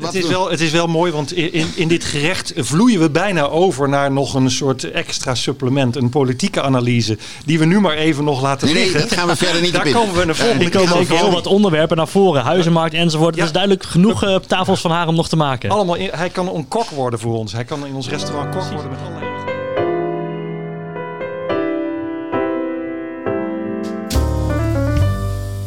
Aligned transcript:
Het 0.00 0.14
is, 0.14 0.26
wel, 0.26 0.50
het 0.50 0.60
is 0.60 0.70
wel 0.70 0.86
mooi, 0.86 1.12
want 1.12 1.32
in, 1.32 1.66
in 1.74 1.88
dit 1.88 2.04
gerecht 2.04 2.52
vloeien 2.56 3.00
we 3.00 3.10
bijna 3.10 3.42
over 3.48 3.88
naar 3.88 4.12
nog 4.12 4.34
een 4.34 4.50
soort 4.50 4.90
extra 4.90 5.34
supplement. 5.34 5.96
Een 5.96 6.08
politieke 6.08 6.62
analyse, 6.62 7.18
die 7.44 7.58
we 7.58 7.64
nu 7.64 7.80
maar 7.80 7.94
even 7.96 8.24
nog 8.24 8.42
laten 8.42 8.66
Nee, 8.66 8.74
nee, 8.74 8.84
liggen. 8.84 9.08
die 9.08 9.18
gaan 9.18 9.28
we 9.28 9.36
verder 9.36 9.60
niet 9.62 9.72
Daar 9.72 9.90
komen 9.90 10.14
we 10.16 10.24
naar 10.24 10.34
volgende 10.36 10.64
Er 10.64 10.70
komen 10.70 10.88
keer 10.88 10.98
ook 10.98 11.20
heel 11.20 11.30
wat 11.30 11.46
onderwerpen 11.46 11.96
naar 11.96 12.08
voren. 12.08 12.42
Huizenmarkt 12.42 12.94
enzovoort. 12.94 13.34
Ja. 13.34 13.40
Het 13.40 13.48
is 13.48 13.54
duidelijk 13.56 13.84
genoeg 13.84 14.22
eh, 14.24 14.34
tafels 14.36 14.80
van 14.80 14.90
haar 14.90 15.08
om 15.08 15.14
nog 15.14 15.28
te 15.28 15.36
maken. 15.36 15.70
Allemaal 15.70 15.94
in- 15.94 16.10
hij 16.12 16.28
kan 16.28 16.54
een 16.54 16.68
kok 16.68 16.90
worden 16.90 17.18
voor 17.18 17.34
ons. 17.36 17.52
Hij 17.52 17.64
kan 17.64 17.86
in 17.86 17.94
ons 17.94 18.08
restaurant 18.08 18.54
kok 18.54 18.62
worden 18.72 18.90
met 18.90 18.98
allerlei... 19.06 19.28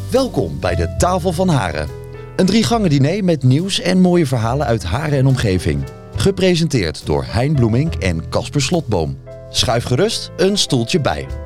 Welkom 0.10 0.60
bij 0.60 0.76
de 0.76 0.96
Tafel 0.98 1.32
van 1.34 1.50
Haren. 1.50 2.03
Een 2.36 2.46
driegangen 2.46 2.90
diner 2.90 3.24
met 3.24 3.44
nieuws 3.44 3.80
en 3.80 4.00
mooie 4.00 4.26
verhalen 4.26 4.66
uit 4.66 4.84
Haren 4.84 5.18
en 5.18 5.26
omgeving. 5.26 5.84
Gepresenteerd 6.16 7.06
door 7.06 7.26
Hein 7.28 7.56
Bloemink 7.56 7.96
en 7.96 8.30
Casper 8.30 8.62
Slotboom. 8.62 9.18
Schuif 9.50 9.84
gerust 9.84 10.32
een 10.38 10.58
stoeltje 10.58 11.02
bij. 11.02 11.43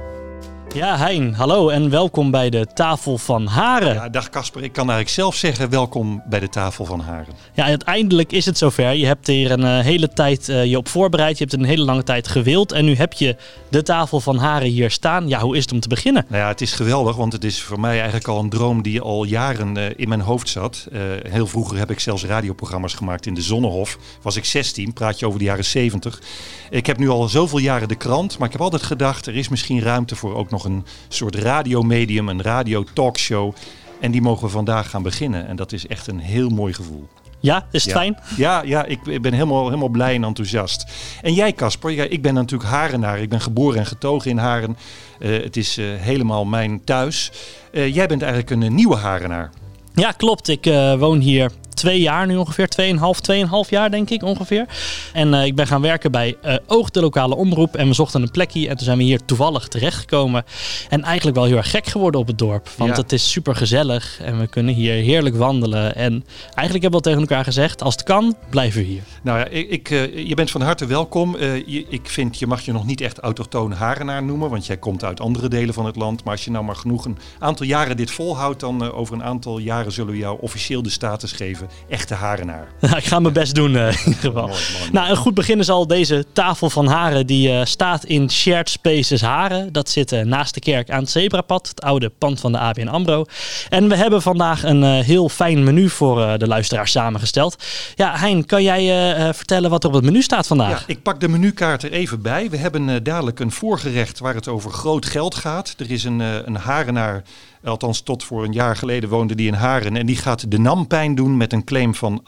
Ja, 0.74 0.98
Hein, 0.98 1.34
hallo 1.34 1.70
en 1.70 1.90
welkom 1.90 2.32
bij 2.32 2.50
de 2.50 2.68
Tafel 2.74 3.18
van 3.18 3.46
Haren. 3.46 3.94
Ja, 3.94 4.10
dag 4.10 4.30
Casper. 4.30 4.64
Ik 4.64 4.72
kan 4.72 4.84
eigenlijk 4.84 5.16
zelf 5.16 5.36
zeggen 5.36 5.70
welkom 5.70 6.24
bij 6.26 6.40
de 6.40 6.50
tafel 6.50 6.86
van 6.86 7.00
Haren. 7.00 7.34
Ja, 7.54 7.64
uiteindelijk 7.64 8.32
is 8.32 8.46
het 8.46 8.58
zover. 8.58 8.94
Je 8.94 9.06
hebt 9.06 9.28
hier 9.28 9.52
een 9.52 9.64
eh, 9.64 9.80
hele 9.80 10.10
tijd 10.10 10.50
eh, 10.50 10.66
je 10.66 10.78
op 10.78 10.88
voorbereid. 10.88 11.38
Je 11.38 11.44
hebt 11.44 11.56
een 11.56 11.66
hele 11.66 11.84
lange 11.84 12.04
tijd 12.04 12.28
gewild. 12.28 12.72
En 12.72 12.86
nu 12.86 12.96
heb 12.96 13.14
je 13.14 13.36
de 13.70 13.84
Tafel 13.84 14.20
van 14.20 14.38
Haren 14.38 14.68
hier 14.68 14.92
staan. 14.92 15.28
Ja, 15.28 15.40
hoe 15.40 15.56
is 15.56 15.62
het 15.62 15.72
om 15.72 15.80
te 15.80 15.88
beginnen? 15.88 16.26
Nou 16.28 16.42
ja, 16.42 16.48
het 16.48 16.62
is 16.62 16.74
geweldig, 16.74 17.16
want 17.16 17.34
het 17.34 17.44
is 17.44 17.62
voor 17.62 17.80
mij 17.80 17.96
eigenlijk 17.96 18.28
al 18.28 18.40
een 18.40 18.50
droom 18.50 18.82
die 18.82 19.02
al 19.02 19.24
jaren 19.24 19.78
eh, 19.78 19.84
in 19.96 20.08
mijn 20.10 20.22
hoofd 20.22 20.50
zat. 20.50 20.88
Heel 21.30 21.48
vroeger 21.48 21.78
heb 21.78 21.92
ik 21.92 22.00
zelfs 22.00 22.26
radioprogramma's 22.26 22.94
gemaakt 22.94 23.26
in 23.26 23.34
de 23.34 23.42
Zonnehof. 23.42 23.98
Was 24.22 24.36
ik 24.36 24.46
16, 24.46 24.94
praat 24.94 25.20
je 25.20 25.26
over 25.26 25.40
de 25.40 25.46
jaren 25.46 25.66
70. 25.66 26.22
Ik 26.70 26.86
heb 26.86 26.98
nu 26.98 27.10
al 27.10 27.28
zoveel 27.28 27.60
jaren 27.60 27.88
de 27.88 27.96
krant, 27.96 28.38
maar 28.38 28.48
ik 28.48 28.54
heb 28.54 28.62
altijd 28.62 28.84
gedacht, 28.84 29.26
er 29.26 29.36
is 29.36 29.50
misschien 29.50 29.82
ruimte 29.82 30.16
voor 30.16 30.36
ook 30.36 30.50
nog 30.50 30.57
een 30.66 30.86
soort 31.08 31.36
radiomedium, 31.36 32.30
een 32.30 32.42
radio-talkshow. 32.42 33.54
En 34.00 34.12
die 34.12 34.22
mogen 34.22 34.46
we 34.46 34.52
vandaag 34.52 34.90
gaan 34.90 35.04
beginnen. 35.04 35.48
En 35.48 35.56
dat 35.56 35.72
is 35.72 35.88
echt 35.88 36.08
een 36.08 36.20
heel 36.20 36.50
mooi 36.50 36.74
gevoel. 36.74 37.08
Ja, 37.40 37.66
is 37.72 37.84
het 37.84 37.94
Ja. 37.94 38.00
fijn? 38.00 38.18
Ja, 38.38 38.62
ja 38.62 38.86
ik, 38.86 39.22
ben 39.22 39.34
helemaal, 39.34 39.66
helemaal 39.66 39.90
blij 39.90 40.16
en 40.16 40.24
enthousiast. 40.24 40.86
En 41.22 41.34
jij, 41.34 41.54
Casper, 41.54 41.92
ja, 41.92 42.04
ik 42.04 42.22
ben 42.22 42.34
natuurlijk 42.34 42.70
Harenaar. 42.70 43.20
Ik 43.20 43.30
ben 43.30 43.42
geboren 43.42 43.80
en 43.80 43.86
getogen 43.86 44.32
in 44.32 44.38
Haren. 44.38 44.78
Eh, 45.20 45.32
het 45.44 45.58
is 45.58 45.78
eh, 45.78 45.86
helemaal 45.96 46.46
mijn 46.46 46.84
thuis. 46.84 47.32
Eh, 47.72 47.96
jij 47.96 48.08
bent 48.08 48.22
eigenlijk 48.22 48.52
een 48.52 48.76
nieuwe 48.76 48.96
Harenaar. 48.96 49.50
Ja, 49.94 50.12
klopt. 50.12 50.48
Ik 50.48 50.66
woon 50.98 51.20
hier 51.20 51.52
twee 51.78 52.00
jaar 52.00 52.28
nu 52.28 52.36
ongeveer. 52.36 52.68
Tweeënhalf, 52.68 53.20
tweeënhalf 53.20 53.70
jaar 53.70 53.92
denk 53.92 54.10
ik 54.10 54.24
ongeveer. 54.24 54.66
En 55.14 55.34
eh, 55.34 55.46
ik 55.46 55.56
ben 55.56 55.68
gaan 55.68 55.82
werken 55.82 56.12
bij 56.12 56.38
eh, 56.42 56.56
Oog, 56.68 56.90
de 56.90 57.02
lokale 57.02 57.36
omroep. 57.36 57.76
En 57.76 57.88
we 57.88 57.94
zochten 57.94 58.22
een 58.22 58.32
plekje. 58.32 58.68
En 58.70 58.76
toen 58.76 58.86
zijn 58.86 58.98
we 58.98 59.04
hier 59.04 59.26
toevallig 59.26 59.68
terechtgekomen. 59.68 60.46
En 60.90 61.04
eigenlijk 61.04 61.38
wel 61.38 61.46
heel 61.46 61.58
erg 61.58 61.70
gek 61.70 61.86
geworden 61.86 62.22
op 62.22 62.28
het 62.28 62.38
dorp. 62.38 62.70
Want 62.78 62.96
Ja. 62.96 63.02
het 63.02 63.12
is 63.12 63.32
super 63.32 63.56
gezellig. 63.56 64.20
En 64.22 64.40
we 64.40 64.48
kunnen 64.48 64.74
hier 64.74 64.94
heerlijk 64.94 65.36
wandelen. 65.36 65.96
En 65.96 66.26
eigenlijk 66.54 66.82
hebben 66.82 66.90
we 66.90 66.96
al 66.96 67.02
tegen 67.02 67.20
elkaar 67.20 67.44
gezegd. 67.44 67.84
Als 67.84 67.94
het 67.94 68.04
kan, 68.04 68.36
blijven 68.50 68.82
we 68.82 68.88
hier. 68.88 69.02
Nou 69.22 69.40
ja, 69.40 69.46
ik, 69.48 69.70
ik, 69.70 69.90
eh, 69.90 70.28
je 70.28 70.36
bent 70.36 70.52
van 70.52 70.62
harte 70.62 70.86
welkom. 70.86 71.38
Je, 71.38 71.86
ik 71.90 72.10
vind, 72.10 72.40
je 72.40 72.48
mag 72.48 72.62
je 72.62 72.72
nog 72.72 72.86
niet 72.86 73.02
echt 73.02 73.20
autochtoon 73.20 73.72
Harenaar 73.72 74.24
noemen, 74.24 74.50
want 74.50 74.66
jij 74.66 74.78
komt 74.78 75.04
uit 75.04 75.20
andere 75.20 75.48
delen 75.48 75.74
van 75.74 75.86
het 75.86 75.96
land. 75.96 76.24
Maar 76.24 76.34
als 76.34 76.46
je 76.46 76.52
nou 76.52 76.66
maar 76.66 76.76
genoeg 76.76 77.06
een 77.06 77.18
aantal 77.40 77.66
jaren 77.66 77.98
dit 77.98 78.12
volhoudt, 78.12 78.60
dan 78.60 78.92
over 78.92 79.14
een 79.14 79.24
aantal 79.24 79.58
jaren 79.58 79.92
zullen 79.92 80.12
we 80.12 80.18
jou 80.20 80.38
officieel 80.42 80.82
de 80.82 80.90
status 80.90 81.32
geven. 81.32 81.67
Echte 81.90 82.14
Harenaar. 82.14 82.68
ik 82.98 83.06
ga 83.06 83.20
mijn 83.20 83.34
best 83.34 83.56
doen 83.56 83.76
eh, 83.76 83.88
in 83.88 83.98
ieder 84.06 84.14
geval. 84.14 84.48
Mooi, 84.48 84.62
mooi, 84.80 84.92
Nou, 84.92 85.10
een 85.10 85.16
goed 85.16 85.34
begin 85.34 85.60
is 85.60 85.70
al 85.70 85.88
deze 85.88 86.26
tafel 86.34 86.70
van 86.70 86.88
Haren. 86.88 87.28
Die 87.28 87.52
eh, 87.52 87.66
staat 87.66 88.04
in 88.04 88.32
Shared 88.32 88.70
Spaces 88.70 89.22
Haren. 89.22 89.74
Dat 89.74 89.90
zit 89.90 90.12
eh, 90.12 90.22
naast 90.22 90.54
de 90.54 90.60
kerk 90.60 90.90
aan 90.90 91.00
het 91.00 91.10
Zebrapad. 91.10 91.68
Het 91.68 91.82
oude 91.82 92.10
pand 92.10 92.40
van 92.40 92.52
de 92.52 92.58
ABN 92.58 92.88
AMRO. 92.88 93.26
En 93.70 93.90
we 93.90 93.96
hebben 93.96 94.22
vandaag 94.22 94.64
een 94.64 94.84
heel 94.84 95.30
fijn 95.30 95.64
menu 95.64 95.90
voor 95.90 96.38
de 96.38 96.48
luisteraars 96.48 96.92
samengesteld. 96.92 97.64
Ja, 97.96 98.16
Hein, 98.18 98.46
kan 98.46 98.64
jij 98.64 99.34
vertellen 99.34 99.70
wat 99.70 99.84
er 99.84 99.90
op 99.90 99.96
het 99.96 100.04
menu 100.04 100.22
staat 100.22 100.48
vandaag? 100.48 100.80
Ja, 100.80 100.84
ik 100.88 101.02
pak 101.02 101.20
de 101.20 101.28
menukaart 101.28 101.84
er 101.84 101.92
even 101.92 102.22
bij. 102.22 102.50
We 102.50 102.58
hebben 102.58 103.04
dadelijk 103.04 103.40
een 103.40 103.52
voorgerecht 103.52 104.20
waar 104.20 104.36
het 104.36 104.48
over 104.48 104.72
groot 104.72 105.06
geld 105.06 105.36
gaat. 105.36 105.76
Er 105.78 105.92
is 105.92 106.04
een, 106.04 106.20
een 106.20 106.56
Harenaar, 106.56 107.24
althans 107.68 108.02
tot 108.02 108.24
voor 108.24 108.44
een 108.44 108.52
jaar 108.52 108.76
geleden 108.76 109.10
woonde 109.10 109.36
die 109.36 109.48
in 109.48 109.54
Haren. 109.54 109.98
En 109.98 110.06
die 110.06 110.16
gaat 110.16 110.52
de 110.52 110.60
NAM-pijn 110.60 111.16
doen 111.16 111.38
met 111.38 111.54
een 111.54 111.64
claim 111.64 111.96
van 111.96 112.22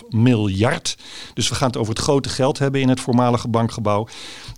8,5 0.00 0.08
miljard. 0.08 0.96
Dus 1.34 1.48
we 1.48 1.54
gaan 1.54 1.68
het 1.68 1.76
over 1.76 1.94
het 1.94 2.02
grote 2.02 2.28
geld 2.28 2.58
hebben 2.58 2.80
in 2.80 2.88
het 2.88 3.00
voormalige 3.00 3.48
bankgebouw. 3.48 4.08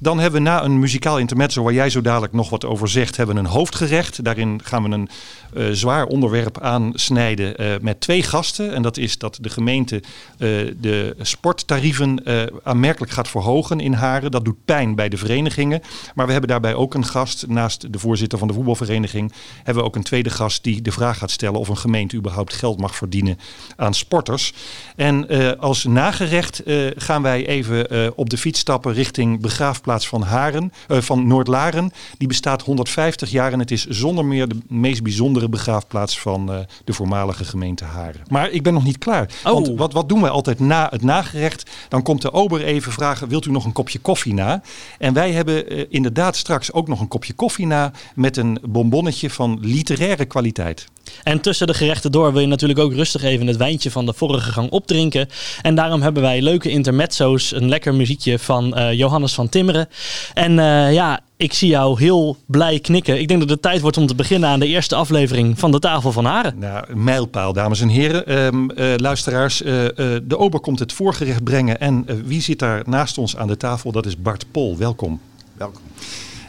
Dan 0.00 0.18
hebben 0.18 0.42
we 0.42 0.48
na 0.48 0.62
een 0.64 0.78
muzikaal 0.78 1.18
intermezzo, 1.18 1.62
waar 1.62 1.72
jij 1.72 1.90
zo 1.90 2.00
dadelijk 2.00 2.32
nog 2.32 2.50
wat 2.50 2.64
over 2.64 2.88
zegt, 2.88 3.16
hebben 3.16 3.34
we 3.34 3.40
een 3.40 3.46
hoofdgerecht. 3.46 4.24
Daarin 4.24 4.60
gaan 4.64 4.82
we 4.82 4.88
een 4.88 5.08
eh, 5.54 5.68
zwaar 5.70 6.06
onderwerp 6.06 6.60
aansnijden 6.60 7.56
eh, 7.56 7.66
met 7.80 8.00
twee 8.00 8.22
gasten. 8.22 8.74
En 8.74 8.82
dat 8.82 8.96
is 8.96 9.18
dat 9.18 9.38
de 9.40 9.48
gemeente 9.48 10.02
eh, 10.38 10.48
de 10.80 11.16
sporttarieven 11.20 12.24
eh, 12.24 12.42
aanmerkelijk 12.62 13.12
gaat 13.12 13.28
verhogen 13.28 13.80
in 13.80 13.92
Haren. 13.92 14.30
Dat 14.30 14.44
doet 14.44 14.64
pijn 14.64 14.94
bij 14.94 15.08
de 15.08 15.16
verenigingen. 15.16 15.80
Maar 16.14 16.26
we 16.26 16.32
hebben 16.32 16.50
daarbij 16.50 16.74
ook 16.74 16.94
een 16.94 17.04
gast, 17.04 17.46
naast 17.46 17.92
de 17.92 17.98
voorzitter 17.98 18.38
van 18.38 18.48
de 18.48 18.54
voetbalvereniging, 18.54 19.32
hebben 19.56 19.82
we 19.82 19.88
ook 19.88 19.96
een 19.96 20.02
tweede 20.08 20.30
gast 20.30 20.64
die 20.64 20.82
de 20.82 20.92
vraag 20.92 21.18
gaat 21.18 21.30
stellen 21.30 21.60
of 21.60 21.68
een 21.68 21.76
gemeente 21.76 22.16
überhaupt 22.16 22.54
geld 22.54 22.80
mag 22.80 22.94
verdienen 22.96 23.38
aan 23.76 23.94
sporters. 23.94 24.52
En 24.96 25.28
eh, 25.28 25.52
als 25.58 25.84
nagerecht 25.84 26.62
eh, 26.62 26.86
gaan 26.96 27.22
wij 27.22 27.46
even 27.46 27.90
eh, 27.90 28.10
op 28.14 28.30
de 28.30 28.38
fiets 28.38 28.60
stappen 28.60 28.92
richting 28.92 29.40
begraafplaats 29.40 30.08
van 30.08 30.22
Haren, 30.22 30.72
van 30.88 31.26
Noordlaren. 31.26 31.92
Die 32.18 32.28
bestaat 32.28 32.62
150 32.62 33.30
jaar 33.30 33.52
en 33.52 33.58
het 33.58 33.70
is 33.70 33.86
zonder 33.86 34.24
meer 34.24 34.48
de 34.48 34.58
meest 34.68 35.02
bijzondere 35.02 35.48
begraafplaats 35.48 36.20
van 36.20 36.66
de 36.84 36.92
voormalige 36.92 37.44
gemeente 37.44 37.84
Haren. 37.84 38.20
Maar 38.28 38.50
ik 38.50 38.62
ben 38.62 38.72
nog 38.72 38.84
niet 38.84 38.98
klaar. 38.98 39.30
Oh. 39.44 39.52
Want 39.52 39.68
wat, 39.68 39.92
wat 39.92 40.08
doen 40.08 40.20
wij 40.20 40.30
altijd 40.30 40.60
na 40.60 40.86
het 40.90 41.02
nagerecht? 41.02 41.70
Dan 41.88 42.02
komt 42.02 42.22
de 42.22 42.32
ober 42.32 42.64
even 42.64 42.92
vragen, 42.92 43.28
wilt 43.28 43.46
u 43.46 43.50
nog 43.50 43.64
een 43.64 43.72
kopje 43.72 43.98
koffie 43.98 44.34
na? 44.34 44.62
En 44.98 45.12
wij 45.12 45.32
hebben 45.32 45.90
inderdaad 45.90 46.36
straks 46.36 46.72
ook 46.72 46.88
nog 46.88 47.00
een 47.00 47.08
kopje 47.08 47.32
koffie 47.32 47.66
na 47.66 47.92
met 48.14 48.36
een 48.36 48.58
bonbonnetje 48.62 49.30
van 49.30 49.58
literaire 49.88 50.24
kwaliteit. 50.24 50.86
En 51.22 51.40
tussen 51.40 51.66
de 51.66 51.74
gerechten 51.74 52.12
door 52.12 52.32
wil 52.32 52.40
je 52.40 52.46
natuurlijk 52.46 52.78
ook 52.78 52.92
rustig 52.92 53.22
even 53.22 53.46
het 53.46 53.56
wijntje 53.56 53.90
van 53.90 54.06
de 54.06 54.12
vorige 54.12 54.52
gang 54.52 54.70
opdrinken. 54.70 55.28
En 55.62 55.74
daarom 55.74 56.02
hebben 56.02 56.22
wij 56.22 56.42
leuke 56.42 56.70
intermezzo's, 56.70 57.52
een 57.52 57.68
lekker 57.68 57.94
muziekje 57.94 58.38
van 58.38 58.74
eh, 58.74 58.92
Johannes 58.92 59.34
van 59.34 59.48
Timmeren. 59.48 59.88
En 60.34 60.58
eh, 60.58 60.92
ja, 60.92 61.20
ik 61.36 61.52
zie 61.52 61.68
jou 61.68 62.00
heel 62.00 62.36
blij 62.46 62.78
knikken. 62.78 63.20
Ik 63.20 63.28
denk 63.28 63.40
dat 63.40 63.50
het 63.50 63.62
tijd 63.62 63.80
wordt 63.80 63.96
om 63.96 64.06
te 64.06 64.14
beginnen 64.14 64.48
aan 64.48 64.60
de 64.60 64.66
eerste 64.66 64.94
aflevering 64.94 65.58
van 65.58 65.70
de 65.70 65.78
Tafel 65.78 66.12
van 66.12 66.24
Haren. 66.24 66.58
Nou, 66.58 66.96
mijlpaal, 66.96 67.52
dames 67.52 67.80
en 67.80 67.88
heren. 67.88 68.26
Ehm, 68.26 68.70
eh, 68.70 68.94
luisteraars, 68.96 69.62
eh, 69.62 69.86
eh, 69.86 70.22
de 70.24 70.38
ober 70.38 70.60
komt 70.60 70.78
het 70.78 70.92
voorgerecht 70.92 71.44
brengen. 71.44 71.80
En 71.80 72.06
wie 72.24 72.40
zit 72.40 72.58
daar 72.58 72.82
naast 72.86 73.18
ons 73.18 73.36
aan 73.36 73.48
de 73.48 73.56
tafel? 73.56 73.92
Dat 73.92 74.06
is 74.06 74.16
Bart 74.16 74.46
Pol. 74.50 74.76
Welkom. 74.76 75.20
Welkom. 75.56 75.82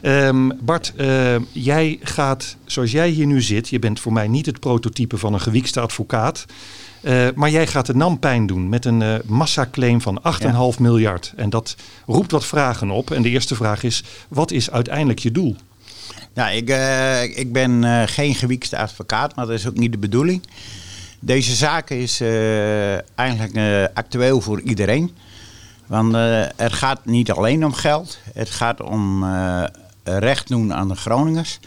Ehm, 0.01 0.49
Bart, 0.61 0.93
eh, 0.95 1.35
jij 1.51 1.99
gaat, 2.01 2.55
zoals 2.65 2.91
jij 2.91 3.09
hier 3.09 3.25
nu 3.25 3.41
zit, 3.41 3.69
je 3.69 3.79
bent 3.79 3.99
voor 3.99 4.13
mij 4.13 4.27
niet 4.27 4.45
het 4.45 4.59
prototype 4.59 5.17
van 5.17 5.33
een 5.33 5.41
gewiekste 5.41 5.79
advocaat. 5.79 6.45
eh, 7.01 7.27
maar 7.35 7.49
jij 7.49 7.67
gaat 7.67 7.85
de 7.85 7.95
NAM-pijn 7.95 8.45
doen 8.47 8.69
met 8.69 8.85
een 8.85 9.01
eh 9.01 9.15
massaclaim 9.25 10.01
van 10.01 10.21
8,5 10.21 10.79
miljard. 10.79 11.33
En 11.35 11.49
dat 11.49 11.75
roept 12.05 12.31
wat 12.31 12.45
vragen 12.45 12.89
op. 12.89 13.11
En 13.11 13.21
de 13.21 13.29
eerste 13.29 13.55
vraag 13.55 13.83
is, 13.83 14.03
wat 14.27 14.51
is 14.51 14.71
uiteindelijk 14.71 15.19
je 15.19 15.31
doel? 15.31 15.55
Nou, 16.33 16.55
ik, 16.55 16.69
eh, 16.69 17.23
ik 17.23 17.51
ben 17.51 18.07
geen 18.07 18.35
gewiekste 18.35 18.77
advocaat, 18.77 19.35
maar 19.35 19.45
dat 19.45 19.55
is 19.55 19.67
ook 19.67 19.77
niet 19.77 19.91
de 19.91 19.97
bedoeling. 19.97 20.41
Deze 21.19 21.55
zaak 21.55 21.89
is 21.89 22.21
eigenlijk 23.15 23.89
actueel 23.93 24.41
voor 24.41 24.61
iedereen. 24.61 25.11
Want 25.89 26.13
eh, 26.13 26.43
het 26.55 26.73
gaat 26.73 27.05
niet 27.05 27.31
alleen 27.31 27.65
om 27.65 27.73
geld. 27.73 28.19
Het 28.33 28.49
gaat 28.49 28.81
om 28.81 29.25
recht 30.03 30.47
doen 30.47 30.73
aan 30.73 30.87
de 30.87 30.95
Groningers. 30.95 31.59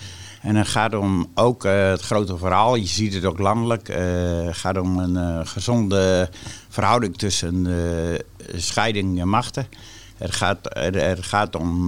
En 0.43 0.57
het 0.57 0.69
gaat 0.69 0.95
om 0.95 1.31
ook 1.35 1.65
eh, 1.65 1.89
het 1.91 2.01
grote 2.01 2.37
verhaal. 2.37 2.75
Je 2.75 2.87
ziet 2.87 3.15
het 3.15 3.25
ook 3.25 3.39
landelijk. 3.39 3.89
eh, 3.89 4.45
Het 4.45 4.57
gaat 4.57 4.79
om 4.79 4.99
een 4.99 5.17
eh, 5.17 5.41
gezonde 5.47 6.31
verhouding 6.69 7.17
tussen 7.19 7.63
de 7.63 8.25
scheiding 8.57 9.21
en 9.21 9.29
machten. 9.29 9.67
Het 10.17 10.35
gaat, 10.35 10.59
er, 10.77 11.25
gaat 11.25 11.57
om 11.57 11.87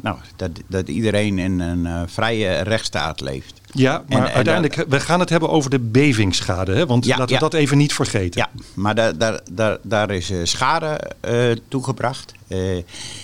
nou, 0.00 0.16
dat, 0.36 0.50
dat 0.66 0.88
iedereen 0.88 1.38
in 1.38 1.60
een 1.60 2.08
vrije 2.08 2.62
rechtsstaat 2.62 3.20
leeft. 3.20 3.60
Ja, 3.76 4.04
maar 4.08 4.18
En- 4.18 4.26
en 4.26 4.32
uiteindelijk, 4.34 4.84
we 4.88 5.00
gaan 5.00 5.20
het 5.20 5.28
hebben 5.28 5.48
over 5.50 5.70
de 5.70 5.78
bevingsschade. 5.78 6.74
Hè? 6.74 6.86
Want 6.86 7.04
Ja, 7.04 7.10
laten 7.10 7.26
we 7.26 7.32
ja. 7.34 7.38
dat 7.38 7.54
even 7.54 7.76
niet 7.76 7.92
vergeten. 7.94 8.40
Ja, 8.40 8.50
maar 8.74 8.94
daar, 8.94 9.18
daar, 9.18 9.40
daar, 9.52 9.78
daar 9.82 10.10
is 10.10 10.30
eh, 10.30 10.38
schade 10.42 11.00
eh, 11.20 11.50
toegebracht. 11.68 12.32
Eh, 12.48 12.76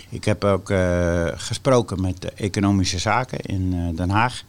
ik 0.09 0.25
heb 0.25 0.45
ook 0.45 0.71
eh, 0.71 1.27
gesproken 1.35 2.01
met 2.01 2.21
de 2.23 2.31
economische 2.37 2.99
zaken 2.99 3.39
in 3.41 3.73
eh, 3.75 3.97
Den 3.97 4.11
Haag. 4.11 4.43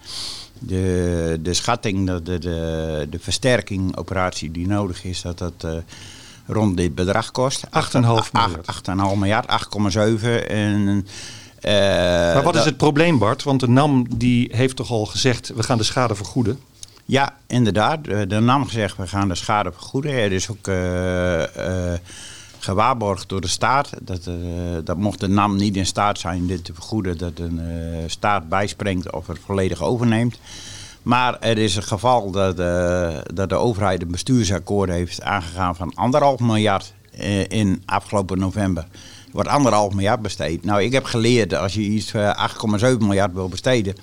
De, 0.60 1.40
de 1.42 1.54
schatting 1.54 2.08
dat 2.08 2.26
de, 2.26 2.38
de, 2.40 3.08
de 3.10 3.20
versterking 3.20 3.98
operatie 3.98 4.52
die 4.52 4.68
nodig 4.68 5.04
is, 5.04 5.22
dat 5.22 5.38
dat 5.38 5.54
eh, 5.60 5.72
rond 6.48 6.78
dit 6.78 6.96
bedrag 6.96 7.32
kost. 7.32 7.64
8,5 7.66 7.72
miljard. 8.32 8.66
8,5 8.90 9.18
miljard, 9.18 9.46
8,7. 9.48 10.48
En, 10.48 11.08
eh, 11.62 11.74
Maar 12.34 12.44
wat 12.44 12.56
is 12.56 12.66
het 12.66 12.78
probleem, 12.78 13.18
Bart? 13.18 13.44
Want 13.44 13.60
de 13.60 13.68
NAM 13.68 14.06
die 14.16 14.50
heeft 14.54 14.76
toch 14.76 14.92
al 14.92 15.06
gezegd, 15.06 15.52
we 15.56 15.64
gaan 15.64 15.78
de 15.78 15.84
schade 15.84 16.16
vergoeden. 16.16 16.60
Ja, 17.06 17.36
inderdaad. 17.48 18.04
De 18.04 18.28
de 18.28 18.40
NAM 18.40 18.66
gezegd, 18.66 18.98
we 18.98 19.08
gaan 19.08 19.28
de 19.28 19.36
schade 19.36 19.72
vergoeden. 19.72 20.12
Er 20.12 20.32
is 20.32 20.50
ook 20.50 20.68
eh, 20.68 21.94
eh, 21.94 22.00
gewaarborgd 22.60 23.30
door 23.30 23.42
de 23.42 23.48
staat. 23.48 23.90
Dat, 24.02 24.28
eh, 24.28 24.34
dat 24.84 24.98
mocht 24.98 25.20
de 25.20 25.28
NAM 25.28 25.56
niet 25.56 25.76
in 25.76 25.86
staat 25.86 26.20
zijn 26.20 26.48
dit 26.48 26.64
te 26.64 26.74
vergoeden, 26.74 27.18
dat 27.18 27.40
een 27.40 27.60
eh, 27.60 27.98
staat 28.08 28.50
bijspringt 28.50 29.12
of 29.12 29.28
het 29.28 29.40
volledig 29.46 29.82
overneemt. 29.82 30.40
Maar 31.04 31.40
er 31.40 31.58
is 31.58 31.76
een 31.76 31.84
geval 31.84 32.32
dat, 32.32 32.60
eh, 32.60 33.18
dat 33.34 33.50
de 33.50 33.56
overheid 33.56 34.02
een 34.02 34.12
bestuursakkoord 34.12 34.90
heeft 34.90 35.22
aangegaan 35.22 35.76
van 35.76 35.94
anderhalf 35.96 36.40
miljard 36.40 36.94
eh, 37.18 37.50
in 37.50 37.84
afgelopen 37.86 38.40
november. 38.40 38.88
Wordt 39.32 39.50
anderhalf 39.50 39.94
miljard 39.94 40.22
besteed. 40.22 40.64
Nou, 40.66 40.82
ik 40.82 40.92
heb 40.92 41.04
geleerd 41.04 41.54
als 41.54 41.74
je 41.74 41.82
iets 41.82 42.14
eh, 42.14 42.50
8,7 42.84 42.98
miljard 43.00 43.34
wil 43.34 43.50
besteden 43.50 43.96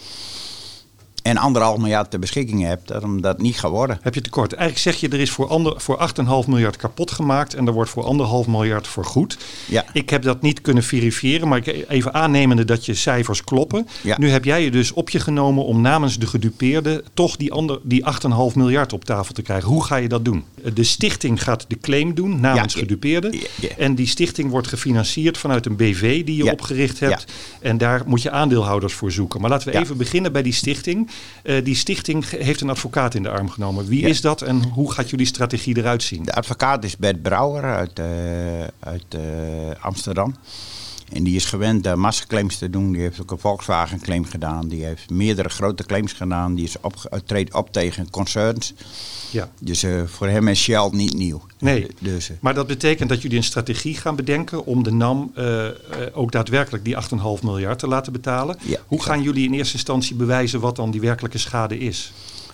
en 1.28 1.36
anderhalf 1.36 1.78
miljard 1.78 2.10
ter 2.10 2.18
beschikking 2.18 2.62
hebt, 2.62 2.88
dat 2.88 3.04
dat 3.20 3.40
niet 3.40 3.58
gaat 3.58 3.70
worden. 3.70 3.98
Heb 4.02 4.14
je 4.14 4.20
tekort? 4.20 4.52
Eigenlijk 4.52 4.96
zeg 4.96 5.10
je, 5.10 5.16
er 5.16 5.22
is 5.22 5.30
voor, 5.30 5.48
ander, 5.48 5.80
voor 5.80 6.10
8,5 6.44 6.48
miljard 6.48 6.76
kapot 6.76 7.10
gemaakt 7.10 7.54
en 7.54 7.66
er 7.66 7.72
wordt 7.72 7.90
voor 7.90 8.04
anderhalf 8.04 8.46
miljard 8.46 8.88
vergoed. 8.88 9.38
Ja. 9.66 9.84
Ik 9.92 10.10
heb 10.10 10.22
dat 10.22 10.42
niet 10.42 10.60
kunnen 10.60 10.82
verifiëren, 10.82 11.48
maar 11.48 11.58
ik 11.66 11.84
even 11.88 12.14
aannemende 12.14 12.64
dat 12.64 12.86
je 12.86 12.94
cijfers 12.94 13.44
kloppen. 13.44 13.88
Ja. 14.02 14.16
Nu 14.18 14.30
heb 14.30 14.44
jij 14.44 14.64
je 14.64 14.70
dus 14.70 14.92
op 14.92 15.10
je 15.10 15.20
genomen 15.20 15.64
om 15.64 15.80
namens 15.80 16.18
de 16.18 16.26
gedupeerden 16.26 17.02
toch 17.14 17.36
die, 17.36 17.52
ander, 17.52 17.78
die 17.82 18.04
8,5 18.50 18.54
miljard 18.54 18.92
op 18.92 19.04
tafel 19.04 19.34
te 19.34 19.42
krijgen. 19.42 19.68
Hoe 19.68 19.84
ga 19.84 19.96
je 19.96 20.08
dat 20.08 20.24
doen? 20.24 20.44
De 20.74 20.84
stichting 20.84 21.42
gaat 21.42 21.64
de 21.68 21.78
claim 21.80 22.14
doen 22.14 22.40
namens 22.40 22.74
Ja. 22.74 22.80
gedupeerden. 22.80 23.32
Ja. 23.32 23.68
En 23.78 23.94
die 23.94 24.06
stichting 24.06 24.50
wordt 24.50 24.68
gefinancierd 24.68 25.38
vanuit 25.38 25.66
een 25.66 25.76
BV 25.76 26.24
die 26.24 26.44
je 26.44 26.52
opgericht 26.52 27.00
hebt. 27.00 27.24
En 27.60 27.78
daar 27.78 28.02
moet 28.06 28.22
je 28.22 28.30
aandeelhouders 28.30 28.92
voor 28.94 29.12
zoeken. 29.12 29.40
Maar 29.40 29.50
laten 29.50 29.72
we 29.72 29.78
even 29.78 29.96
beginnen 29.96 30.32
bij 30.32 30.42
die 30.42 30.52
stichting. 30.52 31.10
Eh, 31.42 31.64
die 31.64 31.74
stichting 31.74 32.28
heeft 32.30 32.60
een 32.60 32.70
advocaat 32.70 33.14
in 33.14 33.22
de 33.22 33.30
arm 33.30 33.50
genomen. 33.50 33.86
Wie 33.86 34.00
Ja. 34.00 34.08
is 34.08 34.20
dat 34.20 34.42
en 34.42 34.62
hoe 34.62 34.92
gaat 34.92 35.10
jullie 35.10 35.26
strategie 35.26 35.76
eruit 35.76 36.02
zien? 36.02 36.22
De 36.22 36.32
advocaat 36.34 36.84
is 36.84 36.96
Bert 36.96 37.22
Brouwer 37.22 37.62
uit, 37.62 37.98
eh, 37.98 38.06
uit 38.80 39.04
eh, 39.08 39.20
Amsterdam. 39.84 40.34
En 41.12 41.22
die 41.24 41.36
is 41.36 41.44
gewend 41.44 41.86
uh, 41.86 41.94
massaclaims 41.94 42.56
te 42.56 42.70
doen. 42.70 42.92
Die 42.92 43.00
heeft 43.00 43.20
ook 43.20 43.30
een 43.30 43.38
Volkswagen 43.38 44.00
claim 44.00 44.24
gedaan. 44.24 44.68
Die 44.68 44.84
heeft 44.84 45.10
meerdere 45.10 45.48
grote 45.48 45.84
claims 45.84 46.12
gedaan. 46.12 46.54
Die 46.54 46.64
is 46.64 46.76
op, 46.80 46.94
uh, 47.12 47.18
treedt 47.26 47.54
op 47.54 47.72
tegen 47.72 48.10
concerns. 48.10 48.74
Ja. 49.30 49.50
Dus 49.60 49.84
uh, 49.84 50.02
voor 50.06 50.26
hem 50.26 50.48
is 50.48 50.62
Shell 50.62 50.88
niet 50.92 51.14
nieuw. 51.14 51.42
Nee, 51.58 51.86
dus, 51.98 52.30
maar 52.40 52.54
dat 52.54 52.66
betekent 52.66 53.08
dat 53.08 53.22
jullie 53.22 53.36
een 53.36 53.44
strategie 53.44 53.96
gaan 53.96 54.16
bedenken 54.16 54.64
om 54.64 54.82
de 54.82 54.92
NAM 54.92 55.32
uh, 55.38 55.66
ook 56.12 56.32
daadwerkelijk 56.32 56.84
die 56.84 56.96
8,5 57.38 57.42
miljard 57.42 57.78
te 57.78 57.88
laten 57.88 58.12
betalen. 58.12 58.58
Ja, 58.62 58.78
Hoe 58.86 59.02
gaan 59.02 59.22
jullie 59.22 59.46
in 59.46 59.54
eerste 59.54 59.74
instantie 59.74 60.16
bewijzen 60.16 60.60
wat 60.60 60.76
dan 60.76 60.90
die 60.90 61.00
werkelijke 61.00 61.38
schade 61.38 61.78
is? 61.78 62.12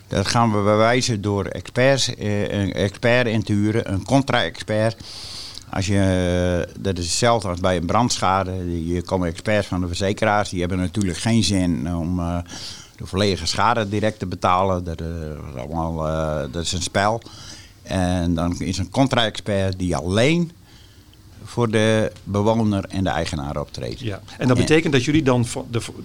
Dat 0.09 0.27
gaan 0.27 0.51
we 0.51 0.57
bewijzen 0.57 1.21
door 1.21 1.45
experts, 1.45 2.11
een 2.19 2.73
expert 2.73 3.27
in 3.27 3.43
te 3.43 3.53
huren, 3.53 3.93
een 3.93 4.05
contra-expert. 4.05 4.97
Als 5.75 5.87
je, 5.87 6.69
dat 6.79 6.99
is 6.99 7.05
hetzelfde 7.05 7.49
als 7.49 7.61
bij 7.61 7.77
een 7.77 7.87
brandschade. 7.87 8.85
Je 8.87 9.03
komen 9.03 9.29
experts 9.29 9.67
van 9.67 9.81
de 9.81 9.87
verzekeraars, 9.87 10.49
die 10.49 10.61
hebben 10.61 10.79
natuurlijk 10.79 11.19
geen 11.19 11.43
zin 11.43 11.97
om 11.97 12.19
uh, 12.19 12.39
de 12.97 13.07
volledige 13.07 13.47
schade 13.47 13.89
direct 13.89 14.19
te 14.19 14.27
betalen. 14.27 14.85
Dat, 14.85 15.01
uh, 15.01 16.43
dat 16.53 16.63
is 16.63 16.73
een 16.73 16.83
spel. 16.83 17.23
En 17.83 18.35
dan 18.35 18.61
is 18.61 18.79
een 18.79 18.91
contra-expert 18.91 19.79
die 19.79 19.97
alleen 19.97 20.53
voor 21.45 21.71
de 21.71 22.13
bewoner 22.25 22.85
en 22.89 23.05
de 23.05 23.11
eigenaar 23.11 23.61
optreedt. 23.61 24.01
Ja. 24.01 24.21
En 24.39 24.49
dat 24.49 24.57
betekent 24.57 24.93
dat 24.93 25.05
jullie 25.05 25.23
dan 25.23 25.47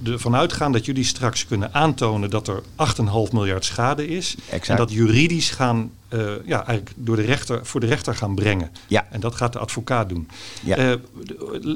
ervan 0.04 0.36
uitgaan 0.36 0.72
dat 0.72 0.86
jullie 0.86 1.04
straks 1.04 1.46
kunnen 1.46 1.74
aantonen 1.74 2.30
dat 2.30 2.48
er 2.48 2.62
8,5 2.62 3.32
miljard 3.32 3.66
schade 3.66 4.08
is. 4.08 4.36
Exact. 4.50 4.68
En 4.68 4.76
dat 4.76 4.92
juridisch 4.92 5.50
gaan, 5.50 5.92
uh, 6.10 6.32
ja, 6.46 6.66
eigenlijk 6.66 6.92
door 6.96 7.16
de 7.16 7.22
rechter, 7.22 7.66
voor 7.66 7.80
de 7.80 7.86
rechter 7.86 8.16
gaan 8.16 8.36
brengen. 8.36 8.72
Ja. 8.88 9.08
En 9.12 9.20
dat 9.20 9.36
gaat 9.36 9.54
de 9.54 9.60
advocaat 9.60 10.10
doen. 10.10 10.28
Ja. 10.64 10.78
Uh, 10.78 10.94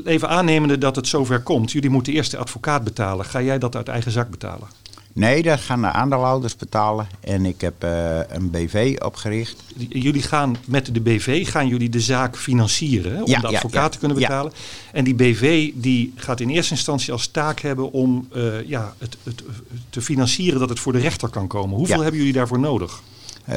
even 0.05 0.29
aannemende 0.29 0.77
dat 0.77 0.95
het 0.95 1.07
zover 1.07 1.39
komt. 1.39 1.71
Jullie 1.71 1.89
moeten 1.89 2.13
eerst 2.13 2.31
de 2.31 2.37
advocaat 2.37 2.83
betalen. 2.83 3.25
Ga 3.25 3.41
jij 3.41 3.59
dat 3.59 3.75
uit 3.75 3.87
eigen 3.87 4.11
zak 4.11 4.29
betalen? 4.29 4.67
Nee, 5.13 5.43
dat 5.43 5.59
gaan 5.59 5.81
de 5.81 5.91
aandeelhouders 5.91 6.55
betalen. 6.55 7.07
En 7.19 7.45
ik 7.45 7.61
heb 7.61 7.83
uh, 7.83 8.17
een 8.27 8.49
BV 8.49 8.97
opgericht. 9.05 9.63
Jullie 9.89 10.21
gaan 10.21 10.55
met 10.65 10.93
de 10.93 11.01
BV 11.01 11.49
gaan 11.49 11.67
jullie 11.67 11.89
de 11.89 11.99
zaak 11.99 12.37
financieren 12.37 13.15
hè, 13.15 13.21
om 13.21 13.29
ja, 13.29 13.39
de 13.39 13.47
advocaat 13.47 13.73
ja, 13.73 13.81
ja, 13.81 13.89
te 13.89 13.97
kunnen 13.97 14.17
betalen. 14.17 14.51
En 14.91 15.03
die 15.03 15.15
BV 15.15 15.71
die 15.75 16.13
gaat 16.15 16.39
in 16.39 16.49
eerste 16.49 16.73
instantie 16.73 17.11
als 17.11 17.27
taak 17.27 17.59
hebben 17.59 17.91
om 17.91 18.27
uh, 18.35 18.67
ja, 18.67 18.93
het, 18.97 19.17
het, 19.23 19.43
te 19.89 20.01
financieren 20.01 20.59
dat 20.59 20.69
het 20.69 20.79
voor 20.79 20.93
de 20.93 20.99
rechter 20.99 21.29
kan 21.29 21.47
komen. 21.47 21.77
Hoeveel 21.77 22.01
hebben 22.01 22.19
jullie 22.19 22.33
daarvoor 22.33 22.59
nodig? 22.59 23.01
Uh, 23.49 23.55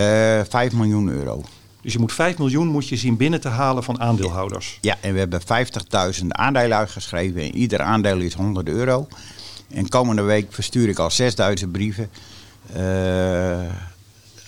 5 0.48 0.72
miljoen 0.72 1.08
euro. 1.08 1.42
Dus 1.80 1.92
je 1.92 2.00
moet 2.00 2.12
5 2.12 2.38
miljoen 2.38 2.66
moet 2.66 2.88
je 2.88 2.96
zien 2.96 3.16
binnen 3.16 3.40
te 3.40 3.48
halen 3.48 3.84
van 3.84 4.00
aandeelhouders. 4.00 4.78
Ja, 4.80 4.96
en 5.00 5.12
we 5.12 5.18
hebben 5.18 5.40
50.000 6.20 6.26
aandelen 6.28 6.76
uitgeschreven. 6.76 7.40
En 7.40 7.56
ieder 7.56 7.80
aandeel 7.80 8.18
is 8.18 8.34
100 8.34 8.68
euro. 8.68 9.08
En 9.68 9.88
komende 9.88 10.22
week 10.22 10.52
verstuur 10.52 10.88
ik 10.88 10.98
al 10.98 11.10
6000 11.10 11.72
brieven. 11.72 12.10
Uh, 12.76 13.72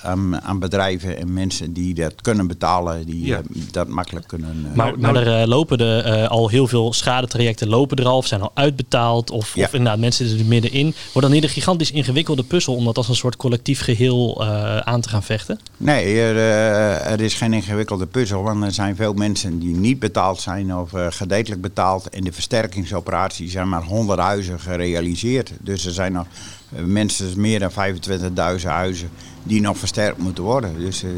aan, 0.02 0.40
aan, 0.40 0.58
bedrijven 0.58 1.18
en 1.18 1.32
mensen 1.32 1.72
die 1.72 1.94
dat 1.94 2.14
kunnen 2.22 2.46
betalen, 2.46 3.06
die 3.06 3.26
ja. 3.26 3.40
uh, 3.54 3.62
dat 3.70 3.88
makkelijk 3.88 4.26
kunnen. 4.26 4.66
Uh, 4.68 4.76
maar, 4.76 4.98
maar 4.98 5.16
er 5.16 5.48
lopen 5.48 5.78
er 5.78 6.28
al 6.28 6.48
heel 6.48 6.66
veel 6.66 6.92
schadetrajecten 6.92 7.68
lopen 7.68 7.96
er 7.96 8.06
al, 8.06 8.16
of 8.16 8.26
zijn 8.26 8.40
al 8.40 8.50
uitbetaald, 8.54 9.30
of, 9.30 9.54
ja. 9.54 9.64
of 9.64 9.72
inderdaad 9.72 10.00
mensen 10.00 10.26
zitten 10.28 10.44
er 10.44 10.52
middenin. 10.52 10.94
Wordt 11.12 11.28
dan 11.28 11.30
niet 11.30 11.42
een 11.42 11.48
gigantisch 11.48 11.90
ingewikkelde 11.90 12.42
puzzel 12.42 12.74
om 12.74 12.84
dat 12.84 12.96
als 12.96 13.08
een 13.08 13.16
soort 13.16 13.36
collectief 13.36 13.80
geheel 13.80 14.46
aan 14.84 15.00
te 15.00 15.08
gaan 15.08 15.22
vechten? 15.22 15.60
Nee, 15.76 16.20
er, 16.20 16.36
er, 17.06 17.20
is 17.20 17.34
geen 17.34 17.52
ingewikkelde 17.52 18.06
puzzel, 18.06 18.42
want 18.42 18.64
er 18.64 18.72
zijn 18.72 18.96
veel 18.96 19.12
mensen 19.12 19.58
die 19.58 19.74
niet 19.74 19.98
betaald 19.98 20.40
zijn 20.40 20.74
of 20.74 20.90
gedeeltelijk 21.08 21.60
betaald. 21.60 22.08
En 22.08 22.24
de 22.24 22.32
versterkingsoperatie 22.32 23.50
zijn 23.50 23.68
maar 23.68 23.82
100 23.82 24.20
huizen 24.20 24.60
gerealiseerd. 24.60 25.52
Dus 25.60 25.86
er 25.86 25.92
zijn 25.92 26.12
nog 26.12 26.26
mensen, 26.68 27.40
meer 27.40 27.58
dan 27.58 27.70
25.000 27.70 28.62
huizen 28.64 29.10
die 29.42 29.60
nog 29.60 29.78
versterkt 29.78 30.18
moeten 30.18 30.44
worden. 30.44 30.78
Dus, 30.78 31.04
uh, 31.04 31.10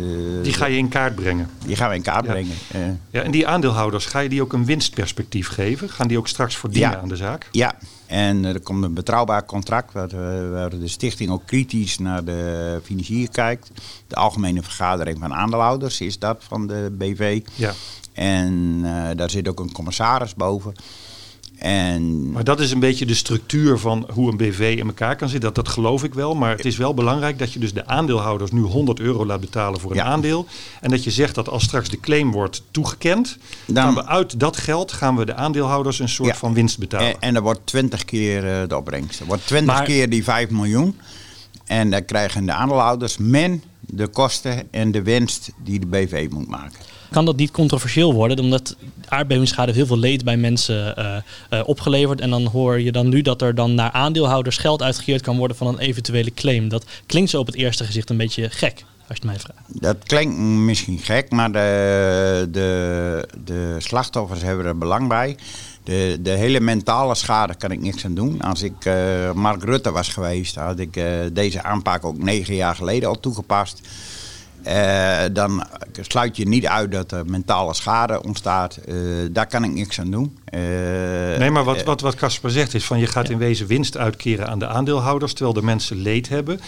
die 0.42 0.52
ga 0.52 0.66
je 0.66 0.76
in 0.76 0.88
kaart 0.88 1.14
brengen? 1.14 1.50
Die 1.66 1.76
gaan 1.76 1.88
we 1.88 1.94
in 1.94 2.02
kaart 2.02 2.24
ja. 2.24 2.30
brengen. 2.30 2.54
Uh, 2.76 2.80
ja, 3.10 3.22
en 3.22 3.30
die 3.30 3.46
aandeelhouders, 3.46 4.06
ga 4.06 4.18
je 4.18 4.28
die 4.28 4.42
ook 4.42 4.52
een 4.52 4.64
winstperspectief 4.64 5.48
geven? 5.48 5.88
Gaan 5.88 6.08
die 6.08 6.18
ook 6.18 6.28
straks 6.28 6.56
verdienen 6.56 6.90
ja. 6.90 6.98
aan 6.98 7.08
de 7.08 7.16
zaak? 7.16 7.48
Ja, 7.50 7.74
en 8.06 8.44
er 8.44 8.60
komt 8.60 8.84
een 8.84 8.94
betrouwbaar 8.94 9.44
contract 9.44 9.92
waar, 9.92 10.50
waar 10.50 10.70
de 10.70 10.88
stichting 10.88 11.30
ook 11.30 11.46
kritisch 11.46 11.98
naar 11.98 12.24
de 12.24 12.80
financier 12.84 13.28
kijkt. 13.28 13.70
De 14.06 14.14
algemene 14.14 14.62
vergadering 14.62 15.18
van 15.18 15.34
aandeelhouders 15.34 16.00
is 16.00 16.18
dat 16.18 16.44
van 16.48 16.66
de 16.66 16.94
BV. 16.98 17.40
Ja. 17.54 17.72
En 18.12 18.80
uh, 18.82 19.08
daar 19.16 19.30
zit 19.30 19.48
ook 19.48 19.60
een 19.60 19.72
commissaris 19.72 20.34
boven. 20.34 20.74
En 21.60 22.30
maar 22.30 22.44
dat 22.44 22.60
is 22.60 22.70
een 22.70 22.80
beetje 22.80 23.06
de 23.06 23.14
structuur 23.14 23.78
van 23.78 24.06
hoe 24.12 24.30
een 24.30 24.36
BV 24.36 24.74
in 24.78 24.86
elkaar 24.86 25.16
kan 25.16 25.28
zitten. 25.28 25.54
Dat, 25.54 25.64
dat 25.64 25.74
geloof 25.74 26.04
ik 26.04 26.14
wel. 26.14 26.34
Maar 26.34 26.56
het 26.56 26.64
is 26.64 26.76
wel 26.76 26.94
belangrijk 26.94 27.38
dat 27.38 27.52
je 27.52 27.58
dus 27.58 27.72
de 27.72 27.86
aandeelhouders 27.86 28.50
nu 28.50 28.60
100 28.60 29.00
euro 29.00 29.26
laat 29.26 29.40
betalen 29.40 29.80
voor 29.80 29.90
een 29.90 29.96
ja. 29.96 30.04
aandeel. 30.04 30.46
En 30.80 30.90
dat 30.90 31.04
je 31.04 31.10
zegt 31.10 31.34
dat 31.34 31.48
als 31.48 31.62
straks 31.62 31.88
de 31.88 32.00
claim 32.00 32.32
wordt 32.32 32.62
toegekend, 32.70 33.38
dan 33.66 33.84
gaan 33.84 33.94
we 33.94 34.06
uit 34.06 34.40
dat 34.40 34.56
geld 34.56 34.92
gaan 34.92 35.16
we 35.16 35.24
de 35.24 35.34
aandeelhouders 35.34 35.98
een 35.98 36.08
soort 36.08 36.28
ja. 36.28 36.34
van 36.34 36.54
winst 36.54 36.78
betalen. 36.78 37.06
En, 37.06 37.20
en 37.20 37.34
er 37.34 37.42
wordt 37.42 37.60
20 37.64 38.04
keer 38.04 38.44
uh, 38.44 38.68
de 38.68 38.76
opbrengst. 38.76 39.20
Er 39.20 39.26
wordt 39.26 39.46
20 39.46 39.74
maar, 39.74 39.84
keer 39.84 40.10
die 40.10 40.24
5 40.24 40.50
miljoen. 40.50 40.98
En 41.64 41.90
dan 41.90 42.04
krijgen 42.04 42.46
de 42.46 42.52
aandeelhouders 42.52 43.16
men 43.18 43.62
de 43.80 44.06
kosten 44.06 44.68
en 44.70 44.92
de 44.92 45.02
winst 45.02 45.50
die 45.64 45.78
de 45.78 45.86
BV 45.86 46.26
moet 46.30 46.48
maken 46.48 46.78
kan 47.10 47.24
dat 47.24 47.36
niet 47.36 47.50
controversieel 47.50 48.12
worden, 48.12 48.38
omdat 48.38 48.76
aardbevingsschade 49.08 49.72
heel 49.72 49.86
veel 49.86 49.98
leed 49.98 50.24
bij 50.24 50.36
mensen 50.36 50.94
uh, 50.98 51.16
uh, 51.50 51.68
opgeleverd. 51.68 52.20
En 52.20 52.30
dan 52.30 52.46
hoor 52.46 52.80
je 52.80 52.92
dan 52.92 53.08
nu 53.08 53.22
dat 53.22 53.42
er 53.42 53.54
dan 53.54 53.74
naar 53.74 53.90
aandeelhouders 53.90 54.56
geld 54.56 54.82
uitgekeerd 54.82 55.22
kan 55.22 55.36
worden 55.36 55.56
van 55.56 55.66
een 55.66 55.78
eventuele 55.78 56.34
claim. 56.34 56.68
Dat 56.68 56.84
klinkt 57.06 57.30
zo 57.30 57.38
op 57.38 57.46
het 57.46 57.54
eerste 57.54 57.84
gezicht 57.84 58.10
een 58.10 58.16
beetje 58.16 58.50
gek, 58.50 58.84
als 58.98 59.06
je 59.06 59.14
het 59.14 59.24
mij 59.24 59.38
vraagt. 59.38 59.80
Dat 59.80 59.96
klinkt 60.04 60.36
misschien 60.38 60.98
gek, 60.98 61.30
maar 61.30 61.52
de, 61.52 62.48
de, 62.50 63.28
de 63.44 63.74
slachtoffers 63.78 64.42
hebben 64.42 64.66
er 64.66 64.78
belang 64.78 65.08
bij. 65.08 65.36
De, 65.84 66.18
de 66.20 66.30
hele 66.30 66.60
mentale 66.60 67.14
schade 67.14 67.54
kan 67.54 67.70
ik 67.70 67.80
niks 67.80 68.04
aan 68.04 68.14
doen. 68.14 68.40
Als 68.40 68.62
ik 68.62 68.84
uh, 68.84 69.32
Mark 69.32 69.64
Rutte 69.64 69.90
was 69.90 70.08
geweest, 70.08 70.54
had 70.54 70.78
ik 70.78 71.00
deze 71.32 71.62
aanpak 71.62 72.04
ook 72.04 72.18
negen 72.18 72.54
jaar 72.54 72.74
geleden 72.74 73.08
al 73.08 73.20
toegepast. 73.20 73.80
Eh, 74.62 75.18
dan 75.32 75.66
sluit 76.00 76.36
je 76.36 76.48
niet 76.48 76.66
uit 76.66 76.92
dat 76.92 77.12
er 77.12 77.26
mentale 77.26 77.74
schade 77.74 78.22
ontstaat. 78.22 78.76
Eh, 78.76 78.94
daar 79.30 79.46
kan 79.46 79.64
ik 79.64 79.72
niks 79.72 80.00
aan 80.00 80.10
doen. 80.10 80.38
Eh, 80.44 80.60
Nee, 81.38 81.50
maar 81.50 81.64
wat, 81.64 81.82
wat, 81.82 82.00
wat 82.00 82.14
Casper 82.14 82.50
zegt 82.50 82.74
is 82.74 82.84
van 82.84 82.98
je 82.98 83.06
gaat 83.06 83.28
in 83.28 83.38
wezen 83.38 83.66
winst 83.66 83.96
uitkeren 83.96 84.48
aan 84.48 84.58
de 84.58 84.66
aandeelhouders, 84.66 85.32
terwijl 85.32 85.54
de 85.54 85.62
mensen 85.62 85.96
leed 85.96 86.28
hebben. 86.28 86.60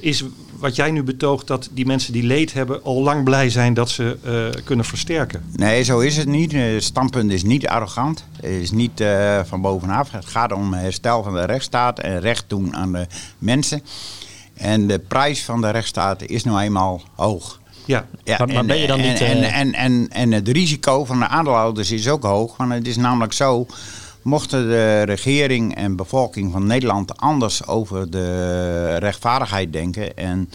Is 0.00 0.24
wat 0.58 0.76
jij 0.76 0.90
nu 0.90 1.02
betoogt 1.02 1.46
dat 1.46 1.68
die 1.72 1.86
mensen 1.86 2.12
die 2.12 2.22
leed 2.22 2.52
hebben 2.52 2.84
al 2.84 3.02
lang 3.02 3.24
blij 3.24 3.50
zijn 3.50 3.74
dat 3.74 3.90
ze 3.90 4.16
kunnen 4.64 4.84
versterken? 4.84 5.44
Nee, 5.56 5.82
zo 5.82 5.98
is 5.98 6.16
het 6.16 6.28
niet. 6.28 6.52
Het 6.52 6.84
standpunt 6.84 7.32
is 7.32 7.42
niet 7.42 7.66
arrogant. 7.66 8.24
Het 8.40 8.50
is 8.50 8.70
niet 8.70 9.04
van 9.44 9.60
bovenaf. 9.60 10.10
Het 10.10 10.26
gaat 10.26 10.52
om 10.52 10.72
herstel 10.72 11.22
van 11.22 11.34
de 11.34 11.44
rechtsstaat 11.44 11.98
en 11.98 12.20
recht 12.20 12.44
doen 12.46 12.76
aan 12.76 12.92
de 12.92 13.06
mensen. 13.38 13.82
En 14.60 14.86
de 14.86 14.98
prijs 14.98 15.44
van 15.44 15.60
de 15.60 15.70
rechtsstaat 15.70 16.22
is 16.22 16.44
nou 16.44 16.60
eenmaal 16.60 17.02
hoog. 17.16 17.60
Ja, 17.84 18.06
Ja, 18.24 18.36
Maar- 18.38 18.48
maar 18.54 18.64
ben 18.64 18.78
je 18.78 18.86
dan 18.86 18.98
en, 19.00 19.08
niet, 19.08 19.20
En, 19.20 19.42
eh, 19.42 19.58
en, 19.58 19.72
en, 19.74 20.06
en 20.10 20.32
het 20.32 20.48
risico 20.48 21.04
van 21.04 21.18
de 21.18 21.26
aandeelhouders 21.28 21.90
is 21.90 22.08
ook 22.08 22.22
hoog. 22.22 22.56
Want 22.56 22.72
het 22.72 22.86
is 22.86 22.96
namelijk 22.96 23.32
zo. 23.32 23.66
Mochten 24.22 24.68
de 24.68 25.02
regering 25.02 25.74
en 25.74 25.96
bevolking 25.96 26.52
van 26.52 26.66
Nederland 26.66 27.16
anders 27.16 27.66
over 27.66 28.10
de 28.10 28.96
rechtvaardigheid 28.98 29.72
denken. 29.72 30.16
en 30.16 30.50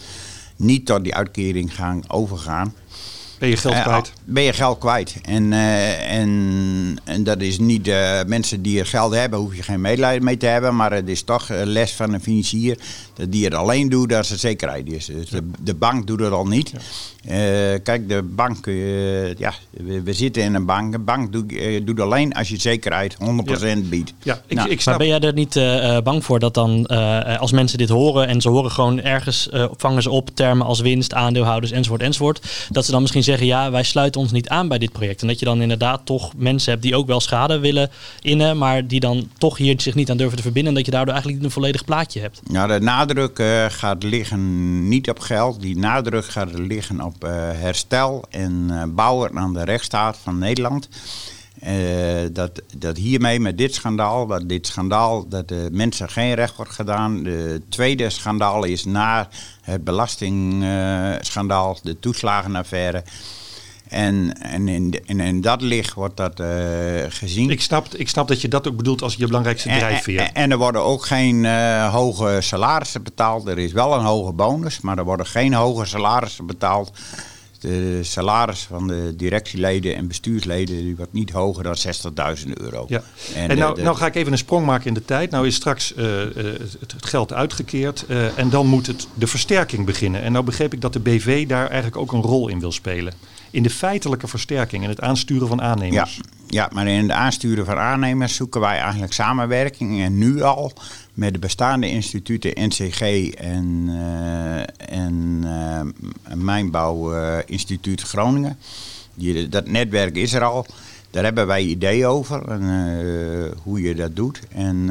niet 0.56 0.86
tot 0.86 1.02
die 1.04 1.14
uitkering 1.14 1.74
gaan 1.74 2.02
overgaan. 2.08 2.74
Ben 3.38 3.48
je 3.48 3.56
geld 3.56 3.74
eh, 3.74 3.82
kwijt? 3.82 4.12
ben 4.24 4.42
je 4.42 4.52
geld 4.52 4.78
kwijt. 4.78 5.14
En, 5.22 5.52
eh, 5.52 6.18
en, 6.18 6.98
en 7.04 7.24
dat 7.24 7.40
is 7.40 7.58
niet 7.58 7.88
eh, 7.88 8.20
mensen 8.26 8.62
die 8.62 8.78
er 8.78 8.86
geld 8.86 9.14
hebben, 9.14 9.38
hoef 9.38 9.56
je 9.56 9.62
geen 9.62 9.80
medelijden 9.80 10.24
mee 10.24 10.36
te 10.36 10.46
hebben. 10.46 10.76
Maar 10.76 10.92
het 10.92 11.08
is 11.08 11.22
toch 11.22 11.48
een 11.48 11.66
les 11.66 11.92
van 11.92 12.12
een 12.12 12.20
financier 12.20 12.78
dat 13.14 13.32
die 13.32 13.44
het 13.44 13.54
alleen 13.54 13.88
doet 13.88 14.14
als 14.14 14.30
er 14.30 14.38
zekerheid 14.38 14.92
is. 14.92 15.06
Dus 15.06 15.28
de, 15.28 15.50
de 15.60 15.74
bank 15.74 16.06
doet 16.06 16.20
het 16.20 16.32
al 16.32 16.46
niet. 16.46 16.72
Eh, 17.26 17.82
kijk, 17.82 18.08
de 18.08 18.22
bank, 18.22 18.66
eh, 18.66 19.34
ja, 19.34 19.52
we, 19.70 20.02
we 20.02 20.12
zitten 20.12 20.42
in 20.42 20.54
een 20.54 20.66
bank. 20.66 20.94
Een 20.94 21.04
bank 21.04 21.32
doet, 21.32 21.52
eh, 21.52 21.80
doet 21.84 22.00
alleen 22.00 22.32
als 22.32 22.48
je 22.48 22.60
zekerheid 22.60 23.16
100% 23.18 23.88
biedt. 23.88 24.12
Ja, 24.22 24.40
ik, 24.46 24.56
Nou, 24.56 24.70
ik 24.70 24.84
Maar 24.84 24.98
ben 24.98 25.06
jij 25.06 25.20
er 25.20 25.32
niet 25.32 25.60
bang 26.04 26.24
voor 26.24 26.38
dat 26.38 26.54
dan 26.54 26.86
eh, 26.86 27.40
als 27.40 27.52
mensen 27.52 27.78
dit 27.78 27.88
horen 27.88 28.26
en 28.26 28.40
ze 28.40 28.48
horen 28.48 28.70
gewoon 28.70 29.00
ergens, 29.00 29.48
vangen 29.76 30.02
ze 30.02 30.10
op 30.10 30.30
termen 30.34 30.66
als 30.66 30.80
winst, 30.80 31.14
aandeelhouders 31.14 31.72
enzovoort 31.72 32.02
enzovoort, 32.02 32.66
dat 32.70 32.84
ze 32.84 32.90
dan 32.90 33.00
misschien 33.00 33.22
zeggen 33.22 33.46
ja 33.46 33.70
wij 33.70 33.82
sluiten 33.82 34.20
ons 34.20 34.32
niet 34.32 34.48
aan 34.48 34.68
bij 34.68 34.78
dit 34.78 34.92
project. 34.92 35.20
En 35.20 35.26
dat 35.26 35.38
je 35.38 35.44
dan 35.44 35.62
inderdaad 35.62 36.00
toch 36.04 36.32
mensen 36.36 36.70
hebt 36.70 36.82
die 36.82 36.96
ook 36.96 37.06
wel 37.06 37.20
schade 37.20 37.58
willen 37.58 37.90
innen, 38.20 38.58
maar 38.58 38.86
die 38.86 39.00
dan 39.00 39.28
toch 39.38 39.56
hier 39.56 39.80
zich 39.80 39.94
niet 39.94 40.10
aan 40.10 40.16
durven 40.16 40.36
te 40.36 40.42
verbinden 40.42 40.70
en 40.70 40.76
dat 40.78 40.86
je 40.86 40.92
daardoor 40.92 41.14
eigenlijk 41.14 41.42
niet 41.42 41.50
een 41.50 41.60
volledig 41.60 41.84
plaatje 41.84 42.20
hebt. 42.20 42.40
Nou, 42.50 42.68
de 42.68 42.80
nadruk 42.80 43.38
eh, 43.38 43.64
gaat 43.68 44.02
liggen 44.02 44.88
niet 44.88 45.10
op 45.10 45.18
geld. 45.18 45.60
Die 45.60 45.78
nadruk 45.78 46.24
gaat 46.24 46.58
liggen 46.58 47.00
op 47.00 47.15
eh, 47.24 47.30
herstel 47.52 48.24
en 48.30 48.66
eh, 48.70 48.82
bouwen 48.88 49.38
aan 49.38 49.52
de 49.52 49.64
rechtsstaat 49.64 50.16
van 50.22 50.38
Nederland. 50.38 50.88
Eh, 51.60 51.74
dat, 52.32 52.62
dat 52.76 52.96
hiermee 52.96 53.40
met 53.40 53.58
dit 53.58 53.74
schandaal, 53.74 54.26
dat 54.26 54.48
dit 54.48 54.66
schandaal, 54.66 55.28
dat 55.28 55.48
de 55.48 55.68
mensen 55.72 56.08
geen 56.08 56.34
recht 56.34 56.56
wordt 56.56 56.72
gedaan. 56.72 57.22
De 57.22 57.62
tweede 57.68 58.10
schandaal 58.10 58.64
is 58.64 58.84
na 58.84 59.28
het 59.62 59.84
belastingschandaal, 59.84 61.78
de 61.82 61.98
toeslagenaffaire. 61.98 63.02
En, 63.88 64.40
en, 64.42 64.68
in, 64.68 65.00
en 65.06 65.20
in 65.20 65.40
dat 65.40 65.60
licht 65.60 65.94
wordt 65.94 66.16
dat 66.16 66.40
eh, 66.40 66.46
gezien. 67.08 67.50
Ik 67.50 67.60
snap, 67.60 67.94
ik 67.94 68.08
snap 68.08 68.28
dat 68.28 68.40
je 68.40 68.48
dat 68.48 68.68
ook 68.68 68.76
bedoelt 68.76 69.02
als 69.02 69.14
je 69.14 69.26
belangrijkste 69.26 69.68
drijfveer. 69.68 70.20
En, 70.20 70.34
en 70.34 70.50
er 70.50 70.58
worden 70.58 70.82
ook 70.82 71.06
geen 71.06 71.44
eh, 71.44 71.92
hoge 71.92 72.38
salarissen 72.40 73.02
betaald. 73.02 73.48
Er 73.48 73.58
is 73.58 73.72
wel 73.72 73.94
een 73.94 74.04
hoge 74.04 74.32
bonus, 74.32 74.80
maar 74.80 74.98
er 74.98 75.04
worden 75.04 75.26
geen 75.26 75.54
hoge 75.54 75.84
salarissen 75.84 76.46
betaald. 76.46 76.92
De 77.66 77.98
salaris 78.02 78.60
van 78.60 78.86
de 78.88 79.14
directieleden 79.16 79.96
en 79.96 80.08
bestuursleden 80.08 80.76
die 80.76 80.96
wordt 80.96 81.12
niet 81.12 81.30
hoger 81.30 81.62
dan 81.62 81.76
60.000 82.46 82.52
euro. 82.52 82.84
Ja. 82.88 83.02
En, 83.34 83.56
nou, 83.58 83.74
de- 83.74 83.82
nou 83.82 83.96
ga 83.96 84.06
ik 84.06 84.14
even 84.14 84.32
een 84.32 84.38
sprong 84.38 84.66
maken 84.66 84.86
in 84.86 84.94
de 84.94 85.04
tijd. 85.04 85.30
Nou 85.30 85.46
is 85.46 85.54
straks 85.54 85.94
eh, 85.94 86.22
eh, 86.22 86.28
het, 86.80 86.92
het 86.92 87.06
geld 87.06 87.32
uitgekeerd 87.32 88.04
eh, 88.08 88.38
en 88.38 88.50
dan 88.50 88.66
moet 88.66 88.86
het, 88.86 89.06
de 89.14 89.26
versterking 89.26 89.86
beginnen. 89.86 90.22
En 90.22 90.32
nou 90.32 90.44
begreep 90.44 90.72
ik 90.72 90.80
dat 90.80 90.92
de 90.92 91.00
BV 91.00 91.46
daar 91.46 91.66
eigenlijk 91.66 91.96
ook 91.96 92.12
een 92.12 92.22
rol 92.22 92.48
in 92.48 92.60
wil 92.60 92.72
spelen. 92.72 93.12
In 93.50 93.62
de 93.62 93.70
feitelijke 93.70 94.26
versterking 94.28 94.82
en 94.84 94.88
het 94.88 95.00
aansturen 95.00 95.48
van 95.48 95.62
aannemers. 95.62 96.16
ja, 96.16 96.22
maar 96.72 96.86
in 96.86 97.02
het 97.02 97.10
aansturen 97.10 97.64
van 97.64 97.78
aannemers 97.78 98.34
zoeken 98.34 98.60
wij 98.60 98.78
eigenlijk 98.78 99.12
samenwerking. 99.12 100.02
En 100.02 100.18
nu 100.18 100.42
al 100.42 100.72
met 101.14 101.32
de 101.32 101.38
bestaande 101.38 101.88
instituten 101.88 102.66
NCG 102.66 103.00
en, 103.30 103.86
eh 103.88 104.36
en 104.96 105.44
eh, 105.44 106.34
Mijnbouw 106.34 107.14
eh, 107.14 107.38
Instituut 107.46 108.02
Groningen. 108.02 108.58
Die, 109.14 109.48
dat 109.48 109.68
netwerk 109.68 110.16
is 110.16 110.32
er 110.32 110.42
al. 110.42 110.66
Daar 111.10 111.24
hebben 111.24 111.46
wij 111.46 111.62
ideeën 111.62 112.06
over 112.06 112.48
en, 112.48 112.62
eh, 112.62 113.62
hoe 113.62 113.82
je 113.82 113.94
dat 113.94 114.16
doet. 114.16 114.40
En 114.54 114.90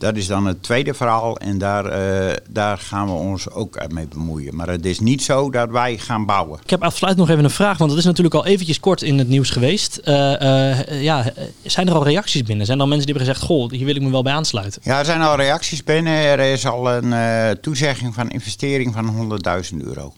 dat 0.00 0.16
is 0.16 0.26
dan 0.26 0.46
het 0.46 0.62
tweede 0.62 0.94
verhaal 0.94 1.36
en 1.36 1.58
daar, 1.58 1.86
eh, 1.86 2.36
daar 2.48 2.78
gaan 2.78 3.06
we 3.06 3.12
ons 3.12 3.50
ook 3.50 3.88
mee 3.88 4.06
bemoeien. 4.06 4.56
Maar 4.56 4.68
het 4.68 4.86
is 4.86 5.00
niet 5.00 5.22
zo 5.22 5.50
dat 5.50 5.70
wij 5.70 5.98
gaan 5.98 6.26
bouwen. 6.26 6.60
Ik 6.62 6.70
heb 6.70 6.82
afsluitend 6.82 7.26
nog 7.26 7.36
even 7.36 7.48
een 7.48 7.56
vraag, 7.56 7.78
want 7.78 7.90
het 7.90 7.98
is 7.98 8.06
natuurlijk 8.06 8.34
al 8.34 8.46
eventjes 8.46 8.80
kort 8.80 9.02
in 9.02 9.18
het 9.18 9.28
nieuws 9.28 9.50
geweest. 9.50 9.96
Eh, 9.96 10.78
eh, 10.78 11.02
ja, 11.02 11.32
zijn 11.62 11.88
er 11.88 11.94
al 11.94 12.04
reacties 12.04 12.42
binnen? 12.42 12.66
Zijn 12.66 12.78
er 12.78 12.84
al 12.84 12.90
mensen 12.90 13.06
die 13.06 13.16
hebben 13.16 13.34
gezegd, 13.34 13.52
goh, 13.52 13.70
hier 13.70 13.86
wil 13.86 13.96
ik 13.96 14.02
me 14.02 14.10
wel 14.10 14.22
bij 14.22 14.32
aansluiten? 14.32 14.80
Ja, 14.84 14.98
er 14.98 15.04
zijn 15.04 15.20
al 15.20 15.36
reacties 15.36 15.84
binnen. 15.84 16.12
Er 16.12 16.38
is 16.38 16.66
al 16.66 16.90
een 16.90 17.12
eh, 17.12 17.50
toezegging 17.50 18.14
van 18.14 18.30
investering 18.30 18.94
van 18.94 19.38
100.000 19.72 19.76
euro. 19.84 20.12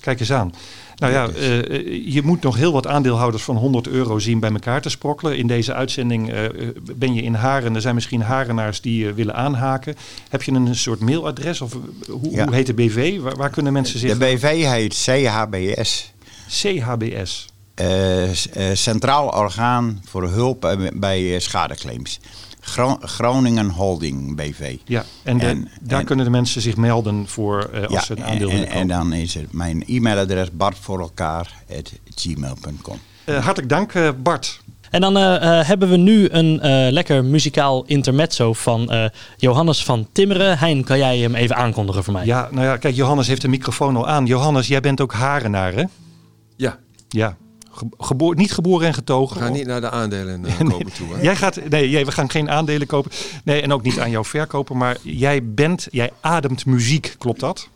Kijk 0.00 0.20
eens 0.20 0.32
aan. 0.32 0.52
Nou 1.02 1.14
ja, 1.14 1.28
eh, 1.28 1.58
eh, 1.58 2.12
je 2.14 2.22
moet 2.22 2.42
nog 2.42 2.56
heel 2.56 2.72
wat 2.72 2.86
aandeelhouders 2.86 3.42
van 3.42 3.56
100 3.56 3.88
euro 3.88 4.18
zien 4.18 4.40
bij 4.40 4.50
elkaar 4.50 4.80
te 4.82 4.88
sprokkelen. 4.88 5.36
In 5.36 5.46
deze 5.46 5.74
uitzending 5.74 6.32
eh, 6.32 6.44
ben 6.94 7.14
je 7.14 7.22
in 7.22 7.34
Haren. 7.34 7.74
Er 7.74 7.80
zijn 7.80 7.94
misschien 7.94 8.22
Harenaars 8.22 8.80
die 8.80 9.08
eh, 9.08 9.14
willen 9.14 9.34
aanhaken. 9.34 9.94
Heb 10.28 10.42
je 10.42 10.52
een 10.52 10.74
soort 10.74 11.00
mailadres? 11.00 11.60
Of 11.60 11.72
hoe, 12.08 12.30
Ja. 12.30 12.44
hoe 12.44 12.54
heet 12.54 12.66
de 12.66 12.74
BV? 12.74 13.20
Waar, 13.20 13.36
waar 13.36 13.50
kunnen 13.50 13.72
mensen 13.72 13.98
zich... 13.98 14.18
De 14.18 14.24
BV 14.24 14.64
heet 14.64 14.94
CHBS. 14.94 16.12
CHBS. 16.48 17.46
Centraal 18.72 19.28
Orgaan 19.28 20.02
voor 20.04 20.28
Hulp 20.28 20.76
bij 20.94 21.38
Schadeclaims. 21.40 22.20
Gro- 22.64 22.98
Groningen 23.00 23.70
Holding 23.70 24.36
BV. 24.36 24.76
Ja, 24.84 25.04
en, 25.22 25.38
de- 25.38 25.46
En- 25.46 25.68
daar 25.80 25.98
en- 26.00 26.04
kunnen 26.04 26.24
de 26.24 26.30
mensen 26.30 26.60
zich 26.62 26.76
melden 26.76 27.28
voor 27.28 27.62
eh, 27.72 27.82
als 27.82 27.92
Ja, 27.92 28.00
ze 28.00 28.12
een 28.12 28.18
en, 28.18 28.24
aandeel 28.24 28.48
willen 28.50 28.68
en, 28.68 28.88
dan 28.88 29.12
is 29.12 29.34
het 29.34 29.52
mijn 29.52 29.84
e-mailadres 29.86 30.50
bartvoorelkaar.gmail.com. 30.52 32.98
Eh, 33.24 33.44
hartelijk 33.44 33.68
dank 33.72 33.92
eh, 33.94 34.08
Bart. 34.22 34.60
En 34.90 35.00
dan 35.00 35.14
hebben 35.16 35.88
we 35.88 35.96
nu 35.96 36.28
een 36.30 36.60
eh, 36.60 36.92
lekker 36.92 37.24
muzikaal 37.24 37.84
intermezzo 37.84 38.52
van 38.52 38.90
eh, 38.90 39.04
Johannes 39.36 39.84
van 39.84 40.08
Timmeren. 40.12 40.58
Hein, 40.58 40.84
kan 40.84 40.98
jij 40.98 41.18
hem 41.18 41.34
even 41.34 41.56
aankondigen 41.56 42.04
voor 42.04 42.12
mij? 42.12 42.24
Ja, 42.24 42.48
nou 42.50 42.66
ja, 42.66 42.76
kijk, 42.76 42.94
Johannes 42.94 43.26
heeft 43.26 43.40
de 43.42 43.48
microfoon 43.48 43.96
al 43.96 44.08
aan. 44.08 44.26
Johannes, 44.26 44.66
jij 44.66 44.80
bent 44.80 45.00
ook 45.00 45.12
Harenaar, 45.12 45.72
hè? 45.74 45.84
Ja, 46.56 46.78
Ja. 47.08 47.36
Geboor- 47.98 48.34
niet 48.36 48.52
geboren 48.52 48.86
en 48.86 48.92
we 48.92 48.98
getogen. 48.98 49.36
gaan 49.40 49.52
niet 49.52 49.66
naar 49.66 49.80
de 49.80 49.90
aandelen 49.90 50.44
eh, 50.44 50.58
Nee, 50.60 50.68
kopen 50.70 50.92
toe. 50.92 51.14
Hè? 51.14 51.22
Jij 51.22 51.36
gaat, 51.36 51.68
nee, 51.68 51.90
jij, 51.90 52.04
we 52.04 52.12
gaan 52.12 52.30
geen 52.30 52.50
aandelen 52.50 52.86
kopen. 52.86 53.10
Nee, 53.44 53.62
en 53.62 53.72
ook 53.72 53.82
niet 53.82 53.98
aan 54.00 54.10
jou 54.10 54.24
verkopen. 54.24 54.76
Maar 54.76 54.96
jij 55.02 55.44
bent, 55.54 55.86
jij 55.90 56.12
ademt 56.20 56.66
muziek, 56.66 57.14
klopt 57.18 57.40
dat? 57.40 57.68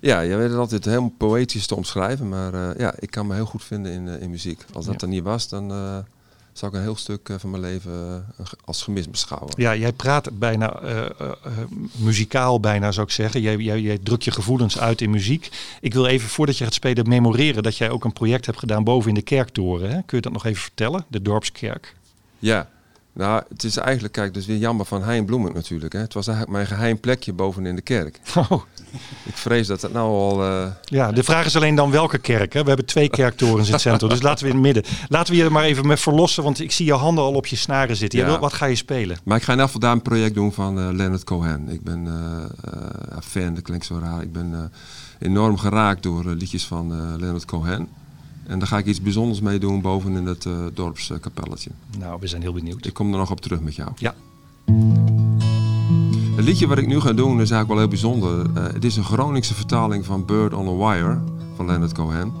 Ja, 0.00 0.24
jij 0.24 0.36
weet 0.36 0.48
het 0.50 0.58
altijd 0.58 0.84
heel 0.84 1.14
poëtisch 1.18 1.66
te 1.66 1.76
omschrijven, 1.76 2.28
maar 2.28 2.54
eh, 2.54 2.78
ja, 2.78 2.94
ik 2.98 3.10
kan 3.10 3.26
me 3.26 3.34
heel 3.34 3.44
goed 3.46 3.64
vinden 3.64 3.92
in, 3.92 4.08
eh, 4.08 4.22
in 4.22 4.30
muziek. 4.30 4.64
Als 4.72 4.84
dat 4.86 4.94
Ja. 5.00 5.06
er 5.06 5.12
niet 5.12 5.22
was, 5.22 5.48
dan 5.48 5.72
zou 6.52 6.72
ik 6.72 6.78
een 6.78 6.84
heel 6.84 6.96
stuk 6.96 7.28
eh, 7.28 7.36
van 7.38 7.50
mijn 7.50 7.62
leven 7.62 8.26
eh, 8.38 8.46
als 8.64 8.82
gemis 8.82 9.10
beschouwen. 9.10 9.52
Ja, 9.56 9.76
jij 9.76 9.92
praat 9.92 10.38
bijna 10.38 10.80
eh, 10.80 11.30
muzikaal, 11.96 12.60
bijna 12.60 12.92
zou 12.92 13.06
ik 13.06 13.12
zeggen. 13.12 13.40
Jij, 13.40 13.56
jij, 13.56 13.80
jij 13.80 13.98
drukt 13.98 14.24
je 14.24 14.30
gevoelens 14.30 14.78
uit 14.78 15.00
in 15.00 15.10
muziek. 15.10 15.50
Ik 15.80 15.94
wil 15.94 16.06
even, 16.06 16.28
voordat 16.28 16.58
je 16.58 16.64
gaat 16.64 16.74
spelen, 16.74 17.08
memoreren 17.08 17.62
dat 17.62 17.76
jij 17.76 17.90
ook 17.90 18.04
een 18.04 18.12
project 18.12 18.46
hebt 18.46 18.58
gedaan 18.58 18.84
boven 18.84 19.08
in 19.08 19.14
de 19.14 19.22
kerktoren. 19.22 19.90
Hè? 19.90 20.02
Kun 20.06 20.16
je 20.16 20.22
dat 20.22 20.32
nog 20.32 20.44
even 20.44 20.62
vertellen? 20.62 21.04
De 21.08 21.22
Dorpskerk. 21.22 21.94
Ja, 22.38 22.70
nou, 23.14 23.42
het 23.48 23.64
is 23.64 23.76
eigenlijk, 23.76 24.12
kijk, 24.14 24.34
dus 24.34 24.46
weer 24.46 24.56
jammer 24.56 24.86
van 24.86 25.02
Hein 25.02 25.24
Bloemen 25.24 25.52
natuurlijk. 25.54 25.92
Hè. 25.92 25.98
Het 25.98 26.14
was 26.14 26.26
eigenlijk 26.26 26.56
mijn 26.56 26.68
geheim 26.68 27.00
plekje 27.00 27.32
boven 27.32 27.66
in 27.66 27.76
de 27.76 27.82
kerk. 27.82 28.20
Oh, 28.50 28.62
Ik 29.24 29.36
vrees 29.36 29.66
dat 29.66 29.80
dat 29.80 29.92
nou 29.92 30.08
al... 30.08 30.44
eh, 30.44 30.66
ja, 30.84 31.12
de 31.12 31.22
vraag 31.22 31.44
is 31.46 31.56
alleen 31.56 31.74
dan 31.74 31.90
welke 31.90 32.18
kerk. 32.18 32.52
Hè? 32.52 32.60
We 32.62 32.68
hebben 32.68 32.86
twee 32.86 33.08
kerktorens 33.08 33.66
in 33.66 33.72
het 33.72 33.82
centrum, 33.82 34.08
dus 34.08 34.22
laten 34.22 34.44
we 34.44 34.50
in 34.50 34.56
het 34.56 34.64
midden. 34.74 34.84
Laten 35.08 35.32
we 35.32 35.38
je 35.38 35.44
er 35.44 35.52
maar 35.52 35.64
even 35.64 35.86
met 35.86 36.00
verlossen, 36.00 36.42
want 36.42 36.60
ik 36.60 36.72
zie 36.72 36.86
je 36.86 36.92
handen 36.94 37.24
al 37.24 37.32
op 37.34 37.46
je 37.46 37.56
snaren 37.56 37.96
zitten. 37.96 38.18
Je 38.18 38.24
Ja. 38.24 38.30
wil- 38.30 38.40
wat 38.40 38.52
ga 38.52 38.66
je 38.66 38.74
spelen? 38.74 39.16
Maar 39.24 39.36
ik 39.36 39.42
ga 39.42 39.52
in 39.52 39.60
elk 39.60 39.70
geval 39.70 39.90
een 39.92 40.02
project 40.02 40.34
doen 40.34 40.52
van 40.52 40.78
eh, 40.78 40.88
Leonard 40.92 41.24
Cohen. 41.24 41.68
Ik 41.68 41.82
ben 41.82 42.06
eh, 42.06 43.18
fan, 43.22 43.54
dat 43.54 43.62
klinkt 43.62 43.86
zo 43.86 43.98
raar. 44.02 44.22
Ik 44.22 44.32
ben 44.32 44.72
enorm 45.18 45.58
geraakt 45.58 46.02
door 46.02 46.24
liedjes 46.24 46.66
van 46.66 47.16
Leonard 47.20 47.44
Cohen. 47.44 47.88
En 48.46 48.58
daar 48.58 48.68
ga 48.68 48.78
ik 48.78 48.86
iets 48.86 49.00
bijzonders 49.00 49.40
mee 49.40 49.58
doen 49.58 49.80
boven 49.80 50.16
in 50.16 50.26
het 50.26 50.46
eh, 50.46 50.52
dorpskapelletje. 50.74 51.70
Nou, 51.98 52.20
we 52.20 52.26
zijn 52.26 52.42
heel 52.42 52.52
benieuwd. 52.52 52.86
Ik 52.86 52.94
kom 52.94 53.12
er 53.12 53.18
nog 53.18 53.30
op 53.30 53.40
terug 53.40 53.60
met 53.60 53.74
jou. 53.74 53.90
Ja. 53.96 54.14
Het 56.36 56.44
liedje 56.44 56.66
wat 56.66 56.78
ik 56.78 56.86
nu 56.86 57.00
ga 57.00 57.12
doen 57.12 57.40
is 57.40 57.50
eigenlijk 57.50 57.68
wel 57.68 57.78
heel 57.78 57.88
bijzonder. 57.88 58.46
Eh, 58.54 58.72
het 58.72 58.84
is 58.84 58.96
een 58.96 59.04
Groningse 59.04 59.54
vertaling 59.54 60.04
van 60.04 60.24
Bird 60.24 60.54
on 60.54 60.68
a 60.68 60.86
Wire 60.86 61.18
van 61.56 61.66
Leonard 61.66 61.92
Cohen. 61.92 62.32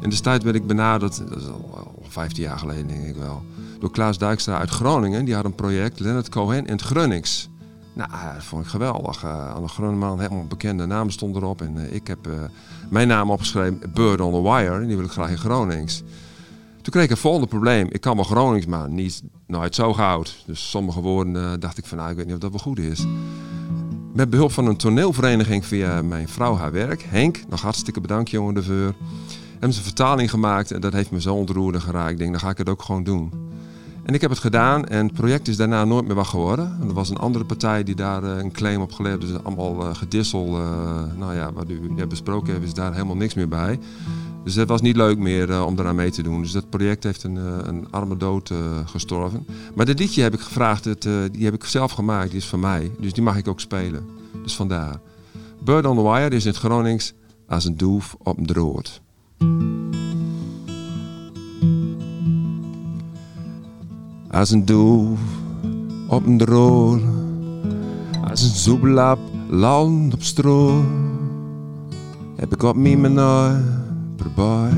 In 0.00 0.10
de 0.10 0.20
tijd 0.20 0.42
werd 0.42 0.56
ik 0.56 0.66
benaderd, 0.66 1.28
dat 1.28 1.38
is 1.38 1.46
al, 1.46 1.70
al 1.74 2.04
15 2.08 2.42
jaar 2.42 2.58
geleden 2.58 2.86
denk 2.86 3.06
ik 3.06 3.16
wel, 3.16 3.42
door 3.78 3.90
Klaas 3.90 4.18
Dijkstra 4.18 4.58
uit 4.58 4.70
Groningen. 4.70 5.24
Die 5.24 5.34
had 5.34 5.44
een 5.44 5.54
project, 5.54 6.00
Leonard 6.00 6.28
Cohen 6.28 6.66
in 6.66 6.72
het 6.72 6.82
Grunnings. 6.82 7.48
Nou, 7.92 8.10
dat 8.34 8.44
vond 8.44 8.64
ik 8.64 8.70
geweldig. 8.70 9.24
Uh, 9.24 9.54
Anne 9.54 9.68
Grunneman, 9.68 10.20
helemaal 10.20 10.46
bekende 10.46 10.86
namen 10.86 11.12
stonden 11.12 11.42
erop. 11.42 11.60
En 11.60 11.76
uh, 11.76 11.92
ik 11.92 12.06
heb 12.06 12.26
uh, 12.26 12.34
mijn 12.90 13.08
naam 13.08 13.30
opgeschreven, 13.30 13.80
Bird 13.94 14.20
on 14.20 14.32
the 14.32 14.42
Wire. 14.42 14.80
En 14.80 14.86
die 14.86 14.96
wil 14.96 15.04
ik 15.04 15.10
graag 15.10 15.30
in 15.30 15.38
Gronings. 15.38 16.02
Toen 16.82 16.92
kreeg 16.92 17.04
ik 17.04 17.10
het 17.10 17.18
volgende 17.18 17.46
probleem. 17.46 17.86
Ik 17.90 18.00
kan 18.00 18.16
wel 18.16 18.24
Gronings, 18.24 18.66
maar 18.66 18.88
niet 18.88 19.22
nooit 19.46 19.74
zo 19.74 19.92
goud. 19.92 20.42
Dus 20.46 20.70
sommige 20.70 21.00
woorden 21.00 21.60
dacht 21.60 21.78
ik 21.78 21.86
van, 21.86 21.98
nou, 21.98 22.10
ik 22.10 22.16
weet 22.16 22.26
niet 22.26 22.34
of 22.34 22.40
dat 22.40 22.50
wel 22.50 22.60
goed 22.60 22.78
is. 22.78 23.06
Met 24.14 24.30
behulp 24.30 24.52
van 24.52 24.66
een 24.66 24.76
toneelvereniging 24.76 25.66
via 25.66 26.02
mijn 26.02 26.28
vrouw 26.28 26.56
haar 26.56 26.72
werk, 26.72 27.02
Henk, 27.02 27.40
nog 27.48 27.60
hartstikke 27.60 28.00
bedankt 28.00 28.30
jongen 28.30 28.54
daarvoor. 28.54 28.94
Hebben 29.52 29.72
ze 29.72 29.78
een 29.78 29.84
vertaling 29.84 30.30
gemaakt 30.30 30.70
en 30.70 30.80
dat 30.80 30.92
heeft 30.92 31.10
me 31.10 31.20
zo 31.20 31.34
ontroerd 31.34 31.74
en 31.74 31.80
geraakt. 31.80 32.10
Ik 32.10 32.18
denk, 32.18 32.30
dan 32.30 32.40
ga 32.40 32.50
ik 32.50 32.58
het 32.58 32.68
ook 32.68 32.82
gewoon 32.82 33.04
doen. 33.04 33.32
En 34.02 34.14
ik 34.14 34.20
heb 34.20 34.30
het 34.30 34.38
gedaan 34.38 34.86
en 34.86 35.06
het 35.06 35.14
project 35.14 35.48
is 35.48 35.56
daarna 35.56 35.84
nooit 35.84 36.06
meer 36.06 36.14
wat 36.14 36.26
geworden. 36.26 36.78
Er 36.86 36.92
was 36.92 37.10
een 37.10 37.16
andere 37.16 37.44
partij 37.44 37.82
die 37.82 37.94
daar 37.94 38.22
een 38.22 38.52
claim 38.52 38.80
op 38.80 38.92
geleverd. 38.92 39.20
Dus 39.20 39.44
allemaal 39.44 39.80
uh, 39.80 39.94
gedissel. 39.94 40.46
Uh, 40.46 41.02
nou 41.16 41.34
ja, 41.34 41.52
wat 41.52 41.70
u 41.70 41.92
net 41.92 42.08
besproken 42.08 42.52
heeft, 42.52 42.66
is 42.66 42.74
daar 42.74 42.92
helemaal 42.92 43.16
niks 43.16 43.34
meer 43.34 43.48
bij. 43.48 43.78
Dus 44.44 44.54
het 44.54 44.68
was 44.68 44.80
niet 44.80 44.96
leuk 44.96 45.18
meer 45.18 45.64
om 45.64 45.76
daaraan 45.76 45.94
mee 45.94 46.10
te 46.10 46.22
doen. 46.22 46.42
Dus 46.42 46.52
dat 46.52 46.70
project 46.70 47.04
heeft 47.04 47.22
een, 47.22 47.36
een 47.68 47.86
arme 47.90 48.16
dood 48.16 48.52
gestorven. 48.84 49.46
Maar 49.74 49.86
dit 49.86 49.98
liedje 49.98 50.22
heb 50.22 50.34
ik 50.34 50.40
gevraagd, 50.40 50.84
het, 50.84 51.02
die 51.32 51.44
heb 51.44 51.54
ik 51.54 51.64
zelf 51.64 51.92
gemaakt. 51.92 52.30
Die 52.30 52.38
is 52.38 52.46
van 52.46 52.60
mij. 52.60 52.90
Dus 53.00 53.12
die 53.12 53.22
mag 53.22 53.36
ik 53.36 53.48
ook 53.48 53.60
spelen. 53.60 54.06
Dus 54.42 54.54
vandaar. 54.54 55.00
Bird 55.64 55.86
on 55.86 55.96
the 55.96 56.02
Wire 56.02 56.36
is 56.36 56.44
in 56.44 56.50
het 56.50 56.60
Gronings 56.60 57.14
als 57.48 57.64
een 57.64 57.76
doef 57.76 58.16
op 58.18 58.38
een 58.38 58.46
drood. 58.46 59.00
Als 64.32 64.50
een 64.50 64.64
doef 64.64 65.20
op 66.08 66.26
een 66.26 66.38
droor, 66.38 67.00
als 68.28 68.42
een 68.42 68.56
zoebelap 68.56 69.18
land 69.48 70.14
op 70.14 70.22
stro, 70.22 70.84
heb 72.36 72.52
ik 72.52 72.62
op 72.62 72.76
mij 72.76 72.96
mijn 72.96 73.64
probeer 74.16 74.76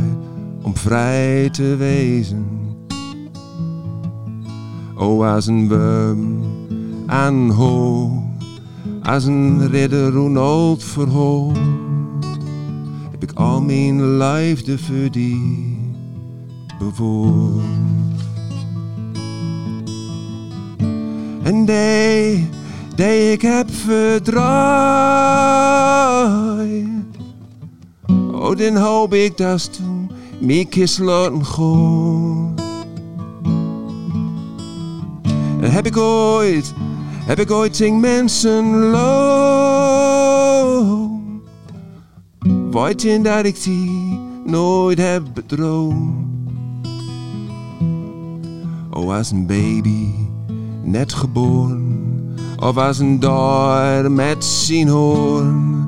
om 0.62 0.76
vrij 0.76 1.50
te 1.50 1.76
wezen. 1.76 2.46
O, 4.94 5.24
als 5.24 5.46
een 5.46 5.68
worm 5.68 6.42
aan 7.06 7.50
ho, 7.50 8.10
als 9.02 9.24
een 9.24 9.68
ridder 9.68 10.10
Ronald 10.10 10.82
verhoor, 10.82 11.56
heb 13.10 13.22
ik 13.22 13.32
al 13.32 13.60
mijn 13.60 14.16
liefde 14.16 14.78
voor 14.78 15.10
die. 15.10 15.62
En 21.44 21.64
die, 21.64 22.48
die 22.96 23.32
ik 23.32 23.42
heb 23.42 23.70
verdraaid. 23.70 24.44
Oh, 28.32 28.56
dan 28.56 28.76
hoop 28.76 29.14
ik 29.14 29.36
dat 29.36 29.72
toen 29.76 30.10
mij 30.40 30.68
laten 30.98 31.44
gaan. 31.44 32.54
Heb 35.60 35.86
ik 35.86 35.96
ooit, 35.96 36.74
heb 37.26 37.38
ik 37.38 37.50
ooit 37.50 37.72
tegen 37.76 38.00
mensen 38.00 38.78
loon. 38.78 39.82
Weet 42.70 43.24
dat 43.24 43.44
ik 43.44 43.62
die 43.62 44.20
nooit 44.44 44.98
heb 44.98 45.22
bedroomd. 45.34 46.26
Oh, 48.90 49.16
als 49.16 49.30
een 49.30 49.46
baby 49.46 50.23
net 50.84 51.12
geboren. 51.12 52.12
Of 52.60 52.76
als 52.76 52.98
een 52.98 53.20
door 53.20 54.10
met 54.10 54.44
zijn 54.44 54.88
hoorn. 54.88 55.86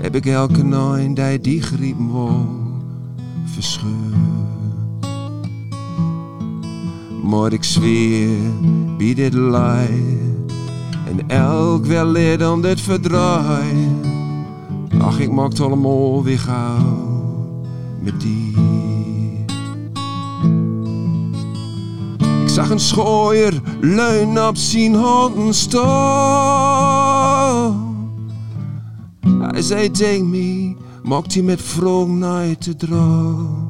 Heb 0.00 0.14
ik 0.14 0.26
elke 0.26 0.64
nooit 0.64 1.16
die 1.16 1.40
die 1.40 1.62
griepen 1.62 2.12
wou 2.12 2.44
verscheurd. 3.44 4.14
Maar 7.22 7.52
ik 7.52 7.64
zweer, 7.64 8.38
bij 8.98 9.14
dit 9.14 9.34
lei. 9.34 10.18
En 11.06 11.28
elk 11.28 11.84
wel 11.84 12.06
leer 12.06 12.52
om 12.52 12.62
dit 12.62 12.80
verdraai. 12.80 13.88
Ach, 14.98 15.20
ik 15.20 15.30
maak 15.30 15.48
het 15.48 15.60
allemaal 15.60 16.22
weer 16.22 16.38
gauw 16.38 17.24
met 18.02 18.20
die. 18.20 18.45
Zag 22.56 22.70
een 22.70 22.80
schooier 22.80 23.60
leun 23.80 24.42
op 24.42 24.56
zijn 24.56 24.94
handen 24.94 25.54
staan. 25.54 25.84
Hij 29.38 29.62
zei 29.62 29.90
tegen 29.90 30.30
me, 30.30 30.76
mocht 31.02 31.34
hij 31.34 31.42
met 31.42 31.62
vroeg 31.62 32.08
naar 32.08 32.58
te 32.58 32.76
dragen. 32.76 33.64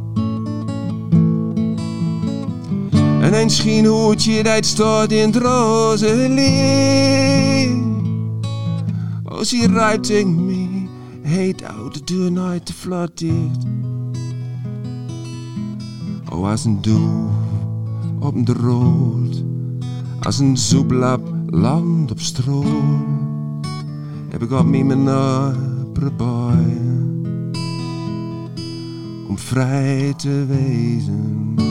En 3.21 3.35
een 3.35 3.51
schienhoedje 3.51 4.43
dat 4.43 4.65
staat 4.65 5.13
in 5.13 5.27
het 5.27 5.37
roze 5.37 6.29
licht. 6.29 7.75
Als 9.25 9.51
hij 9.51 9.67
rijdt 9.67 10.07
tegen 10.07 10.47
me, 10.47 10.89
heet 11.23 11.63
out 11.65 11.95
de 11.95 12.05
deur 12.05 12.33
nooit 12.33 12.67
te 12.67 12.75
vlot 12.75 13.19
dicht. 13.19 13.65
Oh, 16.33 16.51
als 16.51 16.65
een 16.65 16.83
doel 16.83 17.29
op 18.19 18.47
de 18.47 18.53
rood. 18.53 19.45
Als 20.21 20.39
een 20.39 20.57
zoeblap 20.57 21.35
land 21.47 22.11
op 22.11 22.21
stroom. 22.21 23.05
Heb 24.29 24.43
ik 24.43 24.51
op 24.51 24.67
mij 24.67 24.85
mijn 24.85 25.05
probeer 25.93 26.97
om 29.29 29.39
vrij 29.39 30.15
te 30.17 30.45
wezen. 30.49 31.66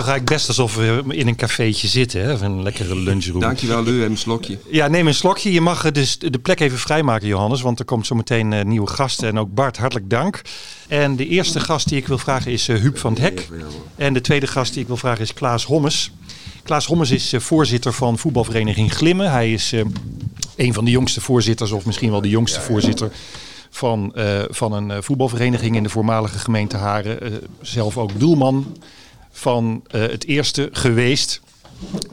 Toch 0.00 0.08
eigenlijk 0.08 0.38
best 0.38 0.48
alsof 0.48 0.76
we 0.76 1.02
in 1.08 1.26
een 1.26 1.36
cafeetje 1.36 1.88
zitten. 1.88 2.22
Hè? 2.22 2.32
Of 2.32 2.40
een 2.40 2.62
lekkere 2.62 2.96
lunchroom. 3.08 3.40
Dankjewel, 3.40 3.82
Lu. 3.82 4.04
Een 4.04 4.16
slokje. 4.16 4.58
Ja, 4.70 4.88
neem 4.88 5.06
een 5.06 5.14
slokje. 5.14 5.52
Je 5.52 5.60
mag 5.60 5.90
dus 5.90 6.18
de 6.18 6.38
plek 6.38 6.60
even 6.60 6.78
vrijmaken, 6.78 7.28
Johannes. 7.28 7.60
Want 7.60 7.78
er 7.78 7.84
komt 7.84 8.06
zo 8.06 8.14
meteen 8.14 8.52
uh, 8.52 8.62
nieuwe 8.62 8.86
gasten. 8.86 9.28
En 9.28 9.38
ook 9.38 9.54
Bart, 9.54 9.76
hartelijk 9.76 10.10
dank. 10.10 10.42
En 10.88 11.16
de 11.16 11.26
eerste 11.26 11.60
gast 11.60 11.88
die 11.88 11.98
ik 11.98 12.06
wil 12.06 12.18
vragen 12.18 12.52
is 12.52 12.68
uh, 12.68 12.80
Huub 12.80 12.98
van 12.98 13.12
het 13.12 13.22
Hek. 13.22 13.48
En 13.96 14.12
de 14.12 14.20
tweede 14.20 14.46
gast 14.46 14.72
die 14.72 14.82
ik 14.82 14.86
wil 14.86 14.96
vragen 14.96 15.22
is 15.22 15.34
Klaas 15.34 15.64
Hommes. 15.64 16.10
Klaas 16.62 16.86
Hommes 16.86 17.10
is 17.10 17.32
uh, 17.32 17.40
voorzitter 17.40 17.92
van 17.92 18.18
voetbalvereniging 18.18 18.92
Glimmen. 18.94 19.30
Hij 19.30 19.52
is 19.52 19.72
een 20.56 20.74
van 20.74 20.84
de 20.84 20.90
jongste 20.90 21.20
voorzitters, 21.20 21.70
of 21.72 21.86
misschien 21.86 22.10
wel 22.10 22.20
de 22.20 22.28
jongste 22.28 22.60
voorzitter 22.60 23.10
van, 23.70 24.12
uh, 24.16 24.40
van 24.48 24.72
een 24.72 25.02
voetbalvereniging 25.02 25.76
in 25.76 25.82
de 25.82 25.88
voormalige 25.88 26.38
gemeente 26.38 26.76
Haren. 26.76 27.32
Uh, 27.32 27.36
zelf 27.60 27.98
ook 27.98 28.18
doelman 28.18 28.76
van 29.30 29.84
het 29.88 30.24
eerste 30.26 30.68
geweest. 30.72 31.40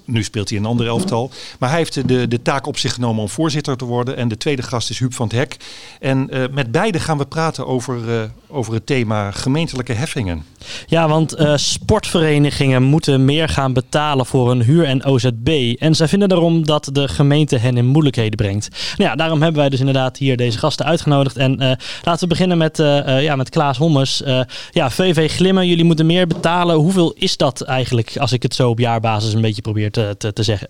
Nu 0.06 0.23
speelt 0.23 0.49
hij 0.49 0.58
een 0.58 0.65
ander 0.65 0.88
elftal. 0.88 1.32
Maar 1.60 1.69
hij 1.69 1.77
heeft 1.77 2.08
de, 2.08 2.27
de 2.27 2.41
taak 2.41 2.67
op 2.67 2.77
zich 2.77 2.93
genomen 2.93 3.21
om 3.21 3.30
voorzitter 3.30 3.77
te 3.77 3.86
worden. 3.86 4.17
En 4.17 4.27
de 4.27 4.38
tweede 4.38 4.62
gast 4.62 4.89
is 4.89 4.99
Huub 4.99 5.13
van 5.13 5.27
het 5.27 5.36
Hek. 5.36 5.58
En 5.99 6.27
uh, 6.30 6.43
met 6.51 6.71
beide 6.71 6.99
gaan 6.99 7.17
we 7.17 7.25
praten 7.25 7.67
over, 7.67 7.97
uh, 8.08 8.21
over 8.47 8.73
het 8.73 8.86
thema 8.86 9.32
gemeentelijke 9.32 9.93
heffingen. 9.93 10.43
Ja, 10.88 11.08
want 11.08 11.39
uh, 11.39 11.53
sportverenigingen 11.56 12.84
moeten 12.84 13.25
meer 13.25 13.49
gaan 13.49 13.73
betalen 13.73 14.25
voor 14.25 14.49
hun 14.49 14.62
huur 14.62 14.86
en 14.86 15.06
OZB. 15.06 15.75
En 15.80 15.95
zij 15.95 16.08
vinden 16.08 16.30
daarom 16.30 16.65
dat 16.65 16.89
de 16.91 17.08
gemeente 17.08 17.58
hen 17.58 17.77
in 17.77 17.86
moeilijkheden 17.86 18.36
brengt. 18.36 18.69
Nou 18.97 19.10
ja, 19.10 19.15
daarom 19.15 19.41
hebben 19.41 19.62
wij 19.62 19.69
dus 19.69 19.80
inderdaad 19.80 20.17
hier 20.17 20.38
deze 20.38 20.58
gasten 20.58 20.86
uitgenodigd. 20.86 21.38
En 21.38 21.58
laten 22.03 22.19
we 22.19 22.27
beginnen 22.27 22.58
met, 22.58 22.77
ja, 23.06 23.36
met 23.36 23.49
Klaas 23.49 23.77
Hommes. 23.77 24.23
ja, 24.71 24.89
VV 24.89 25.32
Glimmen, 25.32 25.67
jullie 25.67 25.84
moeten 25.84 26.06
meer 26.06 26.27
betalen. 26.27 26.75
Hoeveel 26.75 27.13
is 27.13 27.38
dat 27.38 27.62
eigenlijk, 27.62 28.17
als 28.17 28.32
ik 28.32 28.43
het 28.43 28.56
zo 28.56 28.69
op 28.69 28.80
jaarbasis 28.80 29.34
een 29.34 29.41
beetje 29.41 29.57
probeert 29.62 29.93
te, 29.93 30.15
te, 30.17 30.34
te, 30.34 30.43
zeggen? 30.43 30.67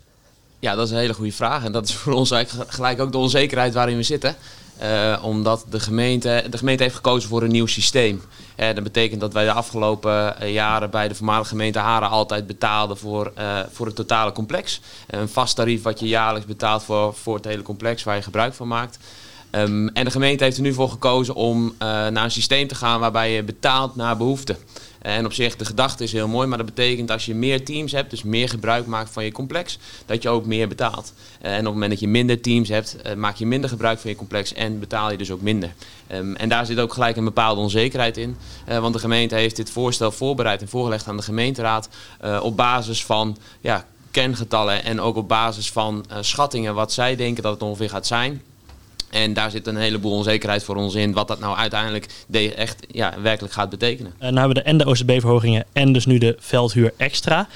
Ja, 0.58 0.74
dat 0.74 0.86
is 0.86 0.92
een 0.92 0.98
hele 0.98 1.14
goede 1.14 1.32
vraag. 1.32 1.64
En 1.64 1.72
dat 1.72 1.88
is 1.88 1.94
voor 1.94 2.12
ons 2.12 2.30
eigenlijk 2.30 2.72
gelijk 2.72 3.00
ook 3.00 3.12
de 3.12 3.18
onzekerheid 3.18 3.74
waarin 3.74 3.96
we 3.96 4.02
zitten. 4.02 4.36
Uh, 4.82 5.18
omdat 5.22 5.64
de 5.70 5.80
gemeente, 5.80 6.44
de 6.50 6.58
gemeente 6.58 6.82
heeft 6.82 6.94
gekozen 6.94 7.28
voor 7.28 7.42
een 7.42 7.50
nieuw 7.50 7.66
systeem. 7.66 8.22
Uh, 8.56 8.66
dat 8.74 8.82
betekent 8.82 9.20
dat 9.20 9.32
wij 9.32 9.44
de 9.44 9.52
afgelopen 9.52 10.50
jaren 10.50 10.90
bij 10.90 11.08
de 11.08 11.14
voormalige 11.14 11.48
gemeente 11.48 11.78
Haren 11.78 12.08
altijd 12.08 12.46
betaalden 12.46 12.98
voor, 12.98 13.32
voor 13.72 13.86
het 13.86 13.94
totale 13.94 14.32
complex. 14.32 14.80
Een 15.06 15.28
vast 15.28 15.56
tarief 15.56 15.82
wat 15.82 16.00
je 16.00 16.08
jaarlijks 16.08 16.46
betaalt 16.46 16.82
voor, 16.82 17.14
voor 17.14 17.34
het 17.34 17.44
hele 17.44 17.62
complex 17.62 18.02
waar 18.02 18.16
je 18.16 18.22
gebruik 18.22 18.54
van 18.54 18.68
maakt. 18.68 18.98
Ehm, 19.50 19.88
en 19.88 20.04
de 20.04 20.10
gemeente 20.10 20.44
heeft 20.44 20.56
er 20.56 20.62
nu 20.62 20.72
voor 20.72 20.90
gekozen 20.90 21.34
om 21.34 21.74
naar 21.78 22.24
een 22.24 22.30
systeem 22.30 22.68
te 22.68 22.74
gaan 22.74 23.00
waarbij 23.00 23.32
je 23.32 23.42
betaalt 23.42 23.96
naar 23.96 24.16
behoefte. 24.16 24.56
En 25.08 25.24
op 25.24 25.32
zich, 25.32 25.56
de 25.56 25.64
gedachte 25.64 26.04
is 26.04 26.12
heel 26.12 26.28
mooi, 26.28 26.46
maar 26.46 26.58
dat 26.58 26.66
betekent 26.66 27.10
als 27.10 27.26
je 27.26 27.34
meer 27.34 27.64
teams 27.64 27.92
hebt, 27.92 28.10
dus 28.10 28.22
meer 28.22 28.48
gebruik 28.48 28.86
maakt 28.86 29.10
van 29.10 29.24
je 29.24 29.32
complex, 29.32 29.78
dat 30.06 30.22
je 30.22 30.28
ook 30.28 30.46
meer 30.46 30.68
betaalt. 30.68 31.12
En 31.40 31.58
op 31.58 31.64
het 31.64 31.72
moment 31.72 31.90
dat 31.90 32.00
je 32.00 32.08
minder 32.08 32.40
teams 32.40 32.68
hebt, 32.68 32.96
maak 33.16 33.36
je 33.36 33.46
minder 33.46 33.70
gebruik 33.70 33.98
van 33.98 34.10
je 34.10 34.16
complex 34.16 34.52
en 34.52 34.78
betaal 34.80 35.10
je 35.10 35.16
dus 35.16 35.30
ook 35.30 35.40
minder. 35.40 35.72
Ehm, 36.06 36.34
en 36.34 36.48
daar 36.48 36.66
zit 36.66 36.78
ook 36.78 36.92
gelijk 36.92 37.16
een 37.16 37.24
bepaalde 37.24 37.60
onzekerheid 37.60 38.16
in. 38.16 38.36
Uh, 38.68 38.78
want 38.78 38.94
de 38.94 39.00
gemeente 39.00 39.34
heeft 39.34 39.56
dit 39.56 39.70
voorstel 39.70 40.12
voorbereid 40.12 40.60
en 40.60 40.68
voorgelegd 40.68 41.08
aan 41.08 41.16
de 41.16 41.22
gemeenteraad 41.22 41.88
op 42.42 42.56
basis 42.56 43.04
van 43.04 43.36
ja, 43.60 43.86
kengetallen 44.10 44.84
en 44.84 45.00
ook 45.00 45.16
op 45.16 45.28
basis 45.28 45.72
van 45.72 46.04
schattingen 46.20 46.74
wat 46.74 46.92
zij 46.92 47.16
denken 47.16 47.42
dat 47.42 47.52
het 47.52 47.62
ongeveer 47.62 47.90
gaat 47.90 48.06
zijn. 48.06 48.42
En 49.10 49.32
daar 49.34 49.50
zit 49.50 49.66
een 49.66 49.76
heleboel 49.76 50.12
onzekerheid 50.12 50.64
voor 50.64 50.76
ons 50.76 50.94
in, 50.94 51.12
wat 51.12 51.28
dat 51.28 51.40
nou 51.40 51.56
uiteindelijk 51.56 52.06
echt 52.56 52.86
ja, 52.90 53.14
werkelijk 53.22 53.54
gaat 53.54 53.70
betekenen. 53.70 54.12
Uh, 54.14 54.20
nou 54.20 54.38
hebben 54.38 54.56
we 54.56 54.62
de 54.62 54.68
en 54.68 54.78
de 54.78 54.86
OCB-verhogingen 54.86 55.64
en 55.72 55.92
dus 55.92 56.06
nu 56.06 56.18
de 56.18 56.36
veldhuur 56.38 56.92
extra. 56.96 57.48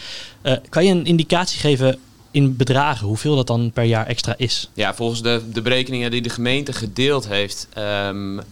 Uh, 0.42 0.56
kan 0.68 0.84
je 0.84 0.90
een 0.90 1.06
indicatie 1.06 1.60
geven 1.60 1.98
in 2.32 2.56
bedragen, 2.56 3.06
hoeveel 3.06 3.36
dat 3.36 3.46
dan 3.46 3.70
per 3.74 3.84
jaar 3.84 4.06
extra 4.06 4.34
is? 4.36 4.70
Ja, 4.74 4.94
volgens 4.94 5.22
de, 5.22 5.42
de 5.52 5.62
berekeningen 5.62 6.10
die 6.10 6.22
de 6.22 6.28
gemeente 6.28 6.72
gedeeld 6.72 7.28
heeft, 7.28 7.68
um, 7.78 8.38
uh, 8.38 8.42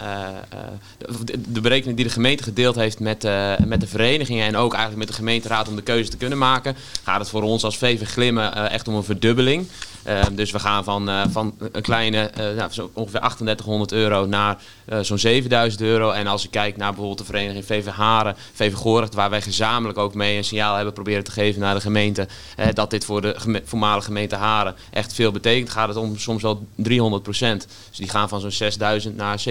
de, 1.25 1.41
de, 1.53 1.61
berekeningen 1.61 1.97
die 1.97 2.05
de 2.05 2.13
gemeente 2.13 2.43
gedeeld 2.43 2.75
heeft 2.75 3.01
met, 3.01 3.25
uh, 3.25 3.53
met 3.59 3.81
de 3.81 3.87
verenigingen 3.87 4.47
en 4.47 4.57
ook 4.57 4.73
eigenlijk 4.73 4.99
met 4.99 5.09
de 5.09 5.23
gemeenteraad 5.23 5.69
om 5.69 5.77
de 5.77 5.83
keuze 5.83 6.11
te 6.11 6.17
kunnen 6.17 6.39
maken, 6.39 6.77
gaat 7.03 7.21
het 7.21 7.29
voor 7.29 7.43
ons 7.43 7.65
als 7.65 7.79
VV 7.79 8.09
Glimmen 8.09 8.71
echt 8.71 8.89
om 8.89 8.95
een 8.95 9.05
verdubbeling. 9.05 9.67
Uh, 10.07 10.23
dus 10.33 10.51
we 10.51 10.59
gaan 10.59 10.85
van, 10.85 11.09
uh, 11.09 11.23
van 11.31 11.55
een 11.73 11.83
kleine, 11.83 12.31
uh, 12.39 12.57
nou, 12.57 12.73
zo 12.73 12.91
ongeveer 12.93 13.21
3800 13.21 13.93
euro 13.93 14.27
naar 14.27 14.59
zo'n 15.01 15.19
7000 15.19 15.83
euro. 15.83 16.11
En 16.11 16.27
als 16.27 16.45
ik 16.45 16.51
kijk 16.51 16.77
naar 16.77 16.89
bijvoorbeeld 16.89 17.19
de 17.19 17.25
vereniging 17.25 17.65
VV 17.65 17.87
Haren, 17.87 18.37
VV 18.53 18.75
Goorcht, 18.75 19.15
waar 19.15 19.31
wij 19.31 19.43
gezamenlijk 19.43 19.99
ook 19.99 20.15
mee 20.15 20.37
een 20.37 20.45
signaal 20.45 20.75
hebben 20.75 20.95
proberen 20.95 21.25
te 21.25 21.31
geven 21.31 21.61
naar 21.61 21.75
de 21.75 21.81
gemeente, 21.81 22.29
dat 22.73 22.91
dit 22.91 23.05
voor 23.05 23.21
de 23.21 23.35
geme 23.37 23.63
voormalige 23.65 24.07
gemeente 24.07 24.37
Haren 24.37 24.75
echt 24.91 25.13
veel 25.13 25.33
betekent, 25.33 25.71
gaat 25.71 25.89
het 25.89 25.97
om 25.97 26.19
soms 26.19 26.43
wel 26.43 26.67
300 26.75 27.23
procent. 27.23 27.67
Dus 27.89 27.99
die 27.99 28.09
gaan 28.09 28.29
van 28.29 28.41
zo'n 28.41 28.51
6000 28.51 29.17
naar 29.17 29.43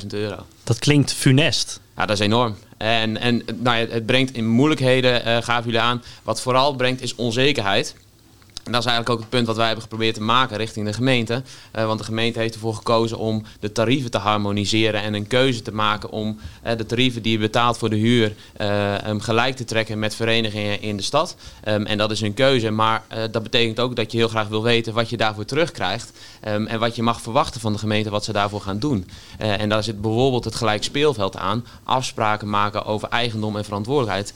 17.000 0.00 0.06
euro. 0.08 0.36
Dat 0.64 0.78
klinkt 0.78 1.12
funest. 1.12 1.80
Ja, 1.96 2.06
dat 2.06 2.18
is 2.18 2.24
enorm. 2.24 2.56
En, 2.76 3.20
en 3.20 3.42
nou 3.56 3.76
ja, 3.76 3.86
het 3.86 4.06
brengt 4.06 4.32
in 4.32 4.48
moeilijkheden, 4.48 5.42
gaven 5.42 5.64
jullie 5.64 5.80
aan. 5.80 6.02
Wat 6.22 6.40
vooral 6.40 6.74
brengt 6.74 7.00
is 7.00 7.14
onzekerheid. 7.14 7.94
Dat 8.70 8.80
is 8.80 8.86
eigenlijk 8.86 9.08
ook 9.08 9.18
het 9.18 9.28
punt 9.28 9.46
wat 9.46 9.56
wij 9.56 9.64
hebben 9.64 9.82
geprobeerd 9.82 10.14
te 10.14 10.22
maken 10.22 10.56
richting 10.56 10.86
de 10.86 10.92
gemeente. 10.92 11.42
Uh, 11.76 11.86
want 11.86 11.98
de 11.98 12.04
gemeente 12.04 12.38
heeft 12.38 12.54
ervoor 12.54 12.74
gekozen 12.74 13.18
om 13.18 13.42
de 13.60 13.72
tarieven 13.72 14.10
te 14.10 14.18
harmoniseren 14.18 15.02
en 15.02 15.14
een 15.14 15.26
keuze 15.26 15.62
te 15.62 15.74
maken 15.74 16.10
om 16.10 16.38
uh, 16.66 16.72
de 16.76 16.86
tarieven 16.86 17.22
die 17.22 17.32
je 17.32 17.38
betaalt 17.38 17.78
voor 17.78 17.90
de 17.90 17.96
huur 17.96 18.34
um, 19.06 19.20
gelijk 19.20 19.56
te 19.56 19.64
trekken 19.64 19.98
met 19.98 20.14
verenigingen 20.14 20.82
in 20.82 20.96
de 20.96 21.02
stad. 21.02 21.36
Um, 21.68 21.86
en 21.86 21.98
dat 21.98 22.10
is 22.10 22.20
een 22.20 22.34
keuze, 22.34 22.70
maar 22.70 23.02
dat 23.30 23.42
betekent 23.42 23.80
ook 23.80 23.96
dat 23.96 24.12
je 24.12 24.18
heel 24.18 24.28
graag 24.28 24.48
wil 24.48 24.62
weten 24.62 24.94
wat 24.94 25.10
je 25.10 25.16
daarvoor 25.16 25.44
terugkrijgt. 25.44 26.12
Um, 26.48 26.66
en 26.66 26.78
wat 26.78 26.96
je 26.96 27.02
mag 27.02 27.20
verwachten 27.20 27.60
van 27.60 27.72
de 27.72 27.78
gemeente 27.78 28.10
wat 28.10 28.24
ze 28.24 28.32
daarvoor 28.32 28.60
gaan 28.60 28.78
doen. 28.78 29.08
en 29.38 29.68
daar 29.68 29.82
zit 29.82 30.00
bijvoorbeeld 30.00 30.44
het 30.44 30.54
gelijk 30.54 30.84
speelveld 30.84 31.36
aan. 31.36 31.64
Afspraken 31.84 32.50
maken 32.50 32.84
over 32.84 33.08
eigendom 33.08 33.56
en 33.56 33.64
verantwoordelijkheid. 33.64 34.34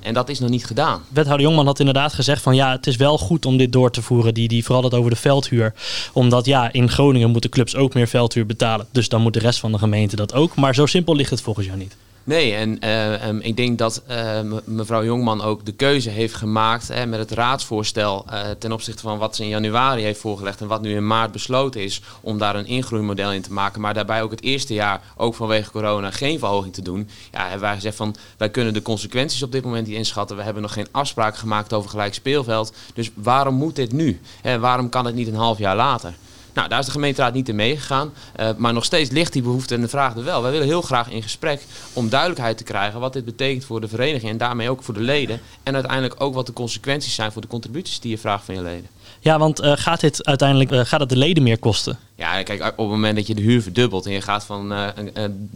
en 0.00 0.14
dat 0.14 0.28
is 0.28 0.38
nog 0.38 0.50
niet 0.50 0.66
gedaan. 0.66 1.02
Wethouder 1.08 1.46
Jongman 1.46 1.66
had 1.66 1.78
inderdaad 1.78 2.12
gezegd 2.12 2.42
van 2.42 2.54
ja, 2.54 2.70
het 2.70 2.86
is 2.86 2.96
wel 2.96 3.18
goed 3.18 3.46
om 3.46 3.56
dit 3.56 3.65
door 3.68 3.90
te 3.90 4.02
voeren. 4.02 4.34
Die, 4.34 4.48
die 4.48 4.64
vooral 4.64 4.84
het 4.84 4.94
over 4.94 5.10
de 5.10 5.16
veldhuur. 5.16 5.74
Omdat 6.12 6.46
ja, 6.46 6.72
in 6.72 6.90
Groningen 6.90 7.30
moeten 7.30 7.50
clubs 7.50 7.76
ook 7.76 7.94
meer 7.94 8.08
veldhuur 8.08 8.46
betalen. 8.46 8.86
Dus 8.92 9.08
dan 9.08 9.22
moet 9.22 9.32
de 9.32 9.38
rest 9.38 9.60
van 9.60 9.72
de 9.72 9.78
gemeente 9.78 10.16
dat 10.16 10.34
ook. 10.34 10.54
Maar 10.54 10.74
zo 10.74 10.86
simpel 10.86 11.14
ligt 11.14 11.30
het 11.30 11.40
volgens 11.40 11.66
jou 11.66 11.78
niet. 11.78 11.96
Nee, 12.26 12.54
en 12.54 12.84
uh, 12.84 13.26
um, 13.26 13.40
ik 13.40 13.56
denk 13.56 13.78
dat 13.78 14.02
uh, 14.10 14.40
mevrouw 14.64 15.04
Jongman 15.04 15.42
ook 15.42 15.64
de 15.64 15.72
keuze 15.72 16.10
heeft 16.10 16.34
gemaakt 16.34 16.88
hè, 16.88 17.06
met 17.06 17.18
het 17.18 17.30
raadsvoorstel 17.30 18.24
uh, 18.30 18.40
ten 18.58 18.72
opzichte 18.72 19.02
van 19.02 19.18
wat 19.18 19.36
ze 19.36 19.42
in 19.42 19.48
januari 19.48 20.02
heeft 20.02 20.20
voorgelegd 20.20 20.60
en 20.60 20.66
wat 20.66 20.82
nu 20.82 20.94
in 20.94 21.06
maart 21.06 21.32
besloten 21.32 21.82
is 21.82 22.02
om 22.20 22.38
daar 22.38 22.56
een 22.56 22.66
ingroeimodel 22.66 23.32
in 23.32 23.42
te 23.42 23.52
maken, 23.52 23.80
maar 23.80 23.94
daarbij 23.94 24.22
ook 24.22 24.30
het 24.30 24.42
eerste 24.42 24.74
jaar, 24.74 25.02
ook 25.16 25.34
vanwege 25.34 25.70
corona, 25.70 26.10
geen 26.10 26.38
verhoging 26.38 26.74
te 26.74 26.82
doen. 26.82 27.08
Ja, 27.32 27.42
hebben 27.42 27.60
wij 27.60 27.74
gezegd 27.74 27.96
van 27.96 28.16
wij 28.36 28.50
kunnen 28.50 28.74
de 28.74 28.82
consequenties 28.82 29.42
op 29.42 29.52
dit 29.52 29.64
moment 29.64 29.86
niet 29.86 29.96
inschatten. 29.96 30.36
We 30.36 30.42
hebben 30.42 30.62
nog 30.62 30.72
geen 30.72 30.88
afspraak 30.90 31.36
gemaakt 31.36 31.72
over 31.72 31.90
gelijk 31.90 32.14
speelveld. 32.14 32.72
Dus 32.94 33.10
waarom 33.14 33.54
moet 33.54 33.76
dit 33.76 33.92
nu? 33.92 34.20
Hè, 34.42 34.58
waarom 34.58 34.88
kan 34.88 35.06
het 35.06 35.14
niet 35.14 35.28
een 35.28 35.34
half 35.34 35.58
jaar 35.58 35.76
later? 35.76 36.14
Nou, 36.56 36.68
daar 36.68 36.78
is 36.78 36.86
de 36.86 36.90
gemeenteraad 36.90 37.34
niet 37.34 37.48
in 37.48 37.56
meegegaan. 37.56 38.12
Uh, 38.40 38.48
maar 38.56 38.72
nog 38.72 38.84
steeds 38.84 39.10
ligt 39.10 39.32
die 39.32 39.42
behoefte 39.42 39.74
en 39.74 39.80
de 39.80 39.88
vraag 39.88 40.16
er 40.16 40.24
wel. 40.24 40.42
Wij 40.42 40.50
willen 40.50 40.66
heel 40.66 40.82
graag 40.82 41.10
in 41.10 41.22
gesprek 41.22 41.62
om 41.92 42.08
duidelijkheid 42.08 42.56
te 42.56 42.64
krijgen 42.64 43.00
wat 43.00 43.12
dit 43.12 43.24
betekent 43.24 43.64
voor 43.64 43.80
de 43.80 43.88
vereniging 43.88 44.30
en 44.30 44.38
daarmee 44.38 44.70
ook 44.70 44.82
voor 44.82 44.94
de 44.94 45.00
leden. 45.00 45.40
En 45.62 45.74
uiteindelijk 45.74 46.14
ook 46.18 46.34
wat 46.34 46.46
de 46.46 46.52
consequenties 46.52 47.14
zijn 47.14 47.32
voor 47.32 47.42
de 47.42 47.48
contributies 47.48 48.00
die 48.00 48.10
je 48.10 48.18
vraagt 48.18 48.44
van 48.44 48.54
je 48.54 48.62
leden. 48.62 48.88
Ja, 49.20 49.38
want 49.38 49.62
uh, 49.62 49.72
gaat 49.76 50.00
dit 50.00 50.26
uiteindelijk 50.26 50.70
uh, 50.70 50.80
gaat 50.84 51.00
het 51.00 51.08
de 51.08 51.16
leden 51.16 51.42
meer 51.42 51.58
kosten? 51.58 51.98
Ja, 52.16 52.42
kijk, 52.42 52.62
op 52.62 52.76
het 52.76 52.86
moment 52.86 53.16
dat 53.16 53.26
je 53.26 53.34
de 53.34 53.42
huur 53.42 53.62
verdubbelt 53.62 54.06
en 54.06 54.12
je 54.12 54.20
gaat 54.20 54.44
van 54.44 54.72
uh, 54.72 54.88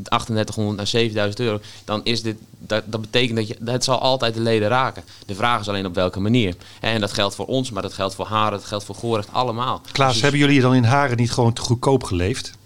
3800 0.02 0.76
naar 0.76 0.86
7000 0.86 1.40
euro, 1.40 1.60
dan 1.84 2.00
is 2.04 2.22
dit, 2.22 2.36
dat, 2.58 2.82
dat 2.86 3.00
betekent 3.00 3.36
dat 3.36 3.48
je, 3.48 3.56
het 3.64 3.84
zal 3.84 3.98
altijd 3.98 4.34
de 4.34 4.40
leden 4.40 4.68
raken. 4.68 5.04
De 5.26 5.34
vraag 5.34 5.60
is 5.60 5.68
alleen 5.68 5.86
op 5.86 5.94
welke 5.94 6.20
manier. 6.20 6.54
En 6.80 7.00
dat 7.00 7.12
geldt 7.12 7.34
voor 7.34 7.46
ons, 7.46 7.70
maar 7.70 7.82
dat 7.82 7.92
geldt 7.92 8.14
voor 8.14 8.26
Haren, 8.26 8.58
dat 8.58 8.64
geldt 8.64 8.84
voor 8.84 8.94
Gorecht, 8.94 9.32
allemaal. 9.32 9.82
Klaas, 9.92 10.12
dus, 10.12 10.22
hebben 10.22 10.40
jullie 10.40 10.60
dan 10.60 10.74
in 10.74 10.84
Haren 10.84 11.16
niet 11.16 11.32
gewoon 11.32 11.52
te 11.52 11.60
goedkoop 11.60 12.04
geleefd? 12.04 12.58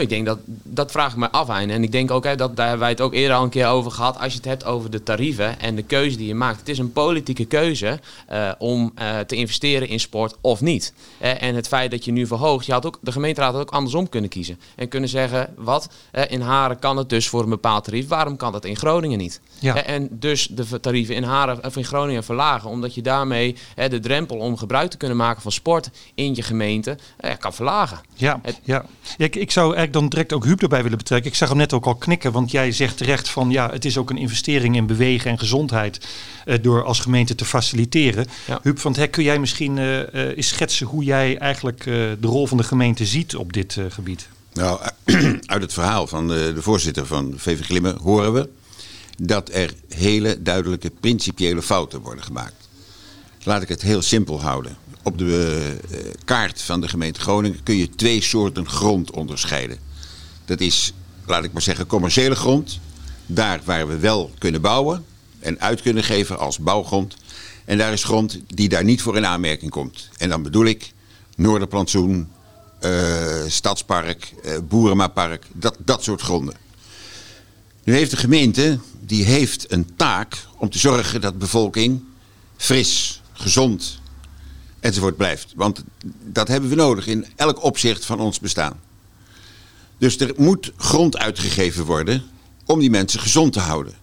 Ik 0.00 0.08
denk 0.08 0.26
dat, 0.26 0.38
dat 0.62 0.90
vraag 0.90 1.12
ik 1.12 1.18
me 1.18 1.30
af 1.30 1.48
aan. 1.48 1.68
En 1.68 1.82
ik 1.82 1.92
denk 1.92 2.10
ook, 2.10 2.24
hè, 2.24 2.36
dat, 2.36 2.56
daar 2.56 2.68
hebben 2.68 2.82
wij 2.84 2.90
het 2.90 3.00
ook 3.00 3.14
eerder 3.14 3.36
al 3.36 3.42
een 3.42 3.48
keer 3.48 3.66
over 3.66 3.90
gehad. 3.90 4.18
Als 4.18 4.32
je 4.32 4.36
het 4.36 4.46
hebt 4.46 4.64
over 4.64 4.90
de 4.90 5.02
tarieven 5.02 5.60
en 5.60 5.74
de 5.74 5.82
keuze 5.82 6.16
die 6.16 6.26
je 6.26 6.34
maakt. 6.34 6.58
Het 6.58 6.68
is 6.68 6.78
een 6.78 6.92
politieke 6.92 7.44
keuze 7.44 8.00
uh, 8.32 8.52
om 8.58 8.92
uh, 8.98 9.18
te 9.18 9.36
investeren 9.36 9.88
in 9.88 10.00
sport 10.00 10.36
of 10.40 10.60
niet. 10.60 10.92
Uh, 11.22 11.42
en 11.42 11.54
het 11.54 11.68
feit 11.68 11.90
dat 11.90 12.04
je 12.04 12.12
nu 12.12 12.26
verhoogt, 12.26 12.66
je 12.66 12.72
had 12.72 12.86
ook, 12.86 12.98
de 13.00 13.12
gemeenteraad 13.12 13.52
had 13.52 13.62
ook 13.62 13.70
andersom 13.70 14.08
kunnen 14.08 14.30
kiezen. 14.30 14.58
En 14.76 14.88
kunnen 14.88 15.08
zeggen, 15.08 15.54
wat, 15.56 15.88
in 16.28 16.40
Haren 16.40 16.78
kan 16.78 16.96
het 16.96 17.08
dus 17.08 17.28
voor 17.28 17.42
een 17.42 17.48
bepaald 17.48 17.84
tarief. 17.84 18.08
Waarom 18.08 18.36
kan 18.36 18.52
dat 18.52 18.64
in 18.64 18.76
Groningen 18.76 19.18
niet? 19.18 19.40
Ja. 19.58 19.84
en 19.84 20.08
dus 20.10 20.46
de 20.46 20.80
tarieven 20.80 21.14
in 21.14 21.22
Haren 21.22 21.64
of 21.64 21.76
in 21.76 21.84
Groningen 21.84 22.24
verlagen. 22.24 22.70
Omdat 22.70 22.94
je 22.94 23.02
daarmee 23.02 23.56
de 23.88 24.00
drempel 24.00 24.36
om 24.36 24.56
gebruik 24.56 24.90
te 24.90 24.96
kunnen 24.96 25.16
maken 25.16 25.42
van 25.42 25.52
sport 25.52 25.90
in 26.14 26.34
je 26.34 26.42
gemeente 26.42 26.98
kan 27.38 27.54
verlagen. 27.54 28.00
Ja, 28.14 28.40
ja. 28.62 28.84
Ik, 29.16 29.36
ik 29.36 29.50
zou 29.50 29.76
eigenlijk 29.82 29.92
dan 29.92 30.08
direct 30.08 30.32
ook 30.32 30.44
Huub 30.44 30.62
erbij 30.62 30.82
willen 30.82 30.98
betrekken. 30.98 31.30
Ik 31.30 31.36
zag 31.36 31.48
hem 31.48 31.58
net 31.58 31.72
ook 31.72 31.86
al 31.86 31.94
knikken, 31.94 32.32
want 32.32 32.50
jij 32.50 32.72
zegt 32.72 32.96
terecht 32.96 33.28
van 33.28 33.50
ja, 33.50 33.70
het 33.70 33.84
is 33.84 33.98
ook 33.98 34.10
een 34.10 34.16
investering 34.16 34.76
in 34.76 34.86
bewegen 34.86 35.30
en 35.30 35.38
gezondheid 35.38 36.06
uh, 36.44 36.54
door 36.60 36.84
als 36.84 37.00
gemeente 37.00 37.34
te 37.34 37.44
faciliteren. 37.44 38.26
Ja. 38.46 38.60
Huub 38.62 38.78
van 38.78 38.90
het 38.90 39.00
Hek, 39.00 39.10
kun 39.10 39.22
jij 39.22 39.38
misschien 39.38 39.76
uh, 39.76 39.98
uh, 39.98 40.04
eens 40.12 40.48
schetsen 40.48 40.86
hoe 40.86 41.04
jij 41.04 41.38
eigenlijk 41.38 41.84
de 41.84 42.16
rol 42.20 42.46
van 42.46 42.56
de 42.56 42.62
gemeente 42.62 43.06
ziet 43.06 43.36
op 43.36 43.52
dit 43.52 43.78
gebied? 43.88 44.28
Nou, 44.52 44.80
uit 45.54 45.62
het 45.62 45.72
verhaal 45.72 46.06
van 46.06 46.28
de, 46.28 46.52
de 46.54 46.62
voorzitter 46.62 47.06
van 47.06 47.34
VV 47.36 47.64
Glimmen 47.64 47.96
horen 47.96 48.32
we 48.32 48.48
dat 49.18 49.50
er 49.52 49.72
hele 49.88 50.42
duidelijke 50.42 50.90
principiële 51.00 51.62
fouten 51.62 52.00
worden 52.00 52.24
gemaakt. 52.24 52.68
Laat 53.42 53.62
ik 53.62 53.68
het 53.68 53.82
heel 53.82 54.02
simpel 54.02 54.40
houden 54.40 54.76
op 55.02 55.18
de 55.18 55.76
uh, 55.90 55.98
kaart 56.24 56.62
van 56.62 56.80
de 56.80 56.88
gemeente 56.88 57.20
Groningen 57.20 57.62
kun 57.62 57.76
je 57.76 57.90
twee 57.90 58.22
soorten 58.22 58.68
grond 58.68 59.10
onderscheiden. 59.10 59.78
Dat 60.44 60.60
is, 60.60 60.92
laat 61.26 61.44
ik 61.44 61.52
maar 61.52 61.62
zeggen, 61.62 61.86
commerciële 61.86 62.34
grond. 62.34 62.80
Daar 63.26 63.60
waar 63.64 63.88
we 63.88 63.98
wel 63.98 64.30
kunnen 64.38 64.60
bouwen 64.60 65.04
en 65.38 65.60
uit 65.60 65.82
kunnen 65.82 66.04
geven 66.04 66.38
als 66.38 66.58
bouwgrond. 66.58 67.16
En 67.64 67.78
daar 67.78 67.92
is 67.92 68.04
grond 68.04 68.40
die 68.46 68.68
daar 68.68 68.84
niet 68.84 69.02
voor 69.02 69.16
in 69.16 69.26
aanmerking 69.26 69.70
komt. 69.70 70.08
En 70.16 70.28
dan 70.28 70.42
bedoel 70.42 70.64
ik 70.64 70.92
Noorderplantsoen, 71.36 72.28
uh, 72.80 72.90
Stadspark, 73.46 74.32
uh, 74.44 74.52
Boerenmapark, 74.68 75.46
dat, 75.52 75.76
dat 75.78 76.02
soort 76.02 76.20
gronden. 76.20 76.54
Nu 77.84 77.94
heeft 77.94 78.10
de 78.10 78.16
gemeente, 78.16 78.78
die 79.00 79.24
heeft 79.24 79.72
een 79.72 79.96
taak 79.96 80.46
om 80.58 80.70
te 80.70 80.78
zorgen 80.78 81.20
dat 81.20 81.32
de 81.32 81.38
bevolking 81.38 82.02
fris, 82.56 83.22
gezond 83.32 84.00
enzovoort 84.82 85.16
blijft. 85.16 85.52
Want 85.56 85.84
dat 86.24 86.48
hebben 86.48 86.70
we 86.70 86.76
nodig 86.76 87.06
in 87.06 87.26
elk 87.36 87.62
opzicht 87.62 88.04
van 88.04 88.20
ons 88.20 88.40
bestaan. 88.40 88.80
Dus 89.98 90.20
er 90.20 90.32
moet 90.36 90.72
grond 90.76 91.16
uitgegeven 91.16 91.84
worden 91.84 92.22
om 92.66 92.78
die 92.80 92.90
mensen 92.90 93.20
gezond 93.20 93.52
te 93.52 93.60
houden. 93.60 93.94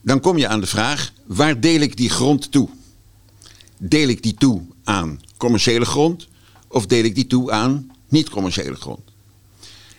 Dan 0.00 0.20
kom 0.20 0.38
je 0.38 0.48
aan 0.48 0.60
de 0.60 0.66
vraag, 0.66 1.12
waar 1.26 1.60
deel 1.60 1.80
ik 1.80 1.96
die 1.96 2.10
grond 2.10 2.52
toe? 2.52 2.68
Deel 3.78 4.08
ik 4.08 4.22
die 4.22 4.34
toe 4.34 4.62
aan 4.84 5.20
commerciële 5.36 5.84
grond 5.84 6.28
of 6.68 6.86
deel 6.86 7.04
ik 7.04 7.14
die 7.14 7.26
toe 7.26 7.50
aan 7.50 7.90
niet-commerciële 8.08 8.76
grond? 8.76 9.10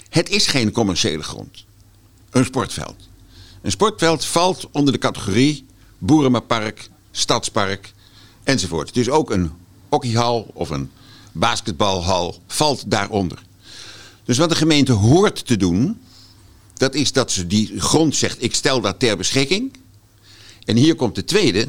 Het 0.09 0.29
is 0.29 0.47
geen 0.47 0.71
commerciële 0.71 1.23
grond. 1.23 1.65
Een 2.29 2.45
sportveld. 2.45 3.09
Een 3.61 3.71
sportveld 3.71 4.25
valt 4.25 4.69
onder 4.71 4.93
de 4.93 4.99
categorie 4.99 5.65
boerenmapark, 5.97 6.89
stadspark 7.11 7.93
enzovoort. 8.43 8.93
Dus 8.93 9.09
ook 9.09 9.31
een 9.31 9.51
hockeyhal 9.89 10.51
of 10.53 10.69
een 10.69 10.89
basketbalhal 11.31 12.39
valt 12.47 12.83
daaronder. 12.91 13.43
Dus 14.23 14.37
wat 14.37 14.49
de 14.49 14.55
gemeente 14.55 14.91
hoort 14.91 15.45
te 15.45 15.57
doen, 15.57 15.99
dat 16.73 16.95
is 16.95 17.11
dat 17.11 17.31
ze 17.31 17.47
die 17.47 17.79
grond 17.79 18.15
zegt, 18.15 18.43
ik 18.43 18.55
stel 18.55 18.81
dat 18.81 18.99
ter 18.99 19.17
beschikking. 19.17 19.71
En 20.65 20.75
hier 20.75 20.95
komt 20.95 21.15
de 21.15 21.23
tweede. 21.23 21.67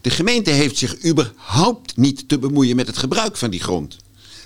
De 0.00 0.10
gemeente 0.10 0.50
heeft 0.50 0.76
zich 0.76 1.04
überhaupt 1.04 1.96
niet 1.96 2.28
te 2.28 2.38
bemoeien 2.38 2.76
met 2.76 2.86
het 2.86 2.98
gebruik 2.98 3.36
van 3.36 3.50
die 3.50 3.60
grond. 3.60 3.96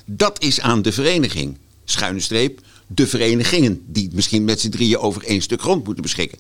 Dat 0.05 0.43
is 0.43 0.61
aan 0.61 0.83
de 0.83 0.93
vereniging. 0.93 1.59
Schuine 1.85 2.21
streep, 2.21 2.61
de 2.87 3.07
verenigingen 3.07 3.83
die 3.87 4.11
misschien 4.13 4.45
met 4.45 4.61
z'n 4.61 4.69
drieën 4.69 4.99
over 4.99 5.25
één 5.25 5.43
stuk 5.43 5.61
grond 5.61 5.85
moeten 5.85 6.03
beschikken. 6.03 6.39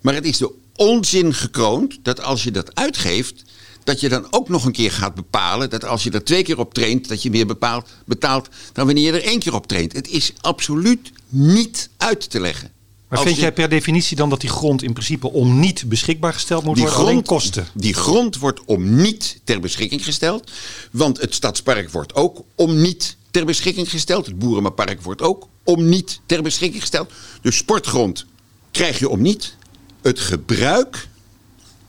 Maar 0.00 0.14
het 0.14 0.24
is 0.24 0.36
de 0.36 0.52
onzin 0.76 1.34
gekroond 1.34 1.98
dat 2.02 2.22
als 2.22 2.42
je 2.44 2.50
dat 2.50 2.74
uitgeeft, 2.74 3.44
dat 3.88 4.00
je 4.00 4.08
dan 4.08 4.26
ook 4.30 4.48
nog 4.48 4.64
een 4.64 4.72
keer 4.72 4.92
gaat 4.92 5.14
bepalen 5.14 5.70
dat 5.70 5.84
als 5.84 6.02
je 6.02 6.10
er 6.10 6.24
twee 6.24 6.42
keer 6.42 6.58
op 6.58 6.74
traint, 6.74 7.08
dat 7.08 7.22
je 7.22 7.30
meer 7.30 7.46
bepaalt, 7.46 7.88
betaalt 8.06 8.48
dan 8.72 8.86
wanneer 8.86 9.04
je 9.04 9.20
er 9.20 9.24
één 9.26 9.38
keer 9.38 9.54
op 9.54 9.66
traint. 9.66 9.92
Het 9.92 10.08
is 10.08 10.32
absoluut 10.40 11.12
niet 11.28 11.88
uit 11.96 12.30
te 12.30 12.40
leggen. 12.40 12.70
Maar 13.08 13.18
Als 13.18 13.26
vind 13.26 13.34
je- 13.36 13.42
jij 13.42 13.52
per 13.52 13.68
definitie 13.68 14.16
dan 14.16 14.30
dat 14.30 14.40
die 14.40 14.50
grond 14.50 14.82
in 14.82 14.92
principe 14.92 15.30
om 15.32 15.58
niet 15.60 15.88
beschikbaar 15.88 16.32
gesteld 16.32 16.64
moet 16.64 16.78
worden? 16.78 16.94
Alleen 16.96 17.08
grond, 17.12 17.26
kosten. 17.26 17.66
die 17.74 17.94
grond 17.94 18.36
wordt 18.38 18.60
om 18.64 18.96
niet 18.96 19.40
ter 19.44 19.60
beschikking 19.60 20.04
gesteld. 20.04 20.50
Want 20.92 21.20
het 21.20 21.34
stadspark 21.34 21.90
wordt 21.90 22.14
ook 22.14 22.42
om 22.54 22.80
niet 22.80 23.16
ter 23.30 23.44
beschikking 23.44 23.90
gesteld. 23.90 24.26
Het 24.26 24.38
Boerenmapark 24.38 25.02
wordt 25.02 25.22
ook 25.22 25.48
om 25.64 25.88
niet 25.88 26.20
ter 26.26 26.42
beschikking 26.42 26.80
gesteld. 26.80 27.12
Dus 27.40 27.56
sportgrond 27.56 28.26
krijg 28.70 28.98
je 28.98 29.08
om 29.08 29.22
niet. 29.22 29.56
Het 30.02 30.20
gebruik 30.20 31.07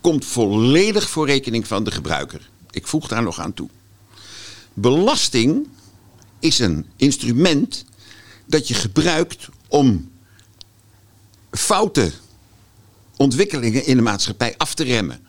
komt 0.02 0.26
volledig 0.26 1.10
voor 1.10 1.26
rekening 1.26 1.68
van 1.68 1.84
de 1.84 1.92
gebruiker. 1.92 2.50
Ik 2.72 2.88
voeg 2.88 3.08
daar 3.08 3.24
nog 3.24 3.40
aan 3.40 3.54
toe. 3.54 3.70
Belasting 4.74 5.68
is 6.40 6.60
een 6.60 6.86
instrument 6.96 7.86
dat 8.46 8.68
je 8.68 8.74
gebruikt 8.74 9.48
om 9.68 10.12
fouten 11.52 12.14
ontwikkelingen 13.18 13.86
in 13.86 13.96
de 13.96 14.02
maatschappij 14.02 14.54
af 14.58 14.74
te 14.74 14.84
remmen. 14.84 15.20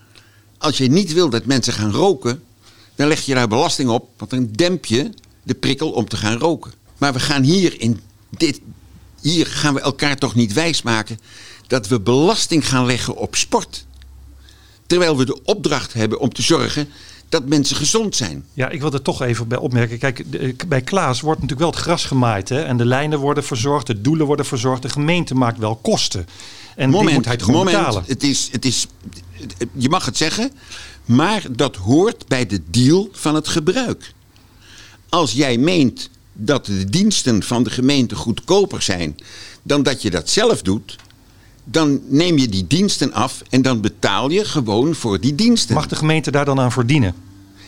Als 0.59 0.79
je 0.79 0.91
niet 0.91 1.13
wil 1.13 1.31
dat 1.31 1.45
mensen 1.45 1.73
gaan 1.73 1.93
roken, 1.93 2.43
dan 2.95 3.09
leg 3.09 3.21
je 3.21 3.35
daar 3.35 3.49
belasting 3.49 3.91
op, 3.91 4.09
want 4.17 4.31
dan 4.31 4.49
demp 4.53 4.85
je 4.85 5.11
de 5.43 5.55
prikkel 5.55 5.91
om 5.91 6.09
te 6.09 6.17
gaan 6.17 6.39
roken. 6.39 6.73
Maar 6.99 7.13
we 7.13 7.21
gaan 7.21 7.43
hier 7.43 7.81
in 7.81 8.01
dit, 8.31 8.61
hier 9.21 9.47
gaan 9.47 9.75
we 9.75 9.81
elkaar 9.81 10.17
toch 10.17 10.35
niet 10.35 10.53
wijsmaken 10.53 11.21
dat 11.67 11.89
we 11.89 12.01
belasting 12.01 12.69
gaan 12.69 12.87
leggen 12.87 13.17
op 13.17 13.37
sport. 13.37 13.87
Terwijl 14.91 15.17
we 15.17 15.25
de 15.25 15.43
opdracht 15.45 15.93
hebben 15.93 16.21
om 16.21 16.33
te 16.33 16.43
zorgen 16.43 16.89
dat 17.29 17.49
mensen 17.49 17.77
gezond 17.77 18.17
zijn. 18.17 18.45
Ja, 18.55 18.69
ik 18.69 18.81
wil 18.81 18.93
er 18.93 19.03
toch 19.03 19.23
even 19.23 19.49
bij 19.49 19.59
opmerken. 19.59 19.99
Kijk, 19.99 20.33
de- 20.33 20.55
bij 20.69 20.81
Klaas 20.81 21.21
wordt 21.21 21.41
natuurlijk 21.41 21.71
wel 21.71 21.71
het 21.81 21.87
gras 21.89 22.05
gemaaid. 22.05 22.49
Hè? 22.49 22.63
En 22.63 22.77
de 22.77 22.85
lijnen 22.85 23.19
worden 23.19 23.45
verzorgd, 23.45 23.87
de 23.87 24.01
doelen 24.01 24.27
worden 24.27 24.47
verzorgd. 24.47 24.83
De 24.83 24.89
gemeente 24.89 25.35
maakt 25.35 25.59
wel 25.59 25.77
kosten. 25.77 26.27
En 26.77 26.91
die 26.91 27.03
moet 27.03 27.25
hij 27.25 27.33
het 27.35 27.43
gewoon 27.43 27.59
moment, 27.65 27.77
betalen. 27.77 28.05
Het 28.07 28.23
is, 28.23 28.49
het 28.53 28.65
is, 28.65 28.87
je 29.73 29.89
mag 29.89 30.05
het 30.05 30.17
zeggen, 30.17 30.53
maar 31.05 31.43
dat 31.57 31.77
hoort 31.77 32.27
bij 32.29 32.47
de 32.47 32.61
deal 32.71 33.09
van 33.13 33.35
het 33.35 33.49
gebruik. 33.49 34.13
Als 35.09 35.33
jij 35.33 35.59
meent 35.59 36.11
dat 36.33 36.67
de 36.67 36.85
diensten 36.85 37.43
van 37.43 37.63
de 37.63 37.71
gemeente 37.71 38.15
goedkoper 38.15 38.83
zijn 38.83 39.17
dan 39.63 39.83
dat 39.83 40.03
je 40.03 40.11
dat 40.11 40.29
zelf 40.29 40.63
doet, 40.63 40.97
dan 41.65 42.01
neem 42.09 42.39
je 42.39 42.49
die 42.49 42.67
diensten 42.67 43.13
af 43.13 43.43
en 43.51 43.63
dan 43.63 43.81
betaal 43.81 44.31
je 44.31 44.45
gewoon 44.45 44.95
voor 44.95 45.21
die 45.21 45.35
diensten. 45.35 45.75
Mag 45.75 45.87
de 45.87 45.97
gemeente 45.97 46.31
daar 46.31 46.45
dan 46.45 46.61
aan 46.61 46.73
verdienen? 46.73 47.15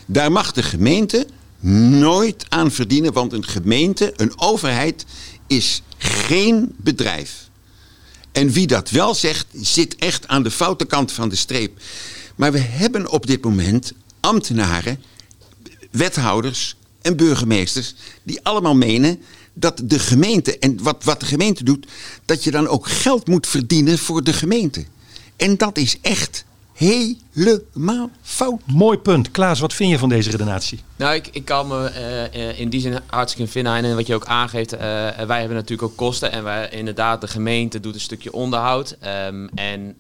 Daar 0.07 0.33
mag 0.33 0.53
de 0.53 0.63
gemeente 0.63 1.27
nooit 1.61 2.45
aan 2.49 2.71
verdienen, 2.71 3.13
want 3.13 3.33
een 3.33 3.47
gemeente, 3.47 4.13
een 4.17 4.33
overheid, 4.37 5.05
is 5.47 5.83
geen 5.99 6.75
bedrijf. 6.77 7.51
En 8.33 8.51
wie 8.51 8.67
dat 8.67 8.91
wel 8.91 9.15
zegt, 9.15 9.47
zit 9.53 9.97
echt 9.97 10.29
aan 10.29 10.43
de 10.43 10.51
foute 10.51 10.85
kant 10.85 11.13
van 11.13 11.29
de 11.29 11.37
streep. 11.37 11.81
Maar 12.37 12.53
we 12.53 12.59
hebben 12.59 13.11
op 13.11 13.27
dit 13.27 13.45
moment 13.45 13.93
ambtenaren, 14.21 15.03
wethouders 15.91 16.77
en 17.03 17.17
burgemeesters 17.17 17.95
die 18.23 18.41
allemaal 18.43 18.75
menen 18.75 19.23
dat 19.53 19.83
de 19.85 19.99
gemeente, 19.99 20.59
en 20.59 20.83
wat, 20.83 21.05
wat 21.05 21.21
de 21.21 21.27
gemeente 21.27 21.65
doet, 21.65 21.87
dat 22.25 22.45
je 22.45 22.51
dan 22.51 22.69
ook 22.69 22.89
geld 22.89 23.29
moet 23.29 23.47
verdienen 23.47 23.99
voor 23.99 24.25
de 24.25 24.33
gemeente. 24.33 24.85
En 25.37 25.57
dat 25.57 25.79
is 25.79 25.99
echt 26.01 26.45
helemaal 27.33 28.11
fout. 28.23 28.61
Mooi 28.67 28.99
punt. 28.99 29.31
Klaas, 29.31 29.61
wat 29.61 29.73
vind 29.73 29.91
je 29.91 29.99
van 29.99 30.09
deze 30.09 30.31
redenatie? 30.31 30.81
Nou, 30.97 31.15
ik, 31.15 31.29
ik 31.33 31.45
kan 31.45 31.67
me 31.67 31.87
eh, 31.87 32.25
eh, 32.25 32.59
in 32.59 32.69
die 32.69 32.81
zin 32.81 33.01
hartstikke 33.07 33.51
vinden. 33.51 33.73
En 33.73 33.97
wat 33.97 34.07
je 34.07 34.15
ook 34.15 34.27
aangeeft, 34.27 34.73
eh, 34.73 34.81
wij 35.27 35.39
hebben 35.39 35.57
natuurlijk 35.57 35.83
ook 35.91 35.97
kosten. 35.97 36.33
En 36.33 36.45
wij, 36.45 36.69
inderdaad, 36.69 37.21
de 37.21 37.29
gemeente 37.29 37.81
doet 37.81 37.95
een 37.95 38.01
stukje 38.01 38.33
onderhoud. 38.33 38.97
Ehm, 39.01 39.47
en 39.55 39.97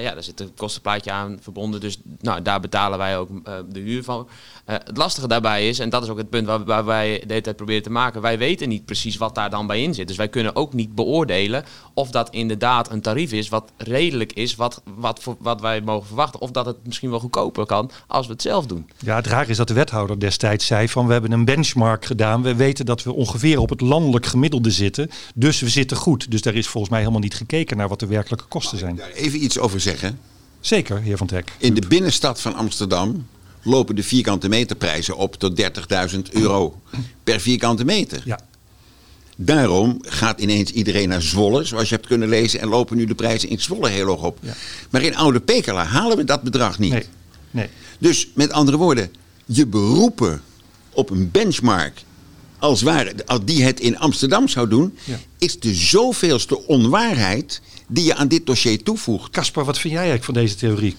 ja, 0.00 0.14
daar 0.14 0.22
zit 0.22 0.40
een 0.40 0.54
kostenplaatje 0.56 1.12
aan 1.12 1.38
verbonden. 1.40 1.80
Dus 1.80 1.98
nou, 2.20 2.42
daar 2.42 2.60
betalen 2.60 2.98
wij 2.98 3.18
ook 3.18 3.28
de 3.72 3.80
huur 3.80 4.04
van. 4.04 4.28
Eh, 4.66 4.76
het 4.84 4.96
lastige 4.96 5.28
daarbij 5.28 5.68
is, 5.68 5.78
en 5.78 5.88
dat 5.88 6.02
is 6.02 6.08
ook 6.08 6.16
het 6.16 6.30
punt 6.30 6.46
waar, 6.46 6.64
waar 6.64 6.84
wij 6.84 7.18
de 7.18 7.32
hele 7.32 7.40
tijd 7.40 7.56
proberen 7.56 7.82
te 7.82 7.90
maken. 7.90 8.20
Wij 8.20 8.38
weten 8.38 8.68
niet 8.68 8.84
precies 8.84 9.16
wat 9.16 9.34
daar 9.34 9.50
dan 9.50 9.66
bij 9.66 9.82
in 9.82 9.94
zit. 9.94 10.08
Dus 10.08 10.16
wij 10.16 10.28
kunnen 10.28 10.56
ook 10.56 10.72
niet 10.72 10.94
beoordelen 10.94 11.64
of 11.94 12.10
dat 12.10 12.30
inderdaad 12.30 12.90
een 12.90 13.00
tarief 13.00 13.32
is 13.32 13.48
wat 13.48 13.72
redelijk 13.76 14.32
is. 14.32 14.54
Wat, 14.54 14.82
wat, 14.96 15.22
voor, 15.22 15.36
wat 15.38 15.60
wij 15.60 15.80
mogen 15.80 16.06
verwachten. 16.06 16.40
Of 16.40 16.50
dat 16.56 16.66
het 16.66 16.86
misschien 16.86 17.10
wel 17.10 17.20
goedkoper 17.20 17.66
kan 17.66 17.90
als 18.06 18.26
we 18.26 18.32
het 18.32 18.42
zelf 18.42 18.66
doen. 18.66 18.90
Ja, 18.98 19.16
het 19.16 19.26
raar 19.26 19.48
is 19.48 19.56
dat 19.56 19.68
de 19.68 19.74
wethouder 19.74 20.20
destijds 20.20 20.66
zei 20.66 20.88
van 20.88 21.06
we 21.06 21.12
hebben 21.12 21.32
een 21.32 21.44
benchmark 21.44 22.04
gedaan. 22.04 22.42
We 22.42 22.54
weten 22.54 22.86
dat 22.86 23.02
we 23.02 23.12
ongeveer 23.12 23.58
op 23.58 23.70
het 23.70 23.80
landelijk 23.80 24.26
gemiddelde 24.26 24.70
zitten. 24.70 25.10
Dus 25.34 25.60
we 25.60 25.68
zitten 25.68 25.96
goed. 25.96 26.30
Dus 26.30 26.42
daar 26.42 26.54
is 26.54 26.66
volgens 26.66 26.90
mij 26.90 27.00
helemaal 27.00 27.22
niet 27.22 27.34
gekeken 27.34 27.76
naar 27.76 27.88
wat 27.88 28.00
de 28.00 28.06
werkelijke 28.06 28.44
kosten 28.48 28.78
zijn. 28.78 28.96
Daar 28.96 29.10
even 29.10 29.44
iets 29.44 29.58
over 29.58 29.80
zeggen. 29.80 30.18
Zeker, 30.60 31.00
heer 31.00 31.16
Van 31.16 31.26
Teck. 31.26 31.52
In 31.58 31.74
de 31.74 31.86
binnenstad 31.88 32.40
van 32.40 32.54
Amsterdam 32.54 33.26
lopen 33.62 33.96
de 33.96 34.02
vierkante 34.02 34.48
meterprijzen 34.48 35.16
op 35.16 35.34
tot 35.34 35.62
30.000 36.14 36.20
euro 36.30 36.80
per 37.24 37.40
vierkante 37.40 37.84
meter. 37.84 38.22
Ja. 38.24 38.40
Daarom 39.36 39.98
gaat 40.00 40.40
ineens 40.40 40.70
iedereen 40.70 41.08
naar 41.08 41.22
Zwolle, 41.22 41.64
zoals 41.64 41.88
je 41.88 41.94
hebt 41.94 42.06
kunnen 42.06 42.28
lezen, 42.28 42.60
en 42.60 42.68
lopen 42.68 42.96
nu 42.96 43.04
de 43.04 43.14
prijzen 43.14 43.48
in 43.48 43.60
Zwolle 43.60 43.88
heel 43.88 44.06
hoog 44.06 44.22
op. 44.22 44.38
Ja. 44.42 44.54
Maar 44.90 45.02
in 45.02 45.16
Oude 45.16 45.40
Pekela 45.40 45.84
halen 45.84 46.16
we 46.16 46.24
dat 46.24 46.42
bedrag 46.42 46.78
niet. 46.78 46.92
Nee, 46.92 47.04
nee. 47.50 47.68
Dus 47.98 48.28
met 48.34 48.52
andere 48.52 48.76
woorden, 48.76 49.10
je 49.46 49.66
beroepen 49.66 50.40
op 50.92 51.10
een 51.10 51.30
benchmark, 51.30 52.02
als, 52.58 52.82
ware, 52.82 53.14
als 53.26 53.40
die 53.44 53.64
het 53.64 53.80
in 53.80 53.98
Amsterdam 53.98 54.48
zou 54.48 54.68
doen, 54.68 54.98
Ja. 55.04 55.18
is 55.38 55.60
de 55.60 55.74
zoveelste 55.74 56.66
onwaarheid 56.66 57.60
die 57.88 58.04
je 58.04 58.14
aan 58.14 58.28
dit 58.28 58.46
dossier 58.46 58.82
toevoegt. 58.82 59.30
Kasper, 59.30 59.64
wat 59.64 59.78
vind 59.78 59.92
jij 59.94 60.02
eigenlijk 60.02 60.24
van 60.24 60.34
deze 60.34 60.54
theorie? 60.54 60.94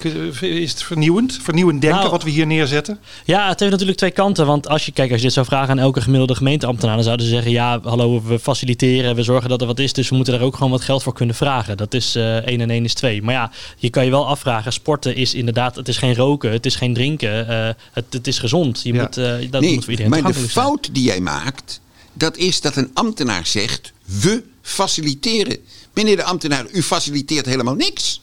Is 0.60 0.70
het 0.70 0.82
vernieuwend? 0.82 1.38
Vernieuwend 1.42 1.80
denken 1.80 1.98
Nou, 1.98 2.10
wat 2.10 2.22
we 2.22 2.30
hier 2.30 2.46
neerzetten? 2.46 2.98
Ja, 3.24 3.48
het 3.48 3.58
heeft 3.60 3.70
natuurlijk 3.72 3.98
twee 3.98 4.10
kanten. 4.10 4.46
Want 4.46 4.68
als 4.68 4.86
je, 4.86 4.92
kijk, 4.92 5.08
als 5.10 5.18
je 5.20 5.24
dit 5.26 5.34
zou 5.34 5.46
vragen 5.46 5.70
aan 5.70 5.78
elke 5.78 6.00
gemiddelde 6.00 6.34
gemeenteambtenaar, 6.34 6.94
dan 6.94 7.04
zouden 7.04 7.26
ze 7.26 7.32
zeggen: 7.32 7.52
ja, 7.52 7.80
hallo, 7.82 8.22
we 8.22 8.38
faciliteren, 8.38 9.14
we 9.14 9.22
zorgen 9.22 9.48
dat 9.48 9.60
er 9.60 9.66
wat 9.66 9.78
is. 9.78 9.92
Dus 9.92 10.08
we 10.08 10.14
moeten 10.16 10.34
daar 10.34 10.42
ook 10.42 10.54
gewoon 10.56 10.70
wat 10.70 10.80
geld 10.82 11.02
voor 11.02 11.12
kunnen 11.12 11.34
vragen. 11.34 11.76
Dat 11.76 11.94
is 11.94 12.14
eh 12.14 12.36
1 12.46 12.60
en 12.60 12.70
1 12.70 12.84
is 12.84 12.94
2. 12.94 13.22
Maar 13.22 13.34
ja, 13.34 13.50
je 13.76 13.90
kan 13.90 14.04
je 14.04 14.10
wel 14.10 14.26
afvragen: 14.26 14.72
sporten 14.72 15.16
is 15.16 15.34
inderdaad, 15.34 15.76
het 15.76 15.88
is 15.88 15.96
geen 15.96 16.14
roken, 16.14 16.52
het 16.52 16.66
is 16.66 16.74
geen 16.76 16.94
drinken, 16.94 17.48
eh, 17.48 17.74
het, 17.92 18.04
het 18.10 18.26
is 18.26 18.38
gezond. 18.38 18.80
Je 18.82 18.92
Ja. 18.92 19.02
moet, 19.02 19.16
eh, 19.16 19.24
dat 19.50 19.60
nee, 19.60 19.74
moet 19.74 19.82
voor 19.84 19.90
iedereen 19.90 20.10
maar 20.22 20.32
de 20.32 20.38
zijn. 20.38 20.48
fout 20.48 20.88
die 20.92 21.02
jij 21.04 21.20
maakt, 21.20 21.80
dat 22.12 22.36
is 22.36 22.60
dat 22.60 22.76
een 22.76 22.90
ambtenaar 22.94 23.46
zegt, 23.46 23.92
we 24.04 24.42
faciliteren. 24.62 25.56
Meneer 25.94 26.16
de 26.16 26.24
ambtenaar, 26.24 26.66
u 26.72 26.82
faciliteert 26.82 27.46
helemaal 27.46 27.74
niks. 27.74 28.22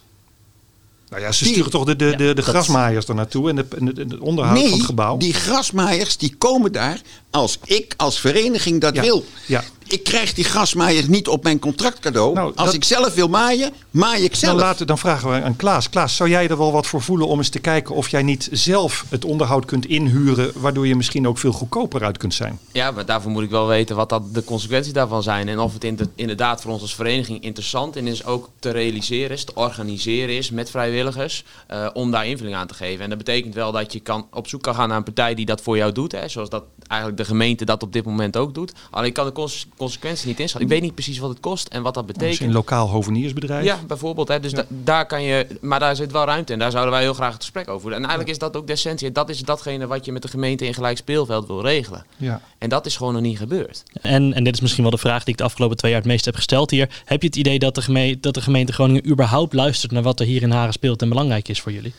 Nou 1.10 1.22
ja, 1.22 1.32
ze 1.32 1.44
Die- 1.44 1.54
sturen 1.54 1.72
toch 1.72 1.86
de, 1.86 1.96
de, 1.96 2.16
de, 2.16 2.34
de 2.34 2.42
grasmaaiers 2.42 3.08
er 3.08 3.16
naartoe 3.16 3.50
en, 3.50 3.56
de, 3.56 4.18
onderhoud 4.22 4.58
van 4.60 4.68
nee, 4.68 4.78
het 4.78 4.86
gebouw. 4.86 5.18
die 5.18 5.34
grasmaaiers 5.34 6.18
die 6.18 6.36
komen 6.38 6.72
daar 6.72 7.02
als 7.32 7.60
ik 7.66 7.94
als 7.98 8.20
vereniging 8.20 8.82
dat 8.82 8.96
Ja, 8.96 9.02
wil. 9.02 9.26
ja. 9.48 9.64
Ik 9.88 10.04
krijg 10.04 10.34
die 10.34 10.44
grasmaaiers 10.44 11.08
niet 11.08 11.28
op 11.28 11.44
mijn 11.44 11.60
contract 11.60 12.00
cadeau. 12.00 12.34
Nou, 12.34 12.52
als 12.56 12.66
dat- 12.66 12.74
ik 12.74 12.84
zelf 12.84 13.14
wil 13.14 13.28
maaien, 13.28 13.74
maai 13.92 14.24
ik 14.24 14.30
Dan, 14.32 14.40
zelf. 14.40 14.60
laten, 14.60 14.88
dan 14.88 14.98
vragen 14.98 15.30
we 15.30 15.42
aan 15.42 15.56
Klaas. 15.56 15.90
Klaas, 15.90 16.16
zou 16.16 16.30
jij 16.30 16.48
er 16.48 16.58
wel 16.58 16.72
wat 16.72 16.88
voor 16.88 17.02
voelen 17.02 17.28
om 17.28 17.38
eens 17.38 17.50
te 17.50 17.60
kijken 17.60 17.96
of 17.96 18.10
jij 18.10 18.24
niet 18.24 18.50
zelf 18.52 19.06
het 19.10 19.26
onderhoud 19.26 19.66
kunt 19.66 19.86
inhuren, 19.86 20.52
waardoor 20.56 20.88
je 20.88 20.96
misschien 20.96 21.28
ook 21.28 21.38
veel 21.38 21.52
goedkoper 21.52 22.04
uit 22.04 22.18
kunt 22.18 22.34
zijn? 22.34 22.60
Ja, 22.72 22.92
maar 22.92 23.06
daarvoor 23.06 23.32
moet 23.32 23.44
ik 23.44 23.50
wel 23.50 23.68
weten 23.68 23.96
wat 23.96 24.10
dat 24.10 24.34
de 24.34 24.44
consequenties 24.44 24.94
daarvan 24.94 25.24
zijn. 25.24 25.48
En 25.48 25.60
of 25.60 25.74
het 25.74 25.84
inderdaad 26.16 26.62
voor 26.62 26.72
ons 26.72 26.82
als 26.82 26.96
vereniging 26.96 27.44
interessant 27.44 27.96
en 27.96 28.08
is 28.08 28.26
ook 28.26 28.50
te 28.60 28.70
realiseren 28.70 29.32
is, 29.38 29.44
te 29.44 29.54
organiseren 29.56 30.36
is 30.38 30.50
met 30.52 30.70
vrijwilligers. 30.70 31.44
eh, 31.68 31.88
om 31.94 32.12
daar 32.12 32.28
invulling 32.28 32.56
aan 32.56 32.68
te 32.68 32.74
geven. 32.74 33.04
En 33.04 33.10
dat 33.10 33.18
betekent 33.18 33.54
wel 33.54 33.72
dat 33.72 33.94
je 33.94 34.00
kan, 34.00 34.28
op 34.32 34.48
zoek 34.48 34.62
kan 34.62 34.76
gaan 34.76 34.88
naar 34.88 34.98
een 34.98 35.04
partij 35.04 35.34
die 35.36 35.46
dat 35.46 35.62
voor 35.62 35.78
jou 35.78 35.92
doet. 35.92 36.12
Hè, 36.12 36.28
zoals 36.28 36.50
dat 36.50 36.64
eigenlijk 36.88 37.22
de 37.22 37.26
gemeente 37.28 37.66
dat 37.66 37.84
op 37.84 37.94
dit 37.94 38.06
moment 38.06 38.38
ook 38.38 38.54
doet. 38.54 38.72
Alleen 38.92 39.14
kan 39.14 39.26
de 39.26 39.32
cons- 39.32 39.68
consequenties 39.78 40.26
niet 40.26 40.40
inschatten. 40.40 40.70
Ik 40.70 40.76
weet 40.76 40.84
niet 40.84 40.94
precies 40.94 41.18
wat 41.18 41.30
het 41.30 41.40
kost 41.40 41.68
en 41.68 41.82
wat 41.82 41.94
dat 41.94 42.06
Misschien 42.06 42.28
betekent. 42.28 42.50
een 42.50 42.56
lokaal 42.56 42.90
hoveniersbedrijf. 42.90 43.66
Ja, 43.66 43.80
bijvoorbeeld. 43.88 44.28
Hè. 44.28 44.40
Dus 44.40 44.52
da- 44.52 44.66
daar 44.70 45.06
kan 45.06 45.24
je, 45.24 45.48
maar 45.62 45.80
daar 45.80 45.96
zit 45.96 46.12
wel 46.12 46.26
ruimte 46.26 46.54
in. 46.54 46.60
Daar 46.60 46.72
zouden 46.72 46.94
wij 46.94 47.02
heel 47.02 47.14
graag 47.14 47.34
het 47.34 47.42
gesprek 47.42 47.68
over 47.68 47.82
voeren. 47.82 47.98
En 48.00 48.06
eigenlijk 48.06 48.34
is 48.34 48.40
dat 48.40 48.56
ook 48.56 48.68
de 48.68 48.74
essentie. 48.74 49.12
Dat 49.12 49.30
is 49.30 49.40
datgene 49.40 49.88
wat 49.88 50.06
je 50.06 50.12
met 50.12 50.22
de 50.22 50.28
gemeente 50.28 50.66
in 50.66 50.74
gelijk 50.74 50.98
speelveld 50.98 51.48
wil 51.48 51.62
regelen. 51.62 52.06
Ja. 52.18 52.42
En 52.58 52.70
dat 52.70 52.86
is 52.86 52.98
gewoon 52.98 53.14
nog 53.14 53.22
niet 53.22 53.38
gebeurd. 53.38 53.84
En, 54.02 54.34
en 54.34 54.44
dit 54.44 54.54
is 54.54 54.62
misschien 54.62 54.84
wel 54.84 54.92
de 54.92 54.98
vraag 54.98 55.24
die 55.24 55.34
ik 55.34 55.38
de 55.40 55.44
afgelopen 55.46 55.78
twee 55.78 55.92
jaar 55.92 56.00
het 56.02 56.10
meest 56.10 56.26
heb 56.26 56.36
gesteld 56.36 56.72
hier. 56.72 57.02
Heb 57.06 57.22
je 57.22 57.28
het 57.28 57.36
idee 57.38 57.60
dat 57.60 57.76
de, 57.76 57.82
geme 57.82 58.20
dat 58.20 58.34
de 58.34 58.42
gemeente 58.42 58.74
Groningen 58.74 59.10
überhaupt 59.10 59.54
luistert 59.54 59.92
naar 59.92 60.04
wat 60.04 60.20
er 60.20 60.26
hier 60.26 60.42
in 60.42 60.52
Haren 60.52 60.74
speelt 60.74 61.02
en 61.02 61.10
belangrijk 61.10 61.48
is 61.48 61.62
voor 61.62 61.72
jullie? 61.72 61.94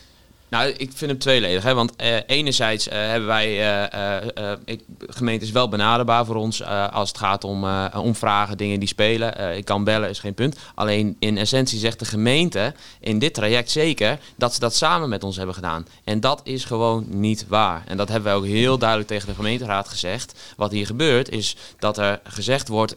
Nou, 0.49 0.69
ik 0.69 0.91
vind 0.95 1.11
hem 1.11 1.21
tweeledig. 1.21 1.63
Hè? 1.63 1.75
Want 1.75 1.97
eh, 1.97 2.17
enerzijds 2.27 2.89
eh, 2.89 2.99
hebben 2.99 3.29
wij, 3.29 3.81
eh, 3.89 4.53
ik, 4.65 4.81
is 5.41 5.51
wel 5.51 5.69
benaderbaar 5.69 6.25
voor 6.25 6.37
ons 6.37 6.65
als 6.65 7.09
het 7.09 7.19
gaat 7.19 7.45
om, 7.45 7.65
om 7.95 8.15
vragen, 8.15 8.57
dingen 8.57 8.79
die 8.79 8.89
spelen. 8.89 9.57
Ik 9.57 9.65
kan 9.65 9.85
bellen, 9.85 10.09
is 10.09 10.19
geen 10.19 10.35
punt. 10.35 10.59
Alleen 10.75 11.17
in 11.19 11.39
essentie 11.39 11.79
zegt 11.79 11.99
de 11.99 12.05
gemeente, 12.05 12.75
in 13.01 13.19
dit 13.19 13.35
traject 13.35 13.71
zeker, 13.71 14.19
dat 14.37 14.55
ze 14.55 14.61
dat 14.61 14.75
samen 14.75 15.09
met 15.09 15.25
ons 15.25 15.37
hebben 15.37 15.55
gedaan. 15.55 15.87
En 16.05 16.21
dat 16.21 16.41
is 16.45 16.65
gewoon 16.65 17.05
niet 17.09 17.47
waar. 17.49 17.83
En 17.87 17.97
dat 17.97 18.09
hebben 18.09 18.27
wij 18.27 18.35
ook 18.35 18.47
heel 18.47 18.79
duidelijk 18.79 19.09
tegen 19.09 19.29
de 19.29 19.35
gemeenteraad 19.35 19.89
gezegd. 19.89 20.55
Wat 20.57 20.71
hier 20.71 20.87
gebeurt 20.87 21.29
is 21.29 21.57
dat 21.79 21.99
er 21.99 22.21
gezegd 22.25 22.69
wordt, 22.69 22.97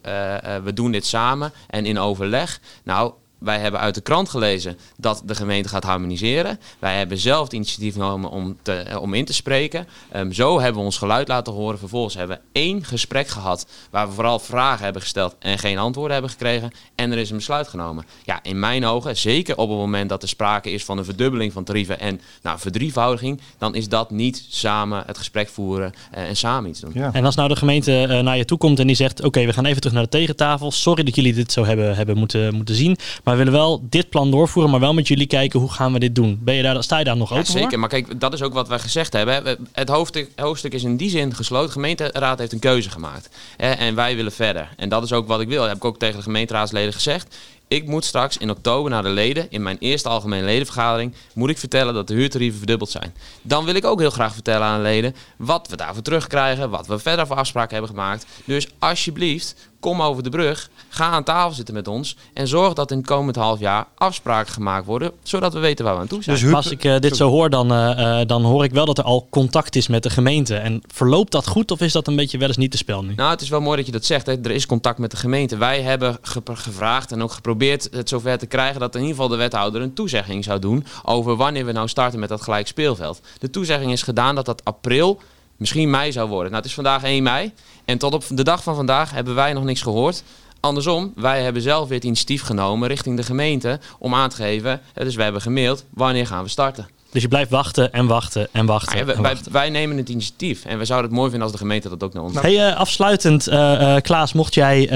we 0.63 0.73
doen 0.73 0.91
dit 0.91 1.05
samen 1.05 1.53
en 1.67 1.85
in 1.85 1.99
overleg. 1.99 2.59
Nou, 2.83 3.13
wij 3.39 3.59
hebben 3.59 3.79
uit 3.79 3.95
de 3.95 4.01
krant 4.01 4.29
gelezen 4.29 4.77
dat 4.97 5.21
de 5.25 5.35
gemeente 5.35 5.69
gaat 5.69 5.83
harmoniseren. 5.83 6.59
Wij 6.79 6.97
hebben 6.97 7.17
zelf 7.17 7.43
het 7.43 7.53
initiatief 7.53 7.93
genomen 7.93 8.29
om, 8.29 8.57
te, 8.61 8.73
eh, 8.73 9.01
om 9.01 9.13
in 9.13 9.25
te 9.25 9.33
spreken. 9.33 9.87
Ehm, 10.11 10.31
zo 10.31 10.59
hebben 10.59 10.79
we 10.79 10.85
ons 10.85 10.97
geluid 10.97 11.27
laten 11.27 11.53
horen. 11.53 11.79
Vervolgens 11.79 12.15
hebben 12.15 12.37
we 12.37 12.59
één 12.59 12.83
gesprek 12.83 13.27
gehad 13.27 13.67
waar 13.89 14.07
we 14.07 14.13
vooral 14.13 14.39
vragen 14.39 14.83
hebben 14.83 15.01
gesteld 15.01 15.35
en 15.39 15.59
geen 15.59 15.77
antwoorden 15.77 16.13
hebben 16.13 16.31
gekregen. 16.31 16.71
En 16.95 17.11
er 17.11 17.17
is 17.17 17.29
een 17.29 17.35
besluit 17.35 17.67
genomen. 17.67 18.05
Ja, 18.23 18.39
in 18.43 18.59
mijn 18.59 18.85
ogen, 18.85 19.17
zeker 19.17 19.57
op 19.57 19.69
het 19.69 19.77
moment 19.77 20.09
dat 20.09 20.21
er 20.21 20.29
sprake 20.29 20.71
is 20.71 20.85
van 20.85 20.97
een 20.97 21.05
verdubbeling 21.05 21.53
van 21.53 21.63
tarieven 21.63 21.99
en 21.99 22.21
nou, 22.41 22.59
verdrievoudiging, 22.59 23.41
dan 23.57 23.75
is 23.75 23.89
dat 23.89 24.11
niet 24.11 24.45
samen 24.49 25.03
het 25.05 25.17
gesprek 25.17 25.49
voeren 25.49 25.93
eh, 26.11 26.23
en 26.23 26.35
samen 26.35 26.69
iets 26.69 26.79
doen. 26.79 26.91
Ja. 26.93 27.09
En 27.13 27.25
als 27.25 27.35
nou 27.35 27.49
de 27.49 27.55
gemeente 27.55 28.03
eh, 28.03 28.19
naar 28.19 28.37
je 28.37 28.45
toe 28.45 28.57
komt 28.57 28.79
en 28.79 28.87
die 28.87 28.95
zegt: 28.95 29.23
Oké, 29.23 29.45
we 29.45 29.53
gaan 29.53 29.65
even 29.65 29.81
terug 29.81 29.95
naar 29.95 30.03
de 30.03 30.09
tegentafel. 30.09 30.71
Sorry 30.71 31.03
dat 31.03 31.15
jullie 31.15 31.33
dit 31.33 31.51
zo 31.51 31.65
hebben, 31.65 31.95
hebben 31.95 32.17
moeten, 32.17 32.55
moeten 32.55 32.75
zien. 32.75 32.97
Maar 33.23 33.28
we 33.31 33.37
willen 33.37 33.53
wel 33.53 33.81
dit 33.89 34.09
plan 34.09 34.31
doorvoeren, 34.31 34.71
maar 34.71 34.79
wel 34.79 34.93
met 34.93 35.07
jullie 35.07 35.27
kijken 35.27 35.59
hoe 35.59 35.71
gaan 35.71 35.93
we 35.93 35.99
dit 35.99 36.15
doen. 36.15 36.39
Ben 36.41 36.55
je 36.55 36.63
daar, 36.63 36.83
sta 36.83 36.97
je 36.97 37.03
daar 37.03 37.17
nog 37.17 37.29
Ja, 37.29 37.35
open 37.35 37.51
voor? 37.51 37.59
zeker. 37.61 37.79
Maar 37.79 37.89
kijk, 37.89 38.19
dat 38.19 38.33
is 38.33 38.41
ook 38.41 38.53
wat 38.53 38.67
wij 38.67 38.79
gezegd 38.79 39.13
hebben. 39.13 39.67
Het 39.71 39.89
hoofdstuk, 39.89 40.29
hoofdstuk 40.35 40.73
is 40.73 40.83
in 40.83 40.97
die 40.97 41.09
zin 41.09 41.35
gesloten. 41.35 41.67
De 41.67 41.73
gemeenteraad 41.73 42.39
heeft 42.39 42.51
een 42.51 42.59
keuze 42.59 42.89
gemaakt. 42.89 43.29
En 43.57 43.95
wij 43.95 44.15
willen 44.15 44.31
verder. 44.31 44.69
En 44.77 44.89
dat 44.89 45.03
is 45.03 45.13
ook 45.13 45.27
wat 45.27 45.41
ik 45.41 45.47
wil. 45.47 45.59
Dat 45.59 45.67
heb 45.67 45.77
ik 45.77 45.85
ook 45.85 45.99
tegen 45.99 46.15
de 46.17 46.21
gemeenteraadsleden 46.23 46.93
gezegd. 46.93 47.35
Ik 47.69 47.87
moet 47.87 48.05
straks 48.05 48.37
in 48.37 48.49
oktober 48.49 48.91
naar 48.91 49.03
de 49.03 49.09
leden, 49.09 49.47
in 49.49 49.63
mijn 49.63 49.77
eerste 49.79 50.09
algemene 50.09 50.45
ledenvergadering, 50.45 51.13
moet 51.33 51.49
ik 51.49 51.57
vertellen 51.57 51.93
dat 51.93 52.07
de 52.07 52.13
huurtarieven 52.13 52.57
verdubbeld 52.57 52.89
zijn. 52.89 53.13
Dan 53.41 53.65
wil 53.65 53.75
ik 53.75 53.85
ook 53.85 53.99
heel 53.99 54.09
graag 54.09 54.33
vertellen 54.33 54.67
aan 54.67 54.77
de 54.77 54.83
leden 54.83 55.15
wat 55.37 55.67
we 55.67 55.75
daarvoor 55.75 56.03
terugkrijgen, 56.03 56.69
wat 56.69 56.87
we 56.87 56.99
verder 56.99 57.27
voor 57.27 57.35
afspraken 57.35 57.71
hebben 57.71 57.89
gemaakt. 57.89 58.25
Dus 58.45 58.67
alsjeblieft, 58.79 59.55
kom 59.79 60.01
over 60.01 60.23
de 60.23 60.29
brug, 60.29 60.69
ga 60.89 61.09
aan 61.09 61.23
tafel 61.23 61.51
zitten 61.51 61.73
met 61.73 61.87
ons 61.87 62.15
en 62.33 62.47
zorg 62.47 62.73
dat 62.73 62.91
in 62.91 62.97
het 62.97 63.05
komend 63.05 63.35
half 63.35 63.59
jaar 63.59 63.87
afspraken 63.95 64.53
gemaakt 64.53 64.85
worden, 64.85 65.11
zodat 65.23 65.53
we 65.53 65.59
weten 65.59 65.85
waar 65.85 65.95
we 65.95 66.01
aan 66.01 66.07
toe 66.07 66.23
zijn. 66.23 66.39
Dus 66.39 66.53
als 66.53 66.71
ik 66.71 66.83
eh, 66.83 66.99
dit 66.99 67.17
zo 67.17 67.29
hoor, 67.29 67.49
dan, 67.49 67.71
eh, 67.71 68.19
eh, 68.21 68.27
dan 68.27 68.43
hoor 68.43 68.63
ik 68.63 68.71
wel 68.71 68.85
dat 68.85 68.97
er 68.97 69.03
al 69.03 69.27
contact 69.29 69.75
is 69.75 69.87
met 69.87 70.03
de 70.03 70.09
gemeente. 70.09 70.55
En 70.55 70.81
verloopt 70.87 71.31
dat 71.31 71.47
goed 71.47 71.71
of 71.71 71.81
is 71.81 71.91
dat 71.91 72.07
een 72.07 72.15
beetje 72.15 72.37
wel 72.37 72.47
eens 72.47 72.57
niet 72.57 72.71
te 72.71 72.77
spel 72.77 73.03
nu? 73.03 73.13
Nou, 73.15 73.31
het 73.31 73.41
is 73.41 73.49
wel 73.49 73.61
mooi 73.61 73.77
dat 73.77 73.85
je 73.85 73.91
dat 73.91 74.05
zegt. 74.05 74.25
Hè. 74.25 74.43
Er 74.43 74.51
is 74.51 74.65
contact 74.65 74.97
met 74.97 75.11
de 75.11 75.17
gemeente. 75.17 75.57
Wij 75.57 75.81
hebben 75.81 76.17
gevraagd 76.53 77.11
en 77.11 77.23
ook 77.23 77.31
geprobeerd 77.31 77.57
het 77.67 78.09
zover 78.09 78.37
te 78.37 78.45
krijgen 78.45 78.79
dat 78.79 78.95
in 78.95 79.01
ieder 79.01 79.15
geval 79.15 79.29
de 79.29 79.35
wethouder 79.37 79.81
een 79.81 79.93
toezegging 79.93 80.43
zou 80.43 80.59
doen 80.59 80.85
over 81.03 81.35
wanneer 81.35 81.65
we 81.65 81.71
nou 81.71 81.87
starten 81.87 82.19
met 82.19 82.29
dat 82.29 82.41
gelijk 82.41 82.67
speelveld. 82.67 83.21
De 83.39 83.49
toezegging 83.49 83.91
is 83.91 84.01
gedaan 84.01 84.35
dat 84.35 84.45
dat 84.45 84.65
april, 84.65 85.21
misschien 85.57 85.89
mei 85.89 86.11
zou 86.11 86.29
worden. 86.29 86.51
Nou, 86.51 86.55
het 86.55 86.65
is 86.65 86.73
vandaag 86.75 87.03
1 87.03 87.23
mei 87.23 87.53
en 87.85 87.97
tot 87.97 88.13
op 88.13 88.23
de 88.29 88.43
dag 88.43 88.63
van 88.63 88.75
vandaag 88.75 89.11
hebben 89.11 89.35
wij 89.35 89.53
nog 89.53 89.63
niks 89.63 89.81
gehoord. 89.81 90.23
Andersom, 90.59 91.13
wij 91.15 91.43
hebben 91.43 91.61
zelf 91.61 91.87
weer 91.87 91.97
het 91.97 92.05
initiatief 92.05 92.41
genomen 92.41 92.87
richting 92.87 93.17
de 93.17 93.23
gemeente 93.23 93.79
om 93.99 94.13
aan 94.13 94.29
te 94.29 94.35
geven. 94.35 94.81
hè, 94.93 95.03
Dus 95.03 95.15
we 95.15 95.23
hebben 95.23 95.41
gemaild, 95.41 95.85
wanneer 95.89 96.27
gaan 96.27 96.43
we 96.43 96.49
starten? 96.49 96.87
Dus 97.11 97.21
je 97.21 97.27
blijft 97.27 97.49
wachten 97.49 97.93
en 97.93 98.07
wachten 98.07 98.47
en 98.51 98.65
wachten. 98.65 98.99
En 98.99 99.05
wij, 99.05 99.15
wachten. 99.15 99.51
wij 99.51 99.69
nemen 99.69 99.97
het 99.97 100.09
initiatief 100.09 100.65
en 100.65 100.77
we 100.77 100.85
zouden 100.85 101.09
het 101.09 101.19
mooi 101.19 101.29
vinden 101.29 101.47
als 101.47 101.57
de 101.57 101.63
gemeente 101.63 101.89
dat 101.89 102.03
ook 102.03 102.13
naar 102.13 102.23
ons 102.23 102.41
Hey, 102.41 102.67
eh, 102.67 102.75
afsluitend, 102.75 103.47
eh, 103.47 103.95
Klaas, 104.01 104.33
mocht 104.33 104.53
jij 104.53 104.89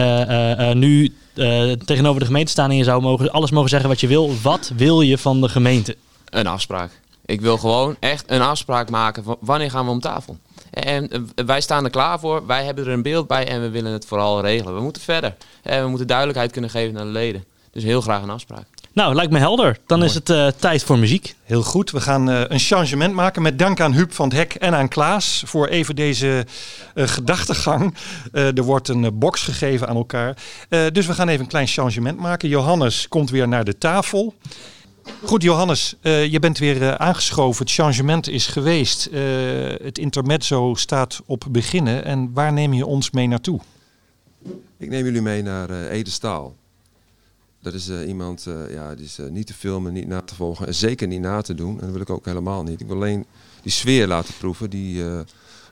nu 0.73 1.13
tegenover 1.85 2.19
de 2.19 2.25
gemeente 2.25 2.51
staan 2.51 2.69
en 2.69 2.75
je 2.75 2.83
zou 2.83 3.01
mogen, 3.01 3.31
alles 3.31 3.51
mogen 3.51 3.69
zeggen 3.69 3.89
wat 3.89 3.99
je 3.99 4.07
wil, 4.07 4.31
wat 4.41 4.71
wil 4.75 5.01
je 5.01 5.17
van 5.17 5.41
de 5.41 5.49
gemeente? 5.49 5.95
Een 6.29 6.47
afspraak. 6.47 6.91
Ik 7.25 7.41
wil 7.41 7.57
gewoon 7.57 7.95
echt 7.99 8.23
een 8.27 8.41
afspraak 8.41 8.89
maken 8.89 9.23
van 9.23 9.37
wanneer 9.39 9.71
gaan 9.71 9.85
we 9.85 9.91
om 9.91 9.99
tafel. 9.99 10.37
En 10.69 11.29
wij 11.45 11.61
staan 11.61 11.83
er 11.83 11.89
klaar 11.89 12.19
voor, 12.19 12.45
wij 12.45 12.63
hebben 12.63 12.85
er 12.85 12.91
een 12.91 13.01
beeld 13.01 13.27
bij 13.27 13.47
en 13.47 13.61
we 13.61 13.69
willen 13.69 13.91
het 13.91 14.05
vooral 14.05 14.41
regelen. 14.41 14.75
We 14.75 14.81
moeten 14.81 15.01
verder. 15.01 15.35
En 15.61 15.83
we 15.83 15.89
moeten 15.89 16.07
duidelijkheid 16.07 16.51
kunnen 16.51 16.69
geven 16.69 16.93
naar 16.93 17.03
de 17.03 17.09
leden. 17.09 17.43
Dus 17.71 17.83
heel 17.83 18.01
graag 18.01 18.21
een 18.21 18.29
afspraak. 18.29 18.67
Nou, 18.93 19.15
lijkt 19.15 19.31
me 19.31 19.37
helder. 19.39 19.77
Dan 19.85 20.03
is 20.03 20.13
het 20.13 20.29
eh, 20.29 20.47
tijd 20.47 20.83
voor 20.83 20.97
muziek. 20.99 21.35
Heel 21.43 21.63
goed, 21.63 21.91
we 21.91 22.01
gaan 22.01 22.29
eh, 22.29 22.41
een 22.47 22.59
changement 22.59 23.13
maken 23.13 23.41
met 23.41 23.59
dank 23.59 23.79
aan 23.79 23.93
Huub 23.93 24.13
van 24.13 24.27
het 24.29 24.37
Hek 24.37 24.53
en 24.53 24.73
aan 24.75 24.87
Klaas 24.87 25.43
voor 25.45 25.67
even 25.67 25.95
deze 25.95 26.45
eh, 26.93 27.07
gedachtegang. 27.07 27.95
Eh, 28.31 28.57
er 28.57 28.63
wordt 28.63 28.87
een 28.87 29.17
box 29.19 29.41
gegeven 29.41 29.87
aan 29.87 29.95
elkaar. 29.95 30.37
Eh, 30.69 30.85
dus 30.91 31.05
we 31.05 31.13
gaan 31.13 31.27
even 31.27 31.41
een 31.41 31.47
klein 31.49 31.67
changement 31.67 32.19
maken. 32.19 32.49
Johannes 32.49 33.07
komt 33.07 33.29
weer 33.29 33.47
naar 33.47 33.63
de 33.63 33.77
tafel. 33.77 34.33
Goed, 35.23 35.43
Johannes, 35.43 35.95
eh, 36.01 36.31
je 36.31 36.39
bent 36.39 36.57
weer 36.57 36.81
eh, 36.81 36.93
aangeschoven. 36.93 37.65
Het 37.65 37.73
changement 37.73 38.27
is 38.29 38.47
geweest. 38.47 39.05
Eh, 39.05 39.21
het 39.83 39.97
intermezzo 39.97 40.73
staat 40.75 41.21
op 41.25 41.45
beginnen. 41.49 42.05
En 42.05 42.31
waar 42.33 42.53
neem 42.53 42.73
je 42.73 42.85
ons 42.85 43.11
mee 43.11 43.27
naartoe? 43.27 43.59
Ik 44.77 44.89
neem 44.89 45.05
jullie 45.05 45.21
mee 45.21 45.43
naar 45.43 45.69
eh 45.69 45.91
Ede 45.91 46.09
Staal. 46.09 46.55
Dat 47.63 47.73
is 47.73 47.89
eh, 47.89 48.07
iemand, 48.07 48.47
eh, 48.47 48.73
ja, 48.73 48.95
die 48.95 49.05
is 49.05 49.19
eh, 49.19 49.27
niet 49.27 49.47
te 49.47 49.53
filmen, 49.53 49.93
niet 49.93 50.07
na 50.07 50.21
te 50.21 50.35
volgen 50.35 50.67
en 50.67 50.75
zeker 50.75 51.07
niet 51.07 51.21
na 51.21 51.41
te 51.41 51.55
doen. 51.55 51.73
En 51.73 51.79
dat 51.79 51.91
wil 51.91 52.01
ik 52.01 52.09
ook 52.09 52.25
helemaal 52.25 52.63
niet. 52.63 52.81
Ik 52.81 52.87
wil 52.87 52.95
alleen 52.95 53.25
die 53.61 53.71
sfeer 53.71 54.07
laten 54.07 54.33
proeven. 54.37 54.69
Die, 54.69 55.03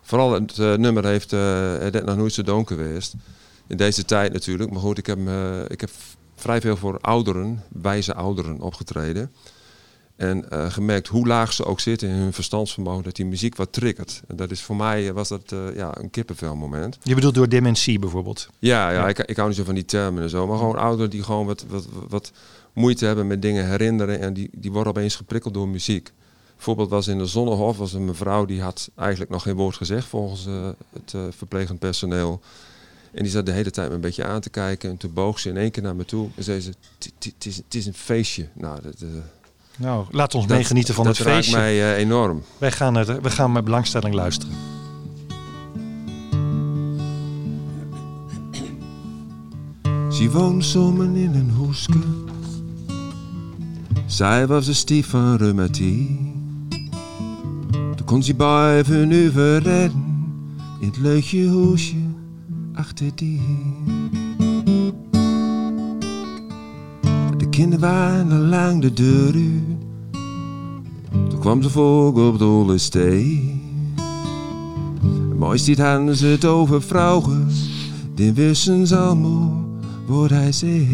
vooral 0.02 0.34
het 0.34 0.58
nummer 0.58 1.06
heeft 1.06 1.32
net 1.32 2.06
nog 2.06 2.18
nooit 2.18 2.34
zo 2.34 2.42
donker 2.42 2.78
geweest. 2.78 3.14
In 3.68 3.78
deze 3.78 4.06
tijd 4.06 4.34
natuurlijk. 4.34 4.72
Maar 4.72 4.80
goed, 4.82 4.98
ik 4.98 5.06
heb, 5.06 5.20
ik 5.68 5.82
heb 5.82 5.90
vrij 6.36 6.62
veel 6.62 6.78
voor 6.78 7.00
ouderen, 7.02 7.64
wijze 7.82 8.14
ouderen 8.14 8.62
opgetreden. 8.62 9.32
En 10.22 10.50
eh, 10.50 10.72
gemerkt 10.72 11.08
hoe 11.08 11.28
laag 11.28 11.54
ze 11.54 11.66
ook 11.66 11.80
zitten 11.80 12.08
in 12.10 12.16
hun 12.16 12.34
verstandsvermogen, 12.34 13.04
dat 13.04 13.16
die 13.16 13.26
muziek 13.26 13.56
wat 13.56 13.74
triggert. 13.74 14.22
En 14.28 14.36
dat 14.36 14.52
is 14.52 14.62
voor 14.62 14.76
mij 14.76 15.08
eh, 15.08 15.14
was 15.14 15.28
dat 15.30 15.52
eh, 15.52 15.76
ja, 15.76 15.98
een 15.98 16.10
kippenvelmoment. 16.10 16.98
Je 17.04 17.16
bedoelt 17.16 17.34
door 17.36 17.50
dementie 17.50 18.00
bijvoorbeeld. 18.00 18.50
Ja, 18.60 18.90
ja, 18.92 18.98
Ja. 18.98 19.08
Ik, 19.08 19.20
ik 19.20 19.36
hou 19.36 19.48
niet 19.48 19.58
zo 19.58 19.64
van 19.64 19.76
die 19.76 19.86
termen 19.86 20.24
en 20.24 20.30
zo. 20.30 20.48
Maar 20.48 20.58
gewoon 20.58 20.78
ouderen 20.78 21.10
die 21.10 21.24
gewoon 21.24 21.46
wat, 21.46 21.66
wat, 21.70 21.88
wat 22.10 22.32
moeite 22.74 23.06
hebben 23.06 23.28
met 23.28 23.42
dingen 23.42 23.68
herinneren. 23.70 24.20
En 24.20 24.34
die, 24.34 24.50
die 24.56 24.72
worden 24.72 24.94
opeens 24.94 25.16
geprikkeld 25.16 25.54
door 25.54 25.68
muziek. 25.68 26.12
Bijvoorbeeld 26.56 26.90
was 26.90 27.08
in 27.08 27.18
de 27.18 27.26
Zonnehof 27.26 27.78
was 27.78 27.94
een 27.94 28.06
mevrouw 28.06 28.46
die 28.46 28.62
had 28.62 28.90
eigenlijk 28.96 29.32
nog 29.32 29.42
geen 29.44 29.56
woord 29.56 29.76
gezegd 29.76 30.08
volgens 30.08 30.48
het 30.94 31.16
verplegend 31.36 31.80
personeel. 31.80 32.42
En 33.12 33.24
die 33.24 33.32
zat 33.32 33.46
de 33.46 33.52
hele 33.52 33.72
tijd 33.72 33.90
me 33.90 33.96
een 33.96 34.02
beetje 34.02 34.24
aan 34.24 34.42
te 34.42 34.50
kijken. 34.50 34.90
En 34.90 34.98
toen 34.98 35.14
boog 35.14 35.40
ze 35.40 35.50
in 35.50 35.58
één 35.58 35.72
keer 35.72 35.84
naar 35.84 35.96
me 35.96 36.06
toe 36.06 36.30
en 36.36 36.44
zei 36.44 36.60
ze, 36.60 36.72
"Het- 37.00 37.46
is- 37.46 37.56
het 37.58 37.76
is 37.76 37.86
een 37.86 37.94
feestje. 37.94 38.48
Nou, 38.54 38.82
dat, 38.82 38.96
Nou, 39.82 40.06
laat 40.12 40.36
ons 40.36 40.48
dat- 40.48 40.58
meegenieten 40.58 40.94
van 40.94 41.04
dat 41.06 41.18
het 41.18 41.28
raakt 41.28 41.38
feestje. 41.38 41.58
mij 41.58 41.94
eh, 41.94 42.00
enorm. 42.00 42.42
Wij 42.58 42.72
gaan, 42.72 42.96
het, 42.96 43.22
we 43.22 43.30
gaan 43.30 43.52
met 43.52 43.64
belangstelling 43.64 44.14
luisteren. 44.16 44.56
Ze 50.10 50.30
woont 50.32 50.66
zomen 50.66 51.16
in 51.16 51.34
een 51.36 51.50
hoeske. 51.58 51.98
Zij 54.06 54.48
was 54.48 54.66
de 54.66 54.74
stief 54.74 55.08
van 55.10 55.36
reumatie. 55.36 56.20
Toen 57.72 58.06
kon 58.06 58.24
ze 58.24 58.34
buiten 58.36 59.08
over 59.28 59.58
redden. 59.58 60.10
In 60.80 60.88
het 60.88 60.98
leutje 60.98 61.48
hoesje 61.48 61.96
achter 62.74 63.12
die. 63.16 63.42
Kinderen 67.52 67.80
waren 67.80 68.50
lang 68.50 68.82
de 68.82 68.94
deur 68.94 69.34
uit. 69.34 69.80
Toen 71.30 71.40
kwam 71.40 71.62
ze 71.62 71.70
voor 71.70 72.28
op 72.28 72.38
de 72.38 72.44
holle 72.44 72.78
steen. 72.78 73.62
Mooist 75.38 75.66
dit 75.66 75.78
hadden 75.78 76.30
het 76.30 76.46
over 76.46 76.82
vrouwen. 76.82 77.48
Die 78.16 78.34
wisten 78.34 78.88
ze 78.88 78.98
allemaal 78.98 79.66
wat 80.06 80.30
hij 80.30 80.52
zei. 80.52 80.88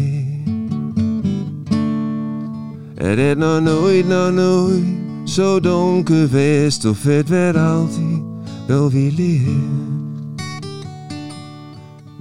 Het 2.94 3.18
is 3.18 3.34
nog 3.34 3.60
nooit, 3.60 4.08
nog 4.08 4.32
nooit 4.32 4.84
zo 5.24 5.60
donker 5.60 6.16
geweest 6.16 6.84
of 6.84 7.02
het 7.02 7.28
werd 7.28 7.56
altijd 7.56 8.22
wel 8.66 8.90
weer 8.90 9.12
licht. 9.12 9.50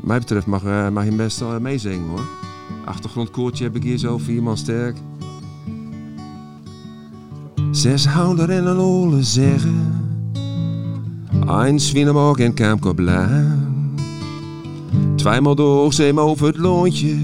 mij 0.01 0.19
betreft 0.19 0.45
mag, 0.45 0.63
eh, 0.63 0.89
mag 0.89 1.05
je 1.05 1.11
best 1.11 1.39
wel 1.39 1.59
meezingen 1.59 2.09
hoor. 2.09 2.36
Achtergrondkoortje 2.87 3.63
heb 3.63 3.75
ik 3.75 3.83
hier 3.83 3.97
zo, 3.97 4.17
vier 4.17 4.43
man 4.43 4.57
sterk. 4.57 4.97
Zes 7.71 8.05
houder 8.05 8.49
en 8.49 8.65
een 8.65 8.77
ole 8.77 9.23
zeggen. 9.23 10.05
Ein 11.47 11.79
Schwienemorg 11.79 12.37
en 12.37 12.53
Kampkoblaan. 12.53 13.95
Tweemaal 15.15 15.55
door 15.55 15.93
zeem 15.93 16.19
over 16.19 16.47
het 16.47 16.57
loontje. 16.57 17.15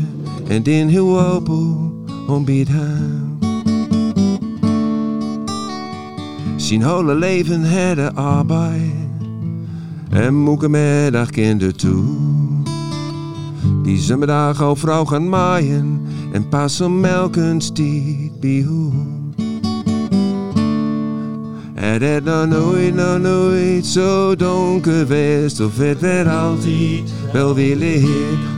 En 0.48 0.64
din 0.64 0.88
heel 0.88 1.22
open 1.22 1.92
om 2.28 2.46
biedt 2.46 2.70
aan. 2.70 3.40
Zijn 6.56 6.84
hele 6.84 7.16
leven 7.16 7.86
hadden 7.86 8.16
arbeid. 8.16 8.92
En 10.10 10.36
moeke 10.36 10.70
middag 10.70 11.30
kinder 11.30 11.76
toe. 11.76 12.33
Die 13.84 14.00
zomerdag 14.00 14.62
al 14.62 14.76
vrouw 14.76 15.06
gaan 15.06 15.30
maaien. 15.30 16.02
En 16.32 16.50
pas 16.50 16.82
om 16.82 17.00
melken 17.00 17.62
stiet 17.62 18.40
bij 18.40 18.66
hoe. 18.68 18.92
Het 21.84 22.02
is 22.02 22.20
nog 22.24 22.48
nooit, 22.48 22.96
nog 22.96 23.20
nooit 23.20 23.86
zo 23.86 24.36
donker 24.36 24.94
geweest 24.94 25.60
Of 25.60 25.78
het 25.78 26.00
werd 26.00 26.28
altijd 26.28 27.14
wel 27.34 27.54
weer 27.54 27.76
licht 27.76 28.08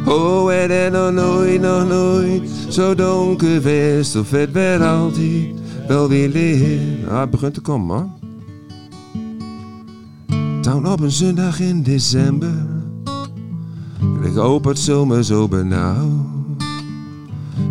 Oh, 0.05 0.49
het 0.49 0.71
is 0.71 0.91
nog 0.91 1.11
nooit, 1.11 1.61
nog 1.61 1.87
nooit 1.87 2.49
zo 2.69 2.95
donker 2.95 3.47
geweest 3.47 4.15
Of 4.15 4.31
het 4.31 4.51
werd 4.51 4.81
altijd 4.81 5.53
wel 5.87 6.07
weer 6.07 6.29
licht 6.29 7.07
Ah, 7.09 7.19
het 7.19 7.29
begint 7.29 7.53
te 7.53 7.61
komen, 7.61 7.85
man. 7.87 8.13
Op 10.85 10.99
een 10.99 11.11
zondag 11.11 11.59
in 11.59 11.83
december 11.83 12.84
Ik 14.25 14.35
hoop 14.35 14.63
het 14.63 14.79
zomer 14.79 15.23
zo 15.23 15.47
benauwd 15.47 16.35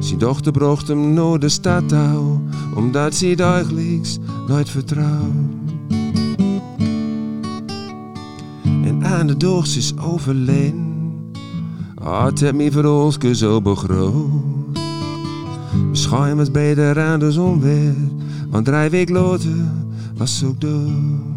zijn 0.05 0.19
dochter 0.19 0.53
bracht 0.53 0.89
hem 0.89 1.15
naar 1.15 1.39
de 1.39 1.49
stad 1.49 1.89
toe, 1.89 2.39
omdat 2.75 3.15
ze 3.15 3.35
dagelijks 3.35 4.19
nooit 4.49 4.71
vertrouwt. 4.71 5.33
En 8.63 9.05
aan 9.05 9.27
de 9.27 9.37
dorst 9.37 9.77
is 9.77 9.99
overleden, 9.99 10.93
had 12.03 12.41
het 12.41 12.55
me 12.55 12.73
voor 12.73 12.85
ons 12.85 13.19
zo 13.19 13.61
begroot. 13.61 14.31
Misschien 15.91 16.37
was 16.37 16.51
beter 16.51 17.01
aan 17.01 17.19
de 17.19 17.33
zon 17.33 17.61
weer, 17.61 17.95
want 18.51 18.65
drie 18.65 18.89
weken 18.89 19.15
later 19.15 19.51
was 20.17 20.39
ze 20.39 20.47
ook 20.47 20.61
dood. 20.61 21.34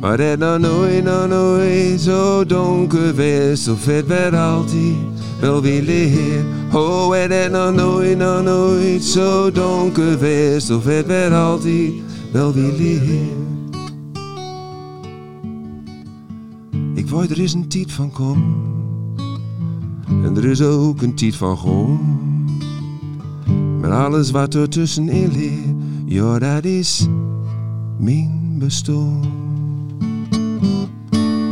Maar 0.00 0.18
het 0.18 0.38
nog 0.38 0.58
nooit, 0.58 1.04
nog 1.04 1.28
nooit 1.28 2.00
zo 2.00 2.44
donker 2.46 2.98
geweest, 2.98 3.68
of 3.68 3.84
het 3.84 4.06
werd 4.06 4.34
altijd 4.34 4.94
wel 5.40 5.62
weer 5.62 5.82
leer. 5.82 6.44
Oh, 6.72 7.12
het 7.12 7.52
nog 7.52 7.74
nooit, 7.74 8.18
nog 8.18 8.42
nooit 8.42 9.04
zo 9.04 9.50
donker 9.50 10.10
geweest, 10.10 10.70
of 10.70 10.84
het 10.84 11.06
werd 11.06 11.32
altijd 11.32 11.92
wel 12.32 12.52
weer 12.52 12.72
leer. 12.72 13.38
Ik 16.94 17.08
weet, 17.08 17.30
er 17.30 17.40
is 17.40 17.52
een 17.52 17.68
tijd 17.68 17.92
van 17.92 18.10
kom, 18.10 18.54
en 20.24 20.36
er 20.36 20.44
is 20.44 20.62
ook 20.62 21.02
een 21.02 21.14
tijd 21.14 21.36
van 21.36 21.58
gewoon. 21.58 22.00
Maar 23.80 23.92
alles 23.92 24.30
wat 24.30 24.54
er 24.54 24.68
tussenin 24.68 25.32
ligt, 25.32 25.74
ja, 26.06 26.38
dat 26.38 26.64
is 26.64 27.08
mijn 27.98 28.56
bestaan. 28.58 29.39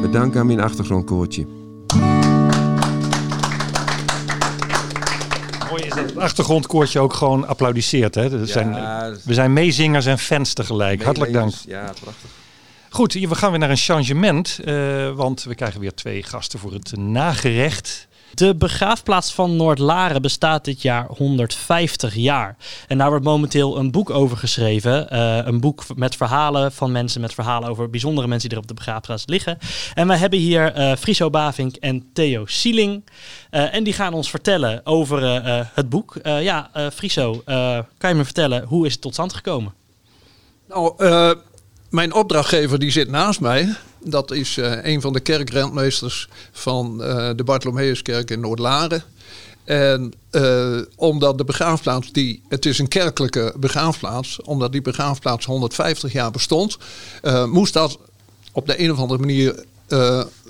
Bedankt 0.00 0.36
aan 0.36 0.46
mijn 0.46 0.61
achtergrondkoortje. 0.61 1.46
Mooi 5.70 5.82
is 5.82 5.88
dat 5.88 6.04
het 6.04 6.18
achtergrondkoortje 6.18 7.00
ook 7.00 7.12
gewoon 7.12 7.46
applaudisseert. 7.46 8.14
Hè? 8.14 8.46
Zijn, 8.46 8.72
we 9.24 9.34
zijn 9.34 9.52
meezingers 9.52 10.06
en 10.06 10.18
fans 10.18 10.52
tegelijk. 10.52 11.02
Hartelijk 11.02 11.32
dank. 11.32 11.52
Ja, 11.66 11.92
prachtig. 12.00 12.30
Goed, 12.90 13.12
we 13.12 13.34
gaan 13.34 13.50
weer 13.50 13.59
naar 13.59 13.70
een 13.70 13.76
changement. 13.76 14.59
eh, 14.64 15.11
want 15.11 15.42
we 15.42 15.54
krijgen 15.54 15.80
weer 15.80 15.94
twee 15.94 16.22
gasten 16.22 16.59
voor 16.59 16.72
het 16.72 16.96
nagerecht. 16.96 18.07
De 18.35 18.55
begraafplaats 18.55 19.33
van 19.33 19.57
Noordlaren 19.57 20.22
bestaat 20.22 20.64
dit 20.64 20.83
jaar 20.83 21.07
150 21.07 22.14
jaar. 22.14 22.57
En 22.87 22.99
daar 22.99 23.09
wordt 23.09 23.24
momenteel 23.24 23.79
een 23.79 23.91
boek 23.91 24.11
over 24.11 24.37
geschreven. 24.37 25.11
Eh, 25.11 25.39
een 25.45 25.61
boek 25.61 25.85
met 25.95 26.16
verhalen 26.16 26.72
van 26.72 26.93
mensen, 26.93 27.20
met 27.20 27.35
verhalen 27.35 27.68
over 27.68 27.91
bijzondere 27.91 28.26
mensen 28.29 28.49
die 28.49 28.59
er 28.59 28.62
op 28.64 28.68
de 28.68 28.74
begraafplaats 28.74 29.26
liggen. 29.26 29.59
En 29.95 30.07
wij 30.07 30.16
hebben 30.16 30.39
hier 30.39 30.72
eh 30.72 30.97
Friso 30.97 31.31
Bavink 31.31 31.76
en 31.76 32.05
Theo 32.12 32.47
Sieling. 32.47 33.05
Eh, 33.51 33.74
en 33.74 33.85
die 33.85 33.93
gaan 33.93 34.14
ons 34.14 34.31
vertellen 34.31 34.87
over 34.87 35.43
het 35.74 35.89
boek. 35.89 36.16
Ja, 36.22 36.70
Friso, 36.93 37.43
kan 37.99 38.11
je 38.11 38.14
me 38.14 38.24
vertellen, 38.24 38.64
hoe 38.64 38.87
is 38.87 38.93
het 38.93 39.01
tot 39.01 39.12
stand 39.12 39.35
gekomen? 39.35 39.74
Nou, 40.68 40.95
mijn 41.91 42.14
opdrachtgever 42.14 42.79
die 42.79 42.91
zit 42.91 43.09
naast 43.09 43.41
mij. 43.41 43.74
Dat 44.11 44.30
is 44.30 44.56
eh, 44.56 44.84
een 44.84 45.00
van 45.00 45.12
de 45.12 45.20
kerkrentmeesters 45.20 46.28
van 46.52 47.02
eh, 47.02 47.30
de 47.36 47.44
Bartholomeuskerk 47.44 48.30
in 48.30 48.40
Noordlaren. 48.40 49.02
En 49.64 50.12
eh, 50.30 50.78
omdat 50.96 51.38
de 51.38 51.44
begraafplaats, 51.44 52.12
die, 52.12 52.42
het 52.48 52.66
is 52.66 52.78
een 52.78 52.88
kerkelijke 52.88 53.54
begraafplaats, 53.56 54.42
omdat 54.42 54.72
die 54.72 54.82
begraafplaats 54.82 55.46
150 55.46 56.12
jaar 56.12 56.30
bestond, 56.30 56.78
moest 57.46 57.72
dat 57.72 57.98
op 58.52 58.66
de 58.66 58.82
een 58.82 58.92
of 58.92 58.98
andere 58.98 59.20
manier 59.20 59.64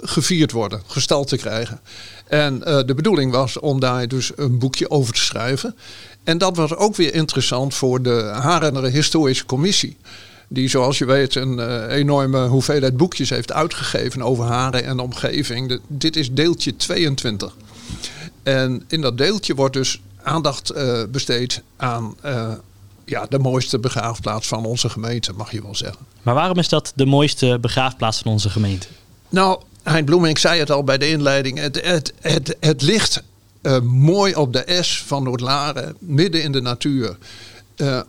gevierd 0.02 0.52
worden, 0.52 0.82
gestald 0.86 1.28
te 1.28 1.36
krijgen. 1.36 1.80
En 2.26 2.58
de 2.60 2.92
bedoeling 2.96 3.32
was 3.32 3.58
om 3.58 3.80
daar 3.80 4.08
dus 4.08 4.32
een 4.36 4.58
boekje 4.58 4.90
over 4.90 5.14
te 5.14 5.20
schrijven. 5.20 5.76
En 6.24 6.38
dat 6.38 6.56
was 6.56 6.74
ook 6.74 6.96
weer 6.96 7.14
interessant 7.14 7.74
voor 7.74 8.02
de 8.02 8.30
Harenere 8.32 8.88
Historische 8.88 9.44
Commissie. 9.44 9.96
Die, 10.48 10.68
zoals 10.68 10.98
je 10.98 11.04
weet, 11.04 11.34
een 11.34 11.58
eh, 11.60 11.96
enorme 11.96 12.46
hoeveelheid 12.46 12.96
boekjes 12.96 13.30
heeft 13.30 13.52
uitgegeven 13.52 14.22
over 14.22 14.44
Haren 14.44 14.84
en 14.84 14.98
omgeving. 14.98 15.68
De- 15.68 15.80
dit 15.86 16.16
is 16.16 16.32
deeltje 16.32 16.76
22. 16.76 17.56
En 18.42 18.84
in 18.88 19.00
dat 19.00 19.18
deeltje 19.18 19.54
wordt 19.54 19.74
dus 19.74 20.00
aandacht 20.22 20.70
eh, 20.70 21.02
besteed 21.10 21.62
aan 21.76 22.14
eh, 22.20 22.52
ja, 23.04 23.26
de 23.28 23.38
mooiste 23.38 23.78
begraafplaats 23.78 24.46
van 24.46 24.64
onze 24.64 24.88
gemeente, 24.88 25.32
mag 25.32 25.52
je 25.52 25.62
wel 25.62 25.74
zeggen. 25.74 26.06
Maar 26.22 26.34
waarom 26.34 26.58
is 26.58 26.68
dat 26.68 26.92
de 26.94 27.06
mooiste 27.06 27.58
begraafplaats 27.60 28.18
van 28.18 28.32
onze 28.32 28.50
gemeente? 28.50 28.86
Nou, 29.28 29.60
Hein 29.82 30.04
Bloemink 30.04 30.38
zei 30.38 30.58
het 30.60 30.70
al 30.70 30.84
bij 30.84 30.98
de 30.98 31.08
inleiding. 31.08 31.58
Het, 31.58 31.84
het, 31.84 32.12
het, 32.20 32.56
het 32.60 32.82
ligt 32.82 33.22
mooi 33.82 34.34
op 34.34 34.52
de 34.52 34.78
S 34.80 35.02
van 35.06 35.22
Noordlaren, 35.22 35.96
midden 35.98 36.42
in 36.42 36.52
de 36.52 36.60
natuur. 36.60 37.16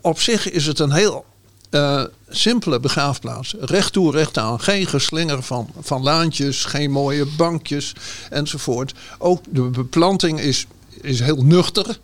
Op 0.02 0.20
zich 0.20 0.52
is 0.52 0.66
het 0.66 0.80
een 0.80 0.92
heel 0.92 1.26
eh, 1.70 2.04
simpele 2.30 2.80
begraafplaats. 2.80 3.56
Recht 3.60 3.94
toe, 3.94 4.12
recht 4.12 4.38
aan. 4.38 4.60
Geen 4.60 4.86
geslinger 4.86 5.44
van, 5.44 5.70
van 5.80 6.04
laantjes, 6.04 6.66
geen 6.66 6.92
mooie 6.92 7.26
bankjes 7.38 7.94
enzovoort. 8.30 8.94
Ook 9.18 9.42
de 9.50 9.62
beplanting 9.62 10.40
is, 10.40 10.66
is 11.02 11.20
heel 11.20 11.44
nuchter. 11.44 12.00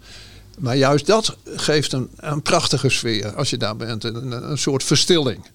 Maar 0.57 0.75
juist 0.77 1.05
dat 1.05 1.37
geeft 1.45 1.93
een, 1.93 2.09
een 2.15 2.41
prachtige 2.41 2.89
sfeer 2.89 3.35
als 3.35 3.49
je 3.49 3.57
daar 3.57 3.75
bent. 3.75 4.03
Een, 4.03 4.49
een 4.49 4.57
soort 4.57 4.83
verstilling. 4.83 5.45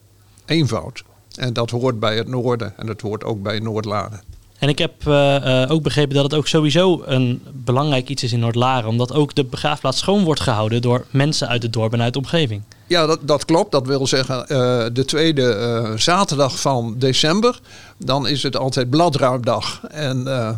Eenvoud. 0.47 1.03
En 1.35 1.53
dat 1.53 1.71
hoort 1.71 2.01
bij 2.01 2.17
het 2.17 2.29
noorden 2.29 2.75
en 2.77 2.87
dat 2.87 3.01
hoort 3.01 3.25
ook 3.25 3.43
bij 3.43 3.59
Noordlaren. 3.59 4.21
En 4.59 4.69
ik 4.69 4.79
heb 4.79 5.07
eh, 5.07 5.63
eh, 5.63 5.71
ook 5.71 5.83
begrepen 5.83 6.15
dat 6.15 6.25
het 6.25 6.35
ook 6.35 6.47
sowieso 6.47 7.03
een 7.05 7.43
belangrijk 7.53 8.09
iets 8.09 8.23
is 8.23 8.33
in 8.33 8.39
Noordlaren. 8.39 8.89
Omdat 8.89 9.13
ook 9.13 9.35
de 9.35 9.45
begraafplaats 9.45 9.99
schoon 9.99 10.25
wordt 10.25 10.41
gehouden 10.41 10.83
door 10.83 11.07
mensen 11.11 11.49
uit 11.49 11.63
het 11.63 11.73
dorp 11.73 11.93
en 11.93 12.03
uit 12.03 12.13
de 12.13 12.19
omgeving. 12.19 12.63
Ja, 12.91 13.07
dat, 13.07 13.19
dat 13.23 13.45
klopt. 13.45 13.73
Dat 13.73 13.87
wil 13.87 14.07
zeggen, 14.07 14.47
eh, 14.49 14.85
de 14.93 15.05
tweede 15.05 15.53
eh, 15.53 15.93
zaterdag 15.97 16.61
van 16.61 16.95
december, 16.99 17.61
dan 17.97 18.29
is 18.29 18.43
het 18.43 18.57
altijd 18.57 18.91
bladruimdag. 18.91 19.81
En 19.91 20.27
eh, 20.27 20.51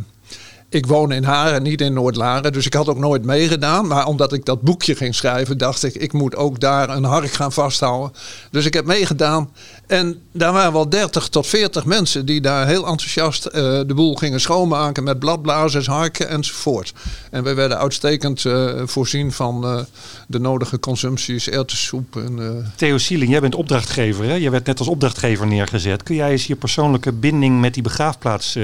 ik 0.73 0.87
woon 0.87 1.13
in 1.13 1.25
Haren, 1.25 1.63
niet 1.63 1.81
in 1.81 1.93
Noordlaren, 1.93 2.53
dus 2.53 2.67
ik 2.67 2.75
had 2.75 2.89
ook 2.89 2.99
nooit 2.99 3.25
meegedaan. 3.25 3.87
Maar 3.87 4.07
omdat 4.07 4.33
ik 4.33 4.45
dat 4.45 4.63
boekje 4.63 4.95
ging 4.95 5.15
schrijven, 5.15 5.59
dacht 5.59 5.83
ik, 5.83 5.95
ik 5.95 6.13
moet 6.13 6.37
ook 6.37 6.61
daar 6.61 6.89
een 6.89 7.05
hark 7.05 7.33
gaan 7.33 7.53
vasthouden. 7.53 8.13
Dus 8.51 8.67
ik 8.67 8.75
heb 8.75 8.85
meegedaan. 8.85 9.51
En 9.87 10.21
daar 10.33 10.53
waren 10.53 10.73
wel 10.73 10.89
30 10.89 11.29
tot 11.29 11.47
40 11.47 11.85
mensen 11.85 12.27
die 12.27 12.41
daar 12.41 12.67
heel 12.67 12.87
enthousiast 12.87 13.47
eh, 13.47 13.63
de 13.63 13.95
boel 13.95 14.15
gingen 14.15 14.41
schoonmaken 14.41 15.05
met 15.05 15.19
bladblazers, 15.19 15.87
harken 15.87 16.29
enzovoort. 16.29 16.93
En 17.31 17.45
we 17.45 17.55
werden 17.55 17.79
uitstekend 17.79 18.45
eh, 18.45 18.83
voorzien 18.85 19.33
van 19.33 19.65
eh, 19.65 19.79
de 20.27 20.41
nodige 20.41 20.81
consumpties, 20.81 21.49
erwtensoep 21.49 22.17
en... 22.17 22.73
Theo 22.77 22.99
Sieling, 22.99 23.31
jij 23.31 23.41
bent 23.41 23.55
opdrachtgever. 23.55 24.25
Hè? 24.25 24.35
Je 24.35 24.51
werd 24.51 24.67
net 24.67 24.79
als 24.79 24.89
opdrachtgever 24.89 25.47
neergezet. 25.47 26.03
Kun 26.03 26.15
jij 26.15 26.31
eens 26.31 26.47
je 26.47 26.57
persoonlijke 26.57 27.13
binding 27.13 27.61
met 27.61 27.75
die 27.75 27.83
begraafplaats 27.83 28.59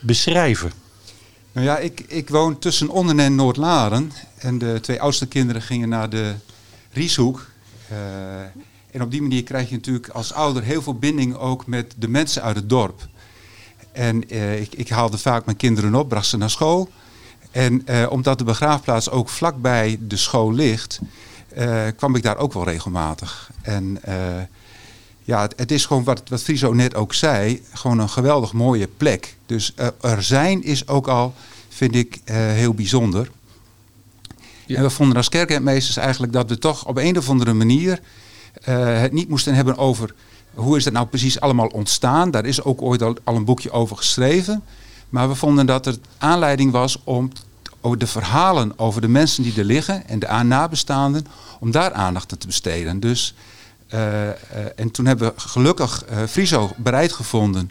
beschrijven? 0.00 0.87
Nou 1.58 1.70
ja, 1.70 1.78
ik, 1.78 2.04
ik 2.06 2.28
woon 2.28 2.58
tussen 2.58 2.88
Onnen 2.88 3.20
en 3.20 3.34
Noordlaren. 3.34 4.12
En 4.38 4.58
de 4.58 4.78
twee 4.80 5.00
oudste 5.00 5.26
kinderen 5.26 5.62
gingen 5.62 5.88
naar 5.88 6.10
de 6.10 6.34
Rieshoek. 6.92 7.46
Eh, 7.88 7.96
en 8.90 9.02
op 9.02 9.10
die 9.10 9.22
manier 9.22 9.42
krijg 9.42 9.68
je 9.68 9.74
natuurlijk 9.74 10.08
als 10.08 10.32
ouder 10.32 10.62
heel 10.62 10.82
veel 10.82 10.98
binding 10.98 11.36
ook 11.36 11.66
met 11.66 11.94
de 11.96 12.08
mensen 12.08 12.42
uit 12.42 12.56
het 12.56 12.68
dorp. 12.68 13.06
En 13.92 14.28
eh, 14.28 14.60
ik, 14.60 14.74
ik 14.74 14.88
haalde 14.88 15.18
vaak 15.18 15.44
mijn 15.44 15.56
kinderen 15.56 15.94
op, 15.94 16.08
bracht 16.08 16.26
ze 16.26 16.36
naar 16.36 16.50
school. 16.50 16.88
En 17.50 17.86
eh, 17.86 18.06
omdat 18.10 18.38
de 18.38 18.44
begraafplaats 18.44 19.10
ook 19.10 19.28
vlakbij 19.28 19.98
de 20.00 20.16
school 20.16 20.52
ligt, 20.52 21.00
kwam 21.96 22.14
ik 22.14 22.22
daar 22.22 22.36
ook 22.36 22.52
wel 22.52 22.64
regelmatig. 22.64 23.50
En 23.62 24.00
ja, 25.28 25.40
het, 25.40 25.54
het 25.56 25.70
is 25.70 25.86
gewoon 25.86 26.04
wat, 26.04 26.22
wat 26.28 26.42
Friso 26.42 26.72
net 26.72 26.94
ook 26.94 27.14
zei, 27.14 27.62
gewoon 27.72 27.98
een 27.98 28.08
geweldig 28.08 28.52
mooie 28.52 28.88
plek. 28.96 29.36
Dus 29.46 29.72
eh, 29.74 29.86
er 30.00 30.22
zijn 30.22 30.62
is 30.62 30.88
ook 30.88 31.08
al, 31.08 31.34
vind 31.68 31.94
ik, 31.94 32.20
eh, 32.24 32.36
heel 32.36 32.74
bijzonder. 32.74 33.30
Ja. 34.66 34.76
En 34.76 34.82
we 34.82 34.90
vonden 34.90 35.16
als 35.16 35.28
kerkentmeesters 35.28 35.96
eigenlijk 35.96 36.32
dat 36.32 36.48
we 36.48 36.58
toch 36.58 36.86
op 36.86 36.96
een 36.96 37.18
of 37.18 37.28
andere 37.28 37.52
manier 37.52 38.00
eh, 38.62 39.00
het 39.00 39.12
niet 39.12 39.28
moesten 39.28 39.54
hebben 39.54 39.76
over 39.76 40.14
hoe 40.54 40.76
is 40.76 40.84
dat 40.84 40.92
nou 40.92 41.06
precies 41.06 41.40
allemaal 41.40 41.66
ontstaan. 41.66 42.30
Daar 42.30 42.44
is 42.44 42.62
ook 42.62 42.82
ooit 42.82 43.02
al, 43.02 43.16
al 43.24 43.36
een 43.36 43.44
boekje 43.44 43.70
over 43.70 43.96
geschreven. 43.96 44.62
Maar 45.08 45.28
we 45.28 45.34
vonden 45.34 45.66
dat 45.66 45.86
er 45.86 45.96
aanleiding 46.18 46.72
was 46.72 47.00
om 47.04 47.32
over 47.80 47.98
de 47.98 48.06
verhalen 48.06 48.78
over 48.78 49.00
de 49.00 49.08
mensen 49.08 49.42
die 49.42 49.58
er 49.58 49.64
liggen 49.64 50.08
en 50.08 50.18
de 50.18 50.28
aan- 50.28 50.48
nabestaanden, 50.48 51.26
om 51.60 51.70
daar 51.70 51.92
aandacht 51.92 52.32
aan 52.32 52.38
te 52.38 52.46
besteden. 52.46 53.00
Dus, 53.00 53.34
en 54.76 54.90
toen 54.92 55.06
hebben 55.06 55.28
we 55.28 55.40
gelukkig 55.40 56.04
eh 56.04 56.22
Friso 56.28 56.70
bereid 56.76 57.12
gevonden 57.12 57.70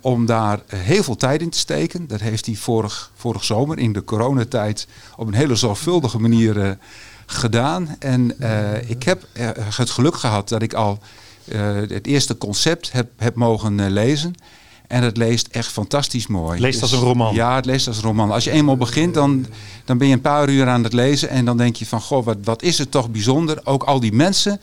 om 0.00 0.26
daar 0.26 0.60
eh, 0.66 0.78
heel 0.80 1.02
veel 1.02 1.16
tijd 1.16 1.40
in 1.40 1.50
te 1.50 1.58
steken. 1.58 2.06
Dat 2.06 2.20
heeft 2.20 2.46
hij 2.46 2.54
vorig, 2.54 3.10
vorig 3.14 3.44
zomer 3.44 3.78
in 3.78 3.92
de 3.92 4.04
coronatijd 4.04 4.86
op 5.16 5.26
een 5.26 5.34
hele 5.34 5.54
zorgvuldige 5.54 6.18
manier 6.18 6.60
eh, 6.62 6.70
gedaan. 7.26 7.96
En 7.98 8.40
eh, 8.40 8.90
ik 8.90 9.02
heb 9.02 9.26
eh, 9.32 9.48
het 9.54 9.90
geluk 9.90 10.14
gehad 10.16 10.48
dat 10.48 10.62
ik 10.62 10.74
al 10.74 10.98
eh, 11.48 11.60
het 11.74 12.06
eerste 12.06 12.38
concept 12.38 12.92
heb, 12.92 13.08
heb 13.16 13.34
mogen 13.34 13.80
eh, 13.80 13.90
lezen. 13.90 14.34
En 14.86 15.02
het 15.02 15.16
leest 15.16 15.46
echt 15.46 15.72
fantastisch 15.72 16.26
mooi. 16.26 16.52
Dus 16.52 16.60
Leest 16.60 16.82
als 16.82 16.92
een 16.92 16.98
roman. 16.98 17.34
Ja, 17.34 17.54
het 17.54 17.64
leest 17.64 17.86
als 17.86 17.96
een 17.96 18.02
roman. 18.02 18.30
Als 18.30 18.44
je 18.44 18.50
eenmaal 18.50 18.76
begint, 18.76 19.14
dan, 19.14 19.46
dan 19.84 19.98
ben 19.98 20.06
je 20.06 20.12
een 20.12 20.20
paar 20.20 20.48
uur 20.48 20.68
aan 20.68 20.84
het 20.84 20.92
lezen. 20.92 21.28
En 21.28 21.44
dan 21.44 21.56
denk 21.56 21.76
je 21.76 21.86
van, 21.86 22.00
goh, 22.00 22.24
wat, 22.24 22.36
wat 22.44 22.62
is 22.62 22.78
het 22.78 22.90
toch 22.90 23.10
bijzonder. 23.10 23.60
Ook 23.64 23.82
al 23.82 24.00
die 24.00 24.12
mensen, 24.12 24.52
en 24.52 24.60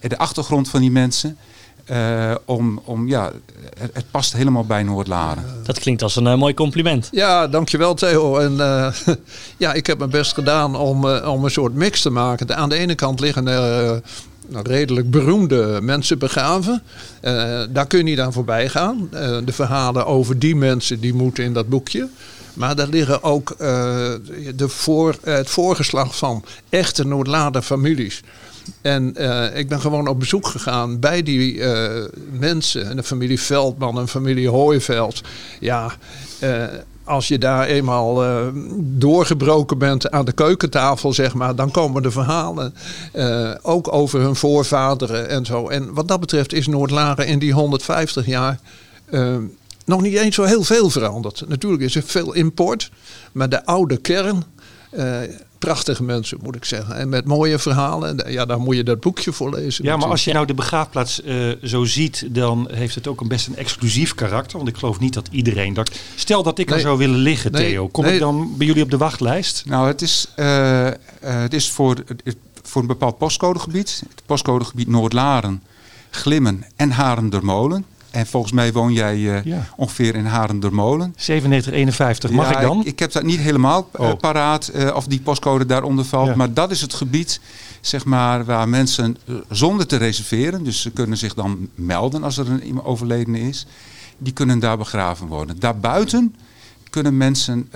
de 0.00 0.18
achtergrond 0.18 0.68
van 0.68 0.80
die 0.80 0.90
mensen. 0.90 1.36
eh, 1.84 2.34
om, 2.44 2.80
om, 2.84 3.08
ja, 3.08 3.32
het, 3.78 3.90
het 3.94 4.10
past 4.10 4.32
helemaal 4.32 4.64
bij 4.64 4.82
Noord-Laren. 4.82 5.44
Dat 5.64 5.78
klinkt 5.78 6.02
als 6.02 6.16
een 6.16 6.26
eh, 6.26 6.36
mooi 6.36 6.54
compliment. 6.54 7.08
Ja, 7.12 7.48
dankjewel 7.48 7.94
Theo. 7.94 8.38
En 8.38 8.60
eh, 8.60 8.92
ja, 9.64 9.72
ik 9.72 9.86
heb 9.86 9.98
mijn 9.98 10.10
best 10.10 10.32
gedaan 10.32 10.76
om, 10.76 11.06
om 11.08 11.44
een 11.44 11.50
soort 11.50 11.74
mix 11.74 12.02
te 12.02 12.10
maken. 12.10 12.56
Aan 12.56 12.68
de 12.68 12.76
ene 12.76 12.94
kant 12.94 13.20
liggen 13.20 13.46
er 13.46 14.02
redelijk 14.50 15.10
beroemde 15.10 15.78
mensen 15.82 16.18
begraven. 16.18 16.82
Eh, 17.20 17.62
daar 17.70 17.86
kun 17.86 17.98
je 17.98 18.04
niet 18.04 18.20
aan 18.20 18.32
voorbij 18.32 18.68
gaan. 18.68 19.08
Eh, 19.12 19.38
de 19.44 19.52
verhalen 19.52 20.06
over 20.06 20.38
die 20.38 20.56
mensen 20.56 21.00
die 21.00 21.14
moeten 21.14 21.44
in 21.44 21.52
dat 21.52 21.68
boekje. 21.68 22.08
Maar 22.54 22.76
daar 22.76 22.88
liggen 22.88 23.22
ook 23.22 23.50
eh, 23.50 23.56
de 24.56 24.68
voor, 24.68 25.16
het 25.22 25.50
voorgeslag 25.50 26.16
van 26.16 26.44
echte 26.68 27.04
Noordlader 27.06 27.62
families. 27.62 28.22
En 28.80 29.16
eh, 29.16 29.58
ik 29.58 29.68
ben 29.68 29.80
gewoon 29.80 30.08
op 30.08 30.18
bezoek 30.18 30.46
gegaan 30.46 31.00
bij 31.00 31.22
die 31.22 31.62
eh, 31.62 32.04
mensen. 32.30 32.88
En 32.90 32.96
de 32.96 33.02
familie 33.02 33.40
Veldman 33.40 33.98
en 33.98 34.08
familie 34.08 34.48
Hooiveld. 34.48 35.20
Ja, 35.60 35.92
eh, 36.38 36.64
als 37.04 37.28
je 37.28 37.38
daar 37.38 37.66
eenmaal 37.66 38.22
doorgebroken 38.78 39.78
bent 39.78 40.10
aan 40.10 40.24
de 40.24 40.32
keukentafel, 40.32 41.12
zeg 41.12 41.34
maar, 41.34 41.54
dan 41.54 41.70
komen 41.70 42.02
de 42.02 42.10
verhalen 42.10 42.74
ook 43.62 43.92
over 43.92 44.20
hun 44.20 44.36
voorvaderen 44.36 45.28
en 45.28 45.44
zo. 45.44 45.68
En 45.68 45.94
wat 45.94 46.08
dat 46.08 46.20
betreft 46.20 46.52
is 46.52 46.66
Noordlaren 46.66 47.26
in 47.26 47.38
die 47.38 47.52
150 47.52 48.26
jaar 48.26 48.60
nog 49.84 50.02
niet 50.02 50.14
eens 50.14 50.34
zo 50.34 50.42
heel 50.42 50.64
veel 50.64 50.90
veranderd. 50.90 51.48
Natuurlijk 51.48 51.82
is 51.82 51.96
er 51.96 52.02
veel 52.02 52.32
import, 52.32 52.90
maar 53.32 53.48
de 53.48 53.64
oude 53.64 53.96
kern. 53.96 54.44
Prachtige 55.58 56.02
mensen, 56.02 56.38
moet 56.42 56.56
ik 56.56 56.64
zeggen. 56.64 56.96
En 56.96 57.08
met 57.08 57.24
mooie 57.24 57.58
verhalen. 57.58 58.24
Ja, 58.32 58.44
daar 58.44 58.60
moet 58.60 58.76
je 58.76 58.84
dat 58.84 59.00
boekje 59.00 59.32
voor 59.32 59.50
lezen. 59.54 59.84
Ja, 59.84 59.96
maar 59.96 60.08
als 60.08 60.24
je 60.24 60.32
nou 60.32 60.46
de 60.46 60.54
begraafplaats 60.54 61.22
eh, 61.22 61.36
zo 61.62 61.84
ziet, 61.84 62.26
dan 62.30 62.68
heeft 62.72 62.94
het 62.94 63.06
ook 63.06 63.20
een 63.20 63.28
best 63.28 63.46
een 63.46 63.56
exclusief 63.56 64.14
karakter. 64.14 64.56
Want 64.56 64.68
ik 64.68 64.76
geloof 64.76 65.00
niet 65.00 65.14
dat 65.14 65.28
iedereen... 65.30 65.74
Dat, 65.74 65.90
stel 66.14 66.42
dat 66.42 66.58
ik 66.58 66.70
er 66.70 66.80
zou 66.80 66.98
willen 66.98 67.18
liggen, 67.18 67.52
Nee, 67.52 67.68
Theo. 67.70 67.88
Kom 67.88 68.04
nee. 68.04 68.14
ik 68.14 68.20
dan 68.20 68.54
bij 68.56 68.66
jullie 68.66 68.82
op 68.82 68.90
de 68.90 68.96
wachtlijst? 68.96 69.62
Nou, 69.66 69.86
het 69.86 70.02
is, 70.02 70.26
eh, 70.36 70.86
eh, 70.86 70.94
het 71.20 71.54
is 71.54 71.70
voor, 71.70 71.96
het- 72.24 72.36
voor 72.62 72.80
een 72.80 72.86
bepaald 72.88 73.18
postcodegebied. 73.18 74.02
Het 74.08 74.22
postcodegebied 74.26 74.88
Noordlaren, 74.88 75.62
Glimmen 76.10 76.64
en 76.76 76.90
Harendermolen. 76.90 77.84
En 78.16 78.26
volgens 78.26 78.52
mij 78.52 78.72
woon 78.72 78.92
jij 78.92 79.14
eh, 79.36 79.44
Ja. 79.44 79.66
ongeveer 79.76 80.14
in 80.14 80.24
Harendermolen. 80.24 81.14
9751, 81.16 82.30
mag 82.30 82.50
Ja, 82.50 82.56
ik 82.60 82.66
dan? 82.66 82.80
Ik, 82.80 82.86
ik 82.86 82.98
heb 82.98 83.12
dat 83.12 83.22
niet 83.22 83.38
helemaal 83.38 83.88
eh, 83.92 84.00
Oh. 84.00 84.16
paraat 84.18 84.68
eh, 84.68 84.94
of 84.96 85.06
die 85.06 85.20
postcode 85.20 85.66
daaronder 85.66 86.04
valt. 86.04 86.26
Ja. 86.28 86.34
Maar 86.36 86.52
dat 86.52 86.70
is 86.70 86.80
het 86.80 86.94
gebied 86.94 87.40
zeg 87.80 88.04
maar, 88.04 88.44
waar 88.44 88.68
mensen 88.68 89.16
zonder 89.50 89.86
te 89.86 89.96
reserveren, 89.96 90.64
dus 90.64 90.80
ze 90.80 90.90
kunnen 90.90 91.18
zich 91.18 91.34
dan 91.34 91.68
melden 91.74 92.22
als 92.24 92.38
er 92.38 92.50
een 92.50 92.62
iemand 92.62 92.86
overleden 92.86 93.34
is, 93.34 93.66
die 94.18 94.32
kunnen 94.32 94.58
daar 94.58 94.76
begraven 94.78 95.26
worden. 95.26 95.58
Daarbuiten 95.60 96.34
kunnen 96.90 97.16
mensen 97.16 97.70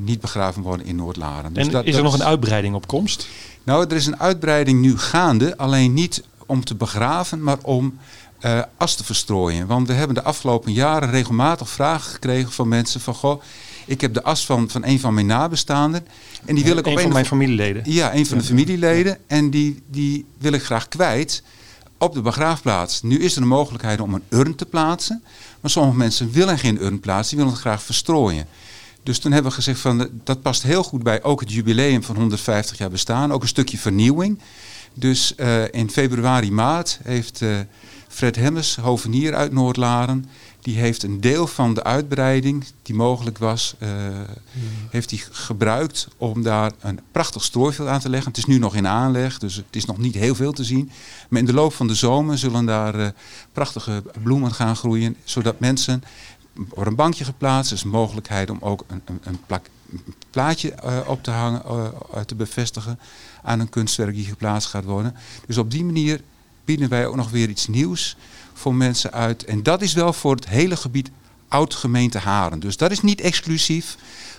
niet 0.00 0.20
begraven 0.20 0.62
worden 0.62 0.86
in 0.86 0.96
Noordlaren. 0.96 1.52
Dus 1.52 1.66
en 1.66 1.72
dat- 1.72 1.84
is 1.84 1.96
er 1.96 2.02
dat 2.02 2.10
nog 2.12 2.20
een 2.20 2.26
uitbreiding 2.26 2.74
op 2.74 2.86
komst? 2.86 3.28
nou, 3.64 3.84
er 3.88 3.96
is 3.96 4.06
een 4.06 4.20
uitbreiding 4.20 4.80
nu 4.80 4.98
gaande, 4.98 5.56
alleen 5.56 5.94
niet 5.94 6.22
om 6.46 6.64
te 6.64 6.74
begraven, 6.74 7.42
maar 7.42 7.58
om 7.62 7.98
eh, 8.40 8.60
as 8.76 8.94
te 8.94 9.04
verstrooien. 9.04 9.66
Want 9.66 9.86
we 9.86 9.92
hebben 9.92 10.14
de 10.14 10.22
afgelopen 10.22 10.72
jaren 10.72 11.10
regelmatig 11.10 11.68
vragen 11.68 12.10
gekregen 12.10 12.52
van 12.52 12.68
mensen 12.68 13.00
van, 13.00 13.14
goh, 13.14 13.42
ik 13.86 14.00
heb 14.00 14.14
de 14.14 14.22
as 14.22 14.46
van, 14.46 14.70
van 14.70 14.84
een 14.84 15.00
van 15.00 15.14
mijn 15.14 15.26
nabestaanden 15.26 16.06
en 16.44 16.54
die 16.54 16.64
wil 16.64 16.76
ik 16.76 16.86
een 16.86 16.92
op 16.92 16.98
van 16.98 17.06
een 17.06 17.12
mijn 17.12 17.26
familieleden. 17.26 17.82
ja, 17.92 18.14
een 18.14 18.26
van 18.26 18.38
de 18.38 18.44
familieleden. 18.44 19.18
En 19.26 19.50
die, 19.50 19.82
die 19.90 20.24
wil 20.38 20.52
ik 20.52 20.62
graag 20.62 20.88
kwijt 20.88 21.42
op 21.98 22.14
de 22.14 22.20
begraafplaats. 22.20 23.02
Nu 23.02 23.18
is 23.18 23.36
er 23.36 23.42
een 23.42 23.48
mogelijkheid 23.48 24.00
om 24.00 24.14
een 24.14 24.22
urn 24.28 24.54
te 24.54 24.66
plaatsen. 24.66 25.22
Maar 25.60 25.70
sommige 25.70 25.96
mensen 25.96 26.30
willen 26.32 26.58
geen 26.58 26.82
urn 26.82 27.00
plaatsen, 27.00 27.28
die 27.28 27.38
willen 27.38 27.52
het 27.52 27.62
graag 27.62 27.82
verstrooien. 27.82 28.46
Dus 29.02 29.18
toen 29.18 29.32
hebben 29.32 29.50
we 29.50 29.56
gezegd 29.56 29.80
van 29.80 30.00
eh, 30.00 30.06
dat 30.24 30.42
past 30.42 30.62
heel 30.62 30.82
goed 30.82 31.02
bij 31.02 31.22
ook 31.22 31.40
het 31.40 31.52
jubileum 31.52 32.02
van 32.02 32.16
150 32.16 32.78
jaar 32.78 32.90
bestaan. 32.90 33.32
Ook 33.32 33.42
een 33.42 33.48
stukje 33.48 33.78
vernieuwing. 33.78 34.38
Dus 34.94 35.34
eh, 35.34 35.62
in 35.70 35.90
februari, 35.90 36.52
maart 36.52 36.98
heeft 37.02 37.42
Fred 38.18 38.36
Hemmers, 38.36 38.76
hovenier 38.76 39.34
uit 39.34 39.52
Noordlaren, 39.52 40.24
die 40.60 40.76
heeft 40.76 41.02
een 41.02 41.20
deel 41.20 41.46
van 41.46 41.74
de 41.74 41.84
uitbreiding 41.84 42.64
die 42.82 42.94
mogelijk 42.94 43.38
was, 43.38 43.74
eh, 43.78 43.88
heeft 44.90 45.10
hij 45.10 45.20
gebruikt 45.30 46.08
om 46.16 46.42
daar 46.42 46.72
een 46.80 47.00
prachtig 47.12 47.44
strooiveld 47.44 47.88
aan 47.88 48.00
te 48.00 48.08
leggen. 48.08 48.28
Het 48.28 48.38
is 48.38 48.44
nu 48.44 48.58
nog 48.58 48.74
in 48.74 48.86
aanleg, 48.86 49.38
dus 49.38 49.56
het 49.56 49.76
is 49.76 49.84
nog 49.84 49.98
niet 49.98 50.14
heel 50.14 50.34
veel 50.34 50.52
te 50.52 50.64
zien. 50.64 50.90
Maar 51.28 51.40
in 51.40 51.46
de 51.46 51.52
loop 51.52 51.72
van 51.72 51.86
de 51.86 51.94
zomer 51.94 52.38
zullen 52.38 52.64
daar 52.64 52.94
eh, 52.94 53.08
prachtige 53.52 54.02
bloemen 54.22 54.54
gaan 54.54 54.76
groeien, 54.76 55.16
zodat 55.24 55.60
mensen 55.60 56.02
voor 56.70 56.86
een 56.86 56.94
bankje 56.94 57.24
geplaatst 57.24 57.72
is 57.72 57.82
een 57.82 57.90
mogelijkheid 57.90 58.50
om 58.50 58.58
ook 58.60 58.84
een, 58.86 59.02
een, 59.04 59.20
een 59.22 59.40
plak, 59.46 59.66
een 59.92 60.14
plaatje 60.30 60.72
eh, 60.72 60.98
op 61.06 61.22
te 61.22 61.30
hangen, 61.30 61.62
te 62.26 62.34
bevestigen 62.34 62.98
aan 63.42 63.60
een 63.60 63.68
kunstwerk 63.68 64.14
die 64.14 64.26
geplaatst 64.26 64.68
gaat 64.68 64.84
worden. 64.84 65.14
Dus 65.46 65.58
op 65.58 65.70
die 65.70 65.84
manier 65.84 66.20
bieden 66.68 66.88
wij 66.88 67.06
ook 67.06 67.16
nog 67.16 67.30
weer 67.30 67.48
iets 67.48 67.66
nieuws 67.66 68.16
voor 68.52 68.74
mensen 68.74 69.12
uit. 69.12 69.44
En 69.44 69.62
dat 69.62 69.82
is 69.82 69.92
wel 69.92 70.12
voor 70.12 70.34
het 70.34 70.48
hele 70.48 70.76
gebied 70.76 71.10
oud-gemeente 71.48 72.18
Haren. 72.18 72.60
Dus 72.60 72.76
dat 72.76 72.90
is 72.90 73.00
niet 73.00 73.20
exclusief 73.20 73.96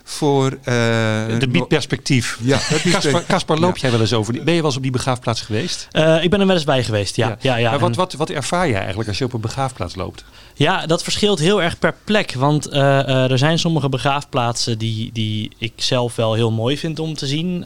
voor... 0.09 0.57
eh, 0.63 1.25
Het 1.27 1.51
biedt 1.51 1.67
perspectief. 1.67 2.37
Ja, 2.41 2.59
Caspar, 3.27 3.59
loop 3.59 3.75
Ja. 3.75 3.81
jij 3.81 3.91
wel 3.91 3.99
eens 3.99 4.13
over? 4.13 4.33
die- 4.33 4.41
Ben 4.43 4.53
je 4.53 4.59
wel 4.59 4.67
eens 4.69 4.77
op 4.77 4.83
die 4.83 4.91
begraafplaats 4.91 5.41
geweest? 5.41 5.87
Eh, 5.91 6.23
ik 6.23 6.29
ben 6.29 6.39
er 6.39 6.45
wel 6.45 6.55
eens 6.55 6.63
bij 6.65 6.83
geweest, 6.83 7.15
ja. 7.15 7.37
ja. 7.41 7.55
ja, 7.55 7.69
Maar 7.69 7.79
wat, 7.79 7.95
wat, 7.95 8.13
wat 8.13 8.29
ervaar 8.29 8.67
jij 8.67 8.77
eigenlijk 8.79 9.07
als 9.09 9.17
je 9.17 9.25
op 9.25 9.33
een 9.33 9.41
begraafplaats 9.41 9.95
loopt? 9.95 10.23
Ja, 10.53 10.85
dat 10.85 11.03
verschilt 11.03 11.39
heel 11.39 11.61
erg 11.61 11.79
per 11.79 11.95
plek. 12.03 12.33
Want 12.33 12.65
eh, 12.67 12.99
eh, 12.99 13.31
er 13.31 13.37
zijn 13.37 13.59
sommige 13.59 13.89
begraafplaatsen 13.89 14.77
die, 14.77 15.09
die 15.13 15.51
ik 15.57 15.71
zelf 15.75 16.15
wel 16.15 16.33
heel 16.33 16.51
mooi 16.51 16.77
vind 16.77 16.99
om 16.99 17.13
te 17.15 17.27
zien. 17.27 17.59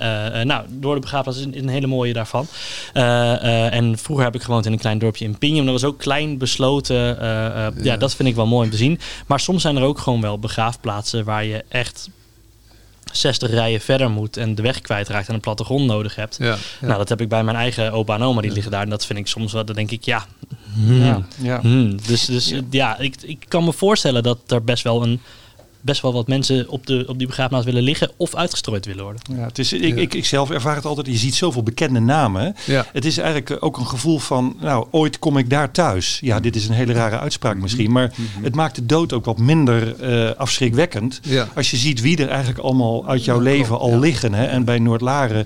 Nou, 0.43 0.63
door 0.69 0.95
de 0.95 1.01
begraafplaats 1.01 1.37
is 1.39 1.45
een, 1.45 1.53
is 1.53 1.61
een 1.61 1.67
hele 1.69 1.87
mooie 1.87 2.13
daarvan. 2.13 2.47
Eh, 2.93 3.33
eh, 3.33 3.73
en 3.73 3.97
vroeger 3.97 4.25
heb 4.25 4.35
ik 4.35 4.41
gewoond 4.41 4.65
in 4.65 4.71
een 4.71 4.79
klein 4.79 4.99
dorpje 4.99 5.25
in 5.25 5.37
Pinjum. 5.37 5.63
Dat 5.65 5.73
was 5.73 5.83
ook 5.83 5.97
klein, 5.99 6.37
besloten. 6.37 7.19
eh, 7.21 7.65
eh, 7.67 7.73
ja. 7.83 7.97
dat 7.97 8.15
vind 8.15 8.29
ik 8.29 8.35
wel 8.35 8.47
mooi 8.47 8.65
om 8.65 8.71
te 8.71 8.77
zien. 8.77 8.99
Maar 9.27 9.39
soms 9.39 9.61
zijn 9.61 9.75
er 9.77 9.83
ook 9.83 9.99
gewoon 9.99 10.21
wel 10.21 10.39
begraafplaatsen 10.39 11.23
waar 11.25 11.45
je 11.45 11.63
echt 11.69 12.09
60 13.13 13.49
rijen 13.49 13.81
verder 13.81 14.09
moet 14.09 14.37
en 14.37 14.55
de 14.55 14.61
weg 14.61 14.81
kwijtraakt 14.81 15.27
en 15.27 15.33
een 15.33 15.39
plattegrond 15.39 15.85
nodig 15.85 16.15
hebt. 16.15 16.37
Ja, 16.39 16.45
ja. 16.45 16.57
Nou, 16.81 16.97
dat 16.97 17.09
heb 17.09 17.21
ik 17.21 17.29
bij 17.29 17.43
mijn 17.43 17.57
eigen 17.57 17.91
opa 17.91 18.15
en 18.15 18.21
oma, 18.21 18.41
die 18.41 18.51
liggen 18.51 18.71
daar. 18.71 18.83
En 18.83 18.89
dat 18.89 19.05
vind 19.05 19.19
ik 19.19 19.27
soms 19.27 19.53
wel, 19.53 19.65
dan 19.65 19.75
denk 19.75 19.91
ik, 19.91 20.03
ja. 20.03 20.25
hmm, 20.73 21.03
Ja, 21.03 21.21
ja. 21.37 21.59
hmm. 21.61 21.97
Dus, 22.07 22.25
dus 22.25 22.53
ja, 22.69 22.97
ik, 22.99 23.15
ik 23.21 23.45
kan 23.47 23.63
me 23.63 23.73
voorstellen 23.73 24.23
dat 24.23 24.39
er 24.47 24.63
best 24.63 24.83
wel 24.83 25.03
een 25.03 25.21
best 25.83 26.01
wel 26.01 26.13
wat 26.13 26.27
mensen 26.27 26.69
op, 26.69 26.87
de, 26.87 27.05
op 27.07 27.17
die 27.17 27.27
begraafplaats 27.27 27.65
willen 27.65 27.83
liggen 27.83 28.11
of 28.17 28.35
uitgestrooid 28.35 28.85
willen 28.85 29.03
worden. 29.03 29.21
Ja, 29.35 29.45
het 29.45 29.59
is, 29.59 29.73
ik, 29.73 29.95
ik, 29.95 30.13
ik 30.13 30.25
zelf 30.25 30.49
ervaar 30.49 30.75
het 30.75 30.85
altijd. 30.85 31.07
Je 31.07 31.15
ziet 31.15 31.35
zoveel 31.35 31.63
bekende 31.63 31.99
namen. 31.99 32.55
Ja. 32.65 32.85
Het 32.93 33.05
is 33.05 33.17
eigenlijk 33.17 33.49
eh, 33.49 33.57
ook 33.59 33.77
een 33.77 33.87
gevoel 33.87 34.19
van, 34.19 34.57
nou, 34.59 34.87
ooit 34.91 35.19
kom 35.19 35.37
ik 35.37 35.49
daar 35.49 35.71
thuis. 35.71 36.19
Ja, 36.21 36.39
dit 36.39 36.55
is 36.55 36.67
een 36.67 36.73
hele 36.73 36.93
rare 36.93 37.19
uitspraak 37.19 37.57
misschien. 37.57 37.91
Maar 37.91 38.11
het 38.41 38.55
maakt 38.55 38.75
de 38.75 38.85
dood 38.85 39.13
ook 39.13 39.25
wat 39.25 39.37
minder 39.37 40.01
eh, 40.01 40.35
afschrikwekkend. 40.35 41.19
Ja. 41.23 41.47
Als 41.55 41.71
je 41.71 41.77
ziet 41.77 42.01
wie 42.01 42.17
er 42.17 42.29
eigenlijk 42.29 42.59
allemaal 42.59 43.07
uit 43.07 43.25
jouw 43.25 43.39
leven 43.39 43.79
al 43.79 43.99
liggen. 43.99 44.33
Hè? 44.33 44.45
En 44.45 44.63
bij 44.63 44.79
Noordlaren 44.79 45.45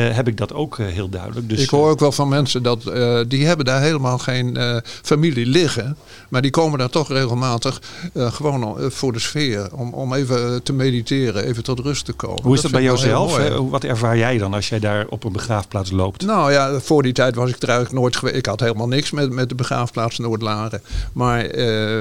heb 0.00 0.28
ik 0.28 0.36
dat 0.36 0.52
ook 0.52 0.78
eh, 0.78 0.86
heel 0.86 1.08
duidelijk. 1.08 1.48
Dus, 1.48 1.62
ik 1.62 1.70
hoor 1.70 1.90
ook 1.90 2.00
wel 2.00 2.12
van 2.12 2.28
mensen 2.28 2.62
dat 2.62 2.86
eh, 2.86 3.20
die 3.28 3.46
hebben 3.46 3.66
daar 3.66 3.80
helemaal 3.80 4.18
geen 4.18 4.56
eh, 4.56 4.76
familie 5.02 5.46
liggen. 5.46 5.96
Maar 6.28 6.42
die 6.42 6.50
komen 6.50 6.78
daar 6.78 6.90
toch 6.90 7.08
regelmatig 7.08 7.80
eh, 8.12 8.32
gewoon 8.32 8.78
eh, 8.78 8.90
voor 8.90 9.12
de 9.12 9.18
sfeer. 9.18 9.68
Om, 9.72 9.92
om 9.94 10.14
even 10.14 10.52
eh, 10.52 10.60
te 10.62 10.72
mediteren, 10.72 11.44
even 11.44 11.62
tot 11.62 11.78
rust 11.78 12.04
te 12.04 12.12
komen. 12.12 12.42
hoe 12.42 12.54
is 12.54 12.60
dat, 12.60 12.70
bij 12.70 12.82
jouzelf? 12.82 13.38
Wat 13.70 13.84
ervaar 13.84 14.18
jij 14.18 14.38
dan 14.38 14.54
als 14.54 14.68
jij 14.68 14.78
daar 14.78 15.06
op 15.08 15.24
een 15.24 15.32
begraafplaats 15.32 15.90
loopt? 15.90 16.24
Nou 16.24 16.52
ja, 16.52 16.80
voor 16.80 17.02
die 17.02 17.12
tijd 17.12 17.34
was 17.34 17.50
ik 17.50 17.62
er 17.62 17.68
eigenlijk 17.68 18.00
nooit 18.00 18.16
geweest. 18.16 18.36
Ik 18.36 18.46
had 18.46 18.60
helemaal 18.60 18.88
niks 18.88 19.10
met, 19.10 19.30
met 19.30 19.48
de 19.48 19.54
begraafplaats 19.54 20.18
Noordlaren. 20.18 20.82
Maar 21.12 21.44
eh, 21.44 22.00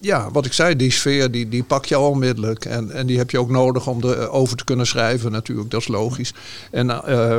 ja, 0.00 0.30
wat 0.30 0.46
ik 0.46 0.52
zei, 0.52 0.76
die 0.76 0.90
sfeer 0.90 1.30
die, 1.30 1.48
die 1.48 1.62
pak 1.62 1.84
je 1.84 1.98
onmiddellijk. 1.98 2.64
En, 2.64 2.90
en 2.90 3.06
die 3.06 3.18
heb 3.18 3.30
je 3.30 3.40
ook 3.40 3.50
nodig 3.50 3.86
om 3.86 4.04
erover 4.04 4.56
te 4.56 4.64
kunnen 4.64 4.86
schrijven 4.86 5.32
natuurlijk. 5.32 5.70
Dat 5.70 5.80
is 5.80 5.88
logisch. 5.88 6.32
En 6.70 6.90
eh, 6.90 7.38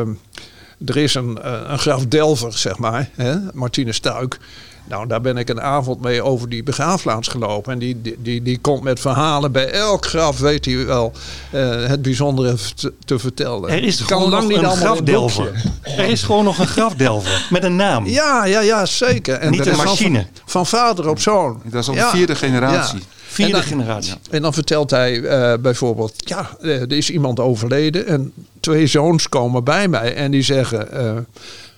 er 0.85 0.97
is 0.97 1.15
een, 1.15 1.41
eh, 1.41 1.61
een 1.67 1.79
graf 1.79 2.05
Delver, 2.05 2.57
zeg 2.57 2.77
maar. 2.77 3.09
Hè? 3.15 3.35
Martine 3.53 3.91
Stuik. 3.91 4.37
Nou, 4.89 5.07
daar 5.07 5.21
ben 5.21 5.37
ik 5.37 5.49
een 5.49 5.61
avond 5.61 6.01
mee 6.01 6.21
over 6.23 6.49
die 6.49 6.63
begraafplaats 6.63 7.27
gelopen. 7.27 7.73
En 7.73 7.79
die, 7.79 8.01
die, 8.01 8.15
die, 8.19 8.41
die 8.41 8.57
komt 8.59 8.83
met 8.83 8.99
verhalen. 8.99 9.51
Bij 9.51 9.69
elk 9.71 10.05
graf 10.05 10.39
weet 10.39 10.65
hij 10.65 10.85
wel 10.85 11.11
eh, 11.51 11.85
het 11.85 12.01
bijzondere 12.01 12.55
te, 12.75 12.93
te 13.05 13.19
vertellen. 13.19 13.69
Er 13.69 13.83
is 13.83 13.99
Het 13.99 14.07
gewoon 14.07 14.29
nog 14.29 14.43
een 14.43 14.51
in 14.51 14.63
een 14.63 14.75
grafdelver. 14.75 15.51
Er 15.83 16.05
is 16.09 16.23
gewoon 16.23 16.43
nog 16.43 16.59
een 16.59 16.67
grafdelver 16.67 17.47
met 17.49 17.63
een 17.63 17.75
naam. 17.75 18.05
Ja, 18.05 18.45
ja, 18.45 18.59
ja, 18.61 18.85
zeker. 18.85 19.35
En 19.35 19.49
Niet 19.49 19.57
dat 19.57 19.67
een 19.67 19.73
is 19.73 19.77
van- 19.79 19.87
machine. 19.87 20.25
Van, 20.45 20.65
vader 20.65 21.09
op 21.09 21.19
zoon. 21.19 21.61
Dat 21.63 21.81
is 21.81 21.89
al 21.89 21.95
Ja, 21.95 22.11
de 22.11 22.17
vierde 22.17 22.35
generatie. 22.35 22.97
ja. 22.99 23.03
Vierde 23.27 23.51
En 23.53 23.59
dan- 23.59 23.67
generatie. 23.67 24.13
En 24.29 24.41
dan 24.41 24.53
vertelt 24.53 24.89
hij 24.91 25.21
eh, 25.23 25.53
bijvoorbeeld, 25.59 26.13
ja, 26.17 26.49
eh, 26.61 26.81
er 26.81 26.91
is 26.93 27.09
iemand 27.09 27.39
overleden 27.39 28.07
en 28.07 28.33
twee 28.59 28.87
zoons 28.87 29.29
komen 29.29 29.63
bij 29.63 29.87
mij 29.87 30.15
en 30.15 30.31
die 30.31 30.41
zeggen, 30.41 30.91
eh, 30.91 31.11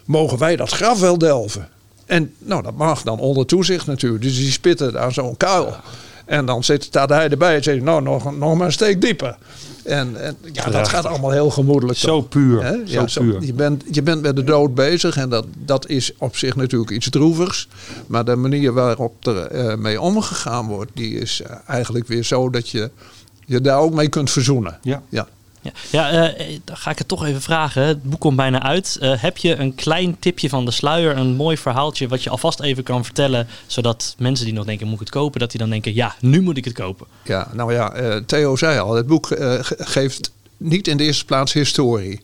mogen 0.05 0.37
wij 0.37 0.55
dat 0.55 0.69
graf 0.71 0.99
wel 0.99 1.17
delven? 1.17 1.67
En 2.09 2.33
nou, 2.37 2.63
dat 2.63 2.75
mag 2.77 3.03
dan 3.03 3.19
onder 3.19 3.45
toezicht 3.45 3.85
natuurlijk. 3.87 4.23
Dus 4.23 4.35
die 4.35 4.51
spitten 4.51 4.93
daar 4.93 5.11
zo'n 5.13 5.37
kuil. 5.37 5.73
En 6.25 6.45
dan 6.45 6.63
zit, 6.63 6.83
staat 6.83 7.09
hij 7.09 7.29
erbij 7.29 7.55
en 7.55 7.63
zegt, 7.63 7.81
nou, 7.81 8.01
nog, 8.01 8.35
nog 8.37 8.55
maar 8.57 8.65
een 8.65 8.71
steek 8.71 9.01
dieper. 9.01 9.37
En, 9.83 10.21
en 10.23 10.37
ja, 10.53 10.69
dat 10.69 10.87
gaat 10.87 11.05
allemaal 11.05 11.31
heel 11.31 11.49
gemoedelijk. 11.49 11.97
Zo 11.97 12.21
puur. 12.21 12.81
Ja, 12.85 13.07
zo- 13.07 13.21
puur. 13.21 13.43
je, 13.43 13.53
bent, 13.53 13.83
je 13.91 14.01
bent 14.03 14.21
met 14.21 14.35
de 14.35 14.43
dood 14.43 14.75
bezig 14.75 15.17
en 15.17 15.29
dat, 15.29 15.45
dat 15.57 15.87
is 15.87 16.11
op 16.17 16.37
zich 16.37 16.55
natuurlijk 16.55 16.91
iets 16.91 17.09
droevigs. 17.09 17.67
Maar 18.07 18.25
de 18.25 18.35
manier 18.35 18.73
waarop 18.73 19.27
er 19.27 19.45
eh, 19.45 19.75
mee 19.75 20.01
omgegaan 20.01 20.67
wordt, 20.67 20.91
die 20.93 21.19
is 21.19 21.41
eh, 21.41 21.55
eigenlijk 21.67 22.07
weer 22.07 22.23
zo 22.23 22.49
dat 22.49 22.69
je 22.69 22.89
je 23.45 23.61
daar 23.61 23.79
ook 23.79 23.93
mee 23.93 24.09
kunt 24.09 24.31
verzoenen. 24.31 24.77
Ja. 24.81 25.01
Ja. 25.09 25.27
Ja, 25.61 25.71
ja 25.91 26.11
eh, 26.11 26.59
dan 26.63 26.77
ga 26.77 26.91
ik 26.91 26.97
het 26.97 27.07
toch 27.07 27.25
even 27.25 27.41
vragen. 27.41 27.83
Het 27.83 28.03
boek 28.03 28.19
komt 28.19 28.35
bijna 28.35 28.61
uit. 28.63 28.97
Eh, 29.01 29.13
heb 29.21 29.37
je 29.37 29.55
een 29.55 29.75
klein 29.75 30.19
tipje 30.19 30.49
van 30.49 30.65
de 30.65 30.71
sluier, 30.71 31.17
een 31.17 31.35
mooi 31.35 31.57
verhaaltje 31.57 32.07
wat 32.07 32.23
je 32.23 32.29
alvast 32.29 32.59
even 32.59 32.83
kan 32.83 33.03
vertellen, 33.05 33.47
zodat 33.67 34.15
mensen 34.17 34.45
die 34.45 34.53
nog 34.53 34.65
denken 34.65 34.85
moet 34.85 34.93
ik 34.95 34.99
het 34.99 35.09
kopen, 35.09 35.39
dat 35.39 35.51
die 35.51 35.59
dan 35.59 35.69
denken 35.69 35.93
ja, 35.95 36.15
nu 36.19 36.41
moet 36.41 36.57
ik 36.57 36.65
het 36.65 36.73
kopen. 36.73 37.07
Ja, 37.23 37.47
nou 37.53 37.73
ja, 37.73 37.91
eh, 37.93 38.15
Theo 38.25 38.55
zei 38.55 38.79
al, 38.79 38.93
het 38.95 39.07
boek 39.07 39.27
ge- 39.27 39.75
geeft 39.79 40.31
niet 40.57 40.87
in 40.87 40.97
de 40.97 41.03
eerste 41.03 41.25
plaats 41.25 41.53
historie. 41.53 42.21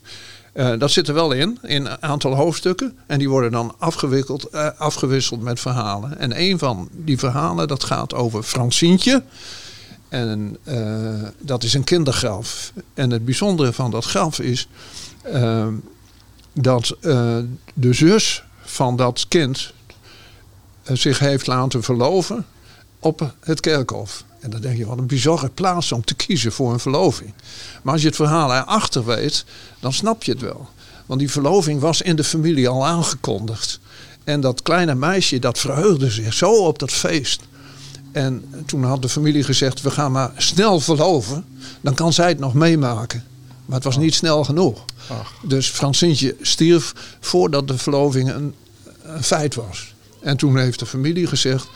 Dat 0.78 0.90
zit 0.90 1.08
er 1.08 1.14
wel 1.14 1.32
in, 1.32 1.58
in 1.62 1.86
een 1.86 2.02
aantal 2.02 2.34
hoofdstukken. 2.34 2.96
En 3.06 3.18
die 3.18 3.28
worden 3.28 3.50
dan 3.52 3.74
afgewikkeld, 3.78 4.52
afgewisseld 4.78 5.40
met 5.42 5.60
verhalen. 5.60 6.18
En 6.18 6.40
een 6.40 6.58
van 6.58 6.88
die 6.92 7.18
verhalen, 7.18 7.68
dat 7.68 7.84
gaat 7.84 8.14
over 8.14 8.42
Francientje. 8.42 9.22
En 10.08 10.56
eh, 10.64 11.28
dat 11.38 11.62
is 11.62 11.74
een 11.74 11.84
kindergraf. 11.84 12.72
En 12.94 13.10
het 13.10 13.24
bijzondere 13.24 13.72
van 13.72 13.90
dat 13.90 14.04
graf 14.04 14.40
is 14.40 14.68
eh, 15.22 15.68
dat 16.52 16.96
eh, 17.00 17.38
de 17.74 17.92
zus 17.92 18.44
van 18.60 18.96
dat 18.96 19.26
kind 19.28 19.72
eh, 20.82 20.96
zich 20.96 21.18
heeft 21.18 21.46
laten 21.46 21.82
verloven 21.82 22.46
op 22.98 23.34
het 23.40 23.60
kerkhof. 23.60 24.24
En 24.40 24.50
dan 24.50 24.60
denk 24.60 24.76
je, 24.76 24.86
wat 24.86 24.98
een 24.98 25.06
bizarre 25.06 25.48
plaats 25.48 25.92
om 25.92 26.04
te 26.04 26.14
kiezen 26.14 26.52
voor 26.52 26.72
een 26.72 26.80
verloving. 26.80 27.32
Maar 27.82 27.92
als 27.92 28.02
je 28.02 28.08
het 28.08 28.16
verhaal 28.16 28.54
erachter 28.54 29.04
weet, 29.04 29.44
dan 29.80 29.92
snap 29.92 30.22
je 30.22 30.32
het 30.32 30.40
wel. 30.40 30.68
Want 31.06 31.20
die 31.20 31.30
verloving 31.30 31.80
was 31.80 32.02
in 32.02 32.16
de 32.16 32.24
familie 32.24 32.68
al 32.68 32.86
aangekondigd. 32.86 33.80
En 34.24 34.40
dat 34.40 34.62
kleine 34.62 34.94
meisje, 34.94 35.38
dat 35.38 35.58
verheugde 35.58 36.10
zich 36.10 36.34
zo 36.34 36.52
op 36.52 36.78
dat 36.78 36.92
feest. 36.92 37.42
En 38.16 38.44
toen 38.66 38.84
had 38.84 39.02
de 39.02 39.08
familie 39.08 39.42
gezegd, 39.42 39.82
we 39.82 39.90
gaan 39.90 40.12
maar 40.12 40.30
snel 40.36 40.80
verloven. 40.80 41.44
Dan 41.80 41.94
kan 41.94 42.12
zij 42.12 42.28
het 42.28 42.38
nog 42.38 42.54
meemaken. 42.54 43.24
Maar 43.66 43.74
het 43.76 43.84
was 43.84 43.96
niet 43.96 44.14
snel 44.14 44.44
genoeg. 44.44 44.84
Dus 45.42 45.68
Francientje 45.68 46.36
stierf 46.40 46.92
voordat 47.20 47.68
de 47.68 47.78
verloving 47.78 48.32
een, 48.32 48.54
een 49.02 49.22
feit 49.22 49.54
was. 49.54 49.94
En 50.20 50.36
toen 50.36 50.58
heeft 50.58 50.78
de 50.78 50.86
familie 50.86 51.26
gezegd, 51.26 51.68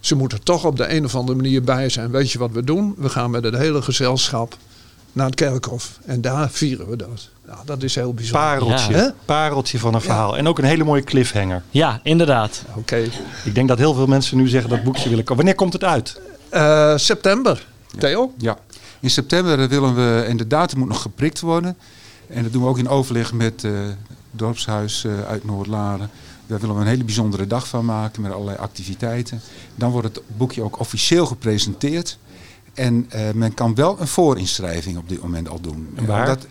ze 0.00 0.14
moeten 0.14 0.42
toch 0.42 0.64
op 0.64 0.76
de 0.76 0.92
een 0.94 1.04
of 1.04 1.14
andere 1.14 1.36
manier 1.36 1.62
bij 1.62 1.88
zijn. 1.88 2.10
Weet 2.10 2.30
je 2.30 2.38
wat 2.38 2.52
we 2.52 2.64
doen? 2.64 2.94
We 2.98 3.08
gaan 3.08 3.30
met 3.30 3.44
het 3.44 3.56
hele 3.56 3.82
gezelschap 3.82 4.56
naar 5.16 5.26
het 5.26 5.34
kerkhof. 5.34 5.98
En 6.04 6.20
daar 6.20 6.50
vieren 6.50 6.88
we 6.88 6.96
dat. 6.96 7.28
Nou, 7.46 7.58
dat 7.64 7.82
is 7.82 7.94
heel 7.94 8.14
bijzonder. 8.14 8.40
Pareltje. 8.40 8.96
Ja. 8.96 9.14
Pareltje 9.24 9.78
van 9.78 9.94
een 9.94 10.00
verhaal. 10.00 10.36
En 10.36 10.48
ook 10.48 10.58
een 10.58 10.64
hele 10.64 10.84
mooie 10.84 11.02
cliffhanger. 11.02 11.62
Ja, 11.70 12.00
inderdaad. 12.02 12.62
Oké. 12.74 12.96
Ik 13.44 13.54
denk 13.54 13.68
dat 13.68 13.78
heel 13.78 13.94
veel 13.94 14.06
mensen 14.06 14.36
nu 14.36 14.48
zeggen 14.48 14.70
dat 14.70 14.82
boekje 14.82 15.08
willen 15.08 15.24
kopen. 15.24 15.36
Wanneer 15.36 15.54
komt 15.54 15.72
het 15.72 15.84
uit? 15.84 16.20
Eh, 16.48 16.96
september. 16.96 17.66
Theo? 17.98 18.32
Ja. 18.38 18.58
In 19.00 19.10
september 19.10 19.68
willen 19.68 19.94
we, 19.94 20.24
en 20.28 20.36
de 20.36 20.46
datum 20.46 20.78
moet 20.78 20.88
nog 20.88 21.02
geprikt 21.02 21.40
worden. 21.40 21.76
En 22.28 22.42
dat 22.42 22.52
doen 22.52 22.62
we 22.62 22.68
ook 22.68 22.78
in 22.78 22.88
overleg 22.88 23.32
met 23.32 23.64
eh, 23.64 23.72
het 23.72 23.96
dorpshuis 24.30 25.04
eh, 25.04 25.12
uit 25.28 25.44
Noordlaren. 25.44 26.10
Daar 26.46 26.60
willen 26.60 26.74
we 26.74 26.80
een 26.80 26.86
hele 26.86 27.04
bijzondere 27.04 27.46
dag 27.46 27.68
van 27.68 27.84
maken 27.84 28.22
met 28.22 28.32
allerlei 28.32 28.58
activiteiten. 28.58 29.40
Dan 29.74 29.90
wordt 29.90 30.06
het 30.06 30.20
boekje 30.36 30.62
ook 30.62 30.80
officieel 30.80 31.26
gepresenteerd. 31.26 32.18
En 32.76 33.06
eh, 33.08 33.30
men 33.34 33.54
kan 33.54 33.74
wel 33.74 34.00
een 34.00 34.06
voorinschrijving 34.06 34.98
op 34.98 35.08
dit 35.08 35.22
moment 35.22 35.48
al 35.48 35.60
doen. 35.60 35.88
En 35.94 36.06
waar? 36.06 36.26
Dat, 36.26 36.46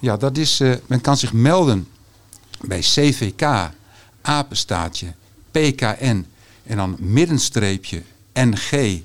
ja, 0.00 0.16
dat 0.16 0.36
is, 0.36 0.60
eh, 0.60 0.72
men 0.86 1.00
kan 1.00 1.16
zich 1.16 1.32
melden 1.32 1.88
bij 2.60 2.80
CVK, 2.80 3.70
apenstaatje, 4.22 5.06
PKN 5.50 6.26
en 6.62 6.76
dan 6.76 6.96
middenstreepje 6.98 8.02
ng.nl. 8.32 9.04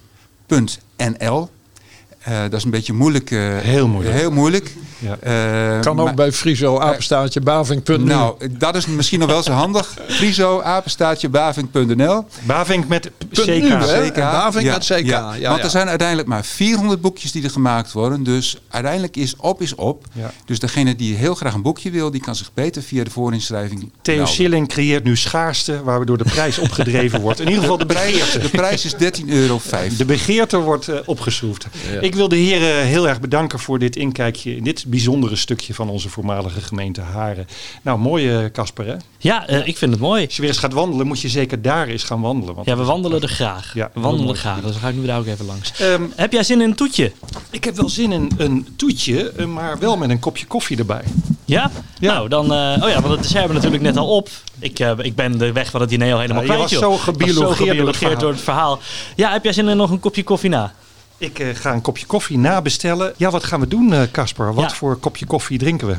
Eh, 2.20 2.42
dat 2.42 2.54
is 2.54 2.64
een 2.64 2.70
beetje 2.70 2.94
moeilijk. 2.94 3.30
Heel 3.30 3.88
moeilijk. 3.88 4.16
Heel 4.16 4.32
moeilijk. 4.32 4.76
Ja. 5.00 5.18
Eh, 5.20 5.80
Kan 5.82 6.00
ook 6.00 6.06
maar- 6.06 6.14
bij 6.14 6.32
Friso, 6.32 6.80
apenstaartje, 6.80 7.42
baving.nu. 7.42 7.98
Nou, 7.98 8.36
dat 8.58 8.76
is 8.76 8.86
misschien 8.86 9.20
nog 9.20 9.30
wel 9.30 9.44
zo 9.44 9.52
handig. 9.52 9.94
Friso, 10.08 10.62
apenstaatje, 10.62 11.30
baving.nl. 11.30 12.26
Bavink 12.44 12.88
met 12.88 13.12
CK. 13.34 13.40
CK. 13.42 14.16
Baving 14.16 14.70
met 14.72 14.86
CK, 14.86 15.06
ja, 15.06 15.24
Want 15.26 15.40
ja. 15.40 15.60
er 15.60 15.70
zijn 15.70 15.88
uiteindelijk 15.88 16.28
maar 16.28 16.46
400 16.46 17.02
boekjes 17.02 17.32
die 17.32 17.44
er 17.44 17.50
gemaakt 17.50 17.92
worden. 17.92 18.24
Dus 18.24 18.58
uiteindelijk 18.70 19.18
is 19.18 19.36
op 19.38 19.62
is 19.62 19.76
op. 19.76 20.06
Ja. 20.14 20.32
Dus 20.46 20.60
degene 20.60 20.96
die 20.96 21.16
heel 21.16 21.36
graag 21.36 21.54
een 21.54 21.62
boekje 21.62 21.92
wil, 21.92 22.12
die 22.12 22.22
kan 22.22 22.36
zich 22.36 22.52
beter 22.54 22.82
via 22.82 23.04
de 23.04 23.10
voorinschrijving 23.10 23.92
Theo. 24.02 24.26
Schilling 24.26 24.68
creëert 24.68 25.04
nu 25.04 25.18
schaarste, 25.18 25.84
waardoor 25.84 26.18
de 26.18 26.24
prijs 26.24 26.58
opgedreven 26.70 27.22
wordt. 27.22 27.40
In 27.40 27.48
ieder 27.48 27.62
geval 27.62 27.78
de 27.78 27.86
begeerte. 27.86 28.40
De 28.40 28.50
prijs 28.50 28.86
is 28.86 28.94
13,05 28.94 29.26
euro. 29.28 29.60
De 29.98 30.06
begeerte 30.06 30.58
wordt 30.58 30.88
eh, 30.88 30.96
opgeschroefd. 31.06 31.68
Ik 32.02 32.16
wil 32.16 32.30
de 32.30 32.36
heren 32.36 32.86
heel 32.86 33.08
erg 33.08 33.20
bedanken 33.20 33.60
voor 33.60 33.80
dit 33.80 33.96
inkijkje 33.96 34.56
in 34.56 34.64
dit 34.64 34.89
bijzondere 34.90 35.36
stukje 35.36 35.74
van 35.74 35.90
onze 35.90 36.10
voormalige 36.10 36.62
gemeente 36.62 37.02
Haren. 37.02 37.48
Nou, 37.82 38.00
mooi 38.00 38.36
eh, 38.36 38.46
Casper 38.52 38.86
hè? 38.86 38.96
Ja, 39.18 39.48
eh, 39.48 39.68
ik 39.68 39.78
vind 39.78 39.92
het 39.92 40.00
mooi. 40.00 40.26
Als 40.26 40.36
je 40.36 40.42
weer 40.42 40.50
eens 40.50 40.60
gaat 40.60 40.74
wandelen, 40.74 41.08
moet 41.08 41.20
je 41.22 41.30
zeker 41.30 41.62
daar 41.62 41.88
eens 41.88 42.04
gaan 42.04 42.22
wandelen. 42.22 42.56
Want 42.56 42.68
Ja, 42.68 42.76
we 42.76 42.82
is 42.82 42.88
wandelen 42.88 43.22
er 43.22 43.28
graag. 43.30 43.74
Ja, 43.74 43.92
we 43.94 44.00
wandelen 44.00 44.36
graag, 44.36 44.62
dus 44.62 44.72
dan 44.72 44.80
ga 44.82 44.88
ik 44.88 44.96
nu 44.96 45.06
daar 45.06 45.20
ook 45.20 45.26
even 45.26 45.46
langs. 45.46 45.72
Ehm, 45.80 46.04
Heb 46.16 46.32
jij 46.32 46.44
zin 46.44 46.62
in 46.62 46.70
een 46.70 46.76
toetje? 46.76 47.12
ik 47.50 47.64
heb 47.64 47.76
wel 47.76 47.90
zin 47.90 48.12
in 48.12 48.32
een 48.38 48.68
toetje, 48.76 49.30
eh, 49.32 49.46
maar 49.46 49.80
wel 49.80 49.98
met 49.98 50.10
een 50.10 50.20
kopje 50.20 50.46
koffie 50.46 50.78
erbij. 50.78 51.04
Ja? 51.46 51.72
Ja. 52.00 52.14
Nou, 52.14 52.30
dan... 52.30 52.44
oh 52.46 52.90
ja, 52.90 53.02
want 53.02 53.08
het 53.08 53.18
dessert 53.22 53.32
hebben 53.34 53.48
we 53.48 53.54
natuurlijk 53.54 53.84
net 53.84 53.98
al 53.98 54.16
op. 54.16 54.30
Ik, 54.60 54.80
ik 54.80 55.16
ben 55.16 55.38
de 55.38 55.52
weg 55.52 55.70
van 55.72 55.82
het 55.82 55.90
diner 55.90 56.14
al 56.14 56.20
helemaal 56.20 56.44
Ja, 56.44 56.48
je 56.48 56.56
kwijt, 56.56 56.62
was 56.72 56.80
joh. 56.80 56.82
zo 56.82 56.90
was 56.90 57.02
gebiologeerd 57.02 57.58
het 57.60 57.68
gebiologeerd 57.68 58.20
door 58.20 58.32
het 58.32 58.42
verhaal. 58.42 58.80
Ja, 59.16 59.32
heb 59.32 59.44
jij 59.44 59.54
zin 59.54 59.68
in 59.68 59.78
nog 59.78 59.90
een 59.92 60.00
kopje 60.00 60.24
koffie 60.24 60.50
na? 60.50 60.74
Ik 61.20 61.40
eh, 61.40 61.56
ga 61.56 61.74
een 61.74 61.82
kopje 61.82 62.06
koffie 62.06 62.38
nabestellen. 62.38 63.14
Ja, 63.18 63.30
wat 63.30 63.44
gaan 63.44 63.60
we 63.60 63.68
doen, 63.68 63.94
eh, 63.94 64.02
Casper? 64.12 64.54
wat 64.54 64.70
Ja. 64.70 64.76
voor 64.76 64.98
kopje 64.98 65.26
koffie 65.26 65.58
drinken 65.58 65.88
we? 65.88 65.96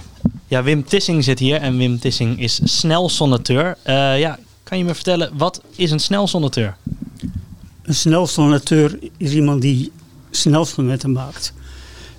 Ja, 0.47 0.63
Wim 0.63 0.85
Tissing 0.85 1.25
zit 1.25 1.39
hier 1.39 1.61
en 1.61 1.77
Wim 1.77 1.99
Tissing 1.99 2.41
is 2.41 2.61
snelsonneteur. 2.65 3.77
Eh 3.83 4.19
ja, 4.19 4.39
kan 4.63 4.79
je 4.79 4.85
me 4.85 4.95
vertellen, 4.95 5.31
wat 5.37 5.63
is 5.77 5.91
een 5.91 5.99
snelsonneteur? 6.01 6.77
Een 7.83 7.95
snelsonateur 7.95 8.99
is 9.17 9.33
iemand 9.33 9.63
die 9.63 9.93
snelsonnetten 10.31 11.13
maakt. 11.13 11.53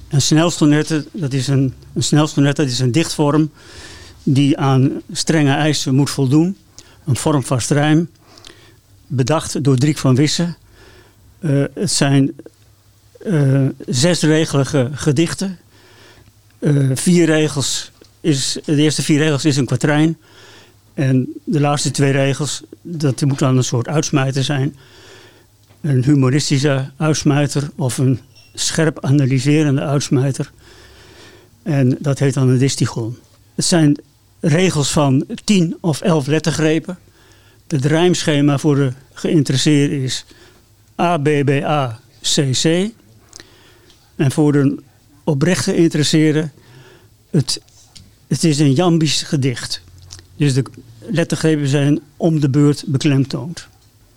En 0.08 0.22
snelsonnetten, 0.22 1.08
dat 1.12 1.34
is 1.34 1.48
een, 1.48 1.74
een 1.94 2.04
snelsonnet, 2.04 2.56
dat 2.56 2.68
is 2.68 2.80
een 2.80 2.92
dichtvorm 2.92 3.52
die 4.24 4.58
aan 4.58 5.02
strenge 5.12 5.54
eisen 5.54 5.96
moet 5.96 6.10
voldoen. 6.10 6.58
Een 7.06 7.16
vormvast 7.16 7.72
rijm, 7.72 8.10
bedacht 9.08 9.64
door 9.64 9.78
Driek 9.78 9.98
van 9.98 10.16
Wissen. 10.16 10.58
Uh, 11.40 11.66
het 11.74 11.92
zijn 11.92 12.24
uh, 12.24 12.32
zesregelige 13.88 14.90
gedichten. 14.94 15.60
Uh, 16.60 16.90
vier 16.94 17.26
regels 17.26 17.92
is, 18.22 18.58
de 18.66 18.76
eerste 18.76 19.02
vier 19.02 19.18
regels 19.18 19.46
is 19.46 19.58
een 19.58 19.66
kwatrijn. 19.66 20.18
En 20.94 21.34
de 21.44 21.60
laatste 21.60 21.92
twee 21.92 22.12
regels, 22.12 22.62
dat 22.82 23.22
moet 23.22 23.40
dan 23.40 23.58
een 23.58 23.64
soort 23.64 23.88
uitsmijter 23.88 24.44
zijn. 24.44 24.76
Een 25.82 26.04
humoristische 26.04 26.90
uitsmijter 26.98 27.70
of 27.76 27.98
een 27.98 28.20
scherp 28.54 29.06
analyserende 29.06 29.82
uitsmijter. 29.82 30.52
En 31.64 31.98
dat 32.00 32.20
heet 32.20 32.34
dan 32.34 32.50
een 32.50 32.58
distigon. 32.58 33.18
Het 33.56 33.66
zijn 33.66 33.98
regels 34.40 34.92
van 34.92 35.26
10 35.44 35.78
of 35.82 36.02
11 36.02 36.28
lettergrepen. 36.28 36.98
Het 37.68 37.86
rijmschema 37.86 38.58
voor 38.58 38.76
de 38.76 38.92
geïnteresseerden 39.14 40.02
is 40.02 40.26
ABBA-CC. 40.96 42.92
En 44.16 44.32
voor 44.32 44.52
de 44.52 44.78
oprecht 45.24 45.64
geïnteresseerden, 45.64 46.52
het, 47.30 47.62
het 48.28 48.44
is 48.44 48.60
een 48.60 48.74
jambisch 48.74 49.22
gedicht. 49.22 49.82
Dus 50.36 50.54
de 50.54 50.64
lettergrepen 51.00 51.68
zijn 51.68 52.00
om 52.18 52.40
de 52.40 52.50
beurt 52.50 52.84
beklemtoond. 52.88 53.68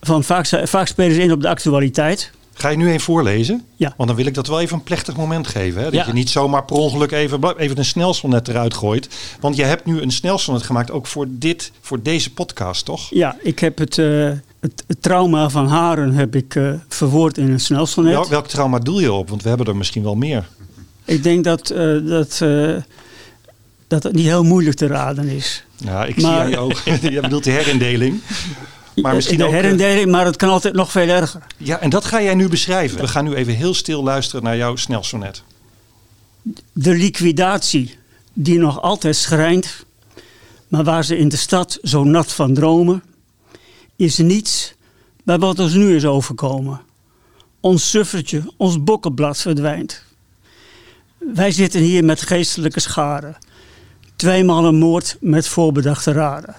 Van 0.00 0.24
vaak, 0.24 0.46
vaak 0.64 0.86
spelen 0.86 1.14
ze 1.14 1.22
in 1.22 1.32
op 1.32 1.40
de 1.40 1.48
actualiteit. 1.48 2.30
Ga 2.54 2.68
je 2.68 2.76
nu 2.76 2.90
een 2.90 3.00
voorlezen? 3.00 3.64
Ja. 3.76 3.94
Want 3.96 4.08
dan 4.08 4.18
wil 4.18 4.26
ik 4.26 4.34
dat 4.34 4.46
wel 4.46 4.60
even 4.60 4.76
een 4.76 4.82
plechtig 4.82 5.16
moment 5.16 5.46
geven. 5.46 5.82
Hè? 5.82 5.90
Dat 5.90 6.06
je 6.06 6.12
niet 6.12 6.30
zomaar 6.30 6.64
per 6.64 6.76
ongeluk 6.76 7.10
even, 7.10 7.58
even 7.58 7.78
een 7.78 7.84
snelsonnet 7.84 8.48
eruit 8.48 8.74
gooit. 8.74 9.08
Want 9.40 9.56
je 9.56 9.64
hebt 9.64 9.84
nu 9.84 10.00
een 10.00 10.10
snelsonnet 10.10 10.62
gemaakt 10.62 10.90
ook 10.90 11.06
voor, 11.06 11.26
dit, 11.28 11.72
voor 11.80 12.02
deze 12.02 12.32
podcast, 12.32 12.84
toch? 12.84 13.10
Ja, 13.10 13.36
ik 13.42 13.58
heb 13.58 13.78
het, 13.78 13.96
uh, 13.96 14.30
het, 14.64 14.84
het, 14.86 15.02
trauma 15.02 15.48
van 15.48 15.66
Haren 15.66 16.12
heb 16.12 16.36
ik 16.36 16.54
uh, 16.54 16.72
verwoord 16.88 17.38
in 17.38 17.50
een 17.50 17.60
snelsonnet. 17.60 18.14
Wel, 18.14 18.28
welk 18.28 18.48
trauma 18.48 18.78
doel 18.78 19.00
je 19.00 19.12
op? 19.12 19.28
Want 19.28 19.42
we 19.42 19.48
hebben 19.48 19.66
er 19.66 19.76
misschien 19.76 20.02
wel 20.02 20.14
meer. 20.14 20.48
Ik 21.04 21.22
denk 21.22 21.44
dat, 21.44 21.70
uh, 21.70 22.08
dat, 22.08 22.42
dat 23.88 24.02
het 24.02 24.12
niet 24.12 24.26
heel 24.26 24.44
moeilijk 24.44 24.76
te 24.76 24.86
raden 24.86 25.28
is. 25.28 25.64
Ja, 25.76 26.04
ik 26.04 26.22
maar, 26.22 26.32
zie 26.32 26.42
aan 26.42 26.50
je 26.50 26.58
ogen. 26.58 26.98
je 27.12 27.20
bedoelt 27.20 27.44
de 27.44 27.50
herindeling. 27.50 28.20
Maar 29.02 29.14
misschien 29.14 29.38
de 29.38 29.48
herindeling, 29.48 30.10
maar 30.10 30.24
het 30.24 30.36
kan 30.36 30.48
altijd 30.48 30.74
nog 30.74 30.90
veel 30.90 31.08
erger. 31.08 31.42
Ja, 31.56 31.80
en 31.80 31.90
dat 31.90 32.04
ga 32.04 32.22
jij 32.22 32.34
nu 32.34 32.48
beschrijven. 32.48 33.00
We 33.00 33.08
gaan 33.08 33.24
nu 33.24 33.34
even 33.34 33.54
heel 33.54 33.74
stil 33.74 34.02
luisteren 34.02 34.44
naar 34.44 34.56
jouw 34.56 34.76
snelsonnet. 34.76 35.42
De 36.72 36.94
liquidatie 36.94 37.98
die 38.32 38.58
nog 38.58 38.82
altijd 38.82 39.16
schrijnt, 39.16 39.84
maar 40.68 40.84
waar 40.84 41.04
ze 41.04 41.18
in 41.18 41.28
de 41.28 41.36
stad 41.36 41.78
zo 41.82 42.04
nat 42.04 42.32
van 42.32 42.54
dromen, 42.54 43.02
is 43.96 44.18
niets 44.18 44.74
bij 45.24 45.38
wat 45.38 45.58
ons 45.58 45.74
nu 45.74 45.96
is 45.96 46.04
overkomen. 46.04 46.80
Ons 47.60 47.90
suffertje, 47.90 48.42
ons 48.56 48.84
bokkenblad 48.84 49.40
verdwijnt. 49.40 50.02
Wij 51.18 51.50
zitten 51.50 51.80
hier 51.80 52.04
met 52.04 52.22
geestelijke 52.22 52.80
scharen. 52.80 53.36
Tweemaal 54.16 54.64
een 54.64 54.78
moord 54.78 55.16
met 55.20 55.48
voorbedachte 55.48 56.12
raden. 56.12 56.54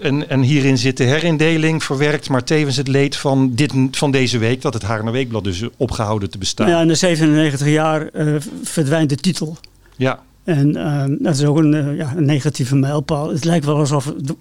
En, 0.00 0.28
en, 0.28 0.40
hierin 0.40 0.78
zit 0.78 0.96
de 0.96 1.04
herindeling 1.04 1.84
verwerkt, 1.84 2.28
maar 2.28 2.44
tevens 2.44 2.76
het 2.76 2.88
leed 2.88 3.16
van, 3.16 3.54
dit, 3.54 3.72
van 3.90 4.10
deze 4.10 4.38
week, 4.38 4.62
dat 4.62 4.74
het 4.74 4.82
Haarner 4.82 5.12
Weekblad 5.12 5.44
dus 5.44 5.62
opgehouden 5.76 6.30
te 6.30 6.38
bestaan. 6.38 6.68
Ja, 6.68 6.80
in 6.80 6.88
de 6.88 6.94
97 6.94 7.66
jaar 7.66 8.08
uh, 8.12 8.40
verdwijnt 8.62 9.08
de 9.08 9.16
titel. 9.16 9.56
Ja. 9.96 10.22
En 10.44 10.76
uh, 10.76 11.04
dat 11.18 11.34
is 11.34 11.44
ook 11.44 11.58
een, 11.58 11.72
uh, 11.72 11.96
ja, 11.96 12.12
een, 12.16 12.24
negatieve 12.24 12.76
mijlpaal. 12.76 13.28
Het 13.28 13.44
lijkt 13.44 13.64
wel 13.64 13.76
alsof 13.76 14.04
het, 14.04 14.34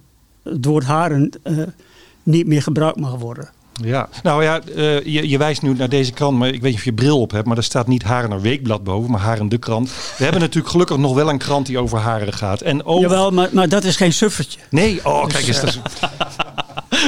het 0.44 0.66
woord 0.66 0.84
haren 0.84 1.32
niet 2.24 2.48
meer 2.48 2.62
gebruikt 2.62 3.00
mag 3.00 3.16
worden. 3.16 3.50
Ja, 3.82 4.10
nou 4.24 4.44
ja, 4.44 4.62
uh, 4.76 5.04
je, 5.06 5.30
je, 5.30 5.38
wijst 5.38 5.62
nu 5.62 5.74
naar 5.74 5.90
deze 5.90 6.12
krant, 6.12 6.38
maar 6.38 6.48
ik 6.48 6.62
weet 6.62 6.72
niet 6.72 6.80
of 6.80 6.86
je 6.86 6.94
bril 6.94 7.20
op 7.20 7.32
hebt, 7.32 7.48
maar 7.48 7.58
er 7.58 7.64
staat 7.64 7.88
niet 7.88 8.04
Haren 8.04 8.42
Weekblad 8.42 8.84
boven, 8.84 9.12
maar 9.12 9.20
Haren 9.20 9.50
de 9.50 9.58
krant. 9.58 9.90
We 10.18 10.24
hebben 10.24 10.42
natuurlijk 10.42 10.72
gelukkig 10.72 10.98
nog 10.98 11.14
wel 11.14 11.30
een 11.30 11.38
krant 11.38 11.66
die 11.66 11.80
over 11.80 11.98
haren 11.98 12.34
gaat. 12.34 12.62
En. 12.62 12.82
Jawel, 12.86 13.32
maar, 13.32 13.50
maar 13.52 13.70
dat 13.70 13.84
is 13.84 13.96
geen 13.96 14.14
suffertje. 14.14 14.60
Nee, 14.70 15.00
oh 15.04 15.28
kijk 15.28 15.48
eens. 15.48 15.62
Dus, 15.62 15.80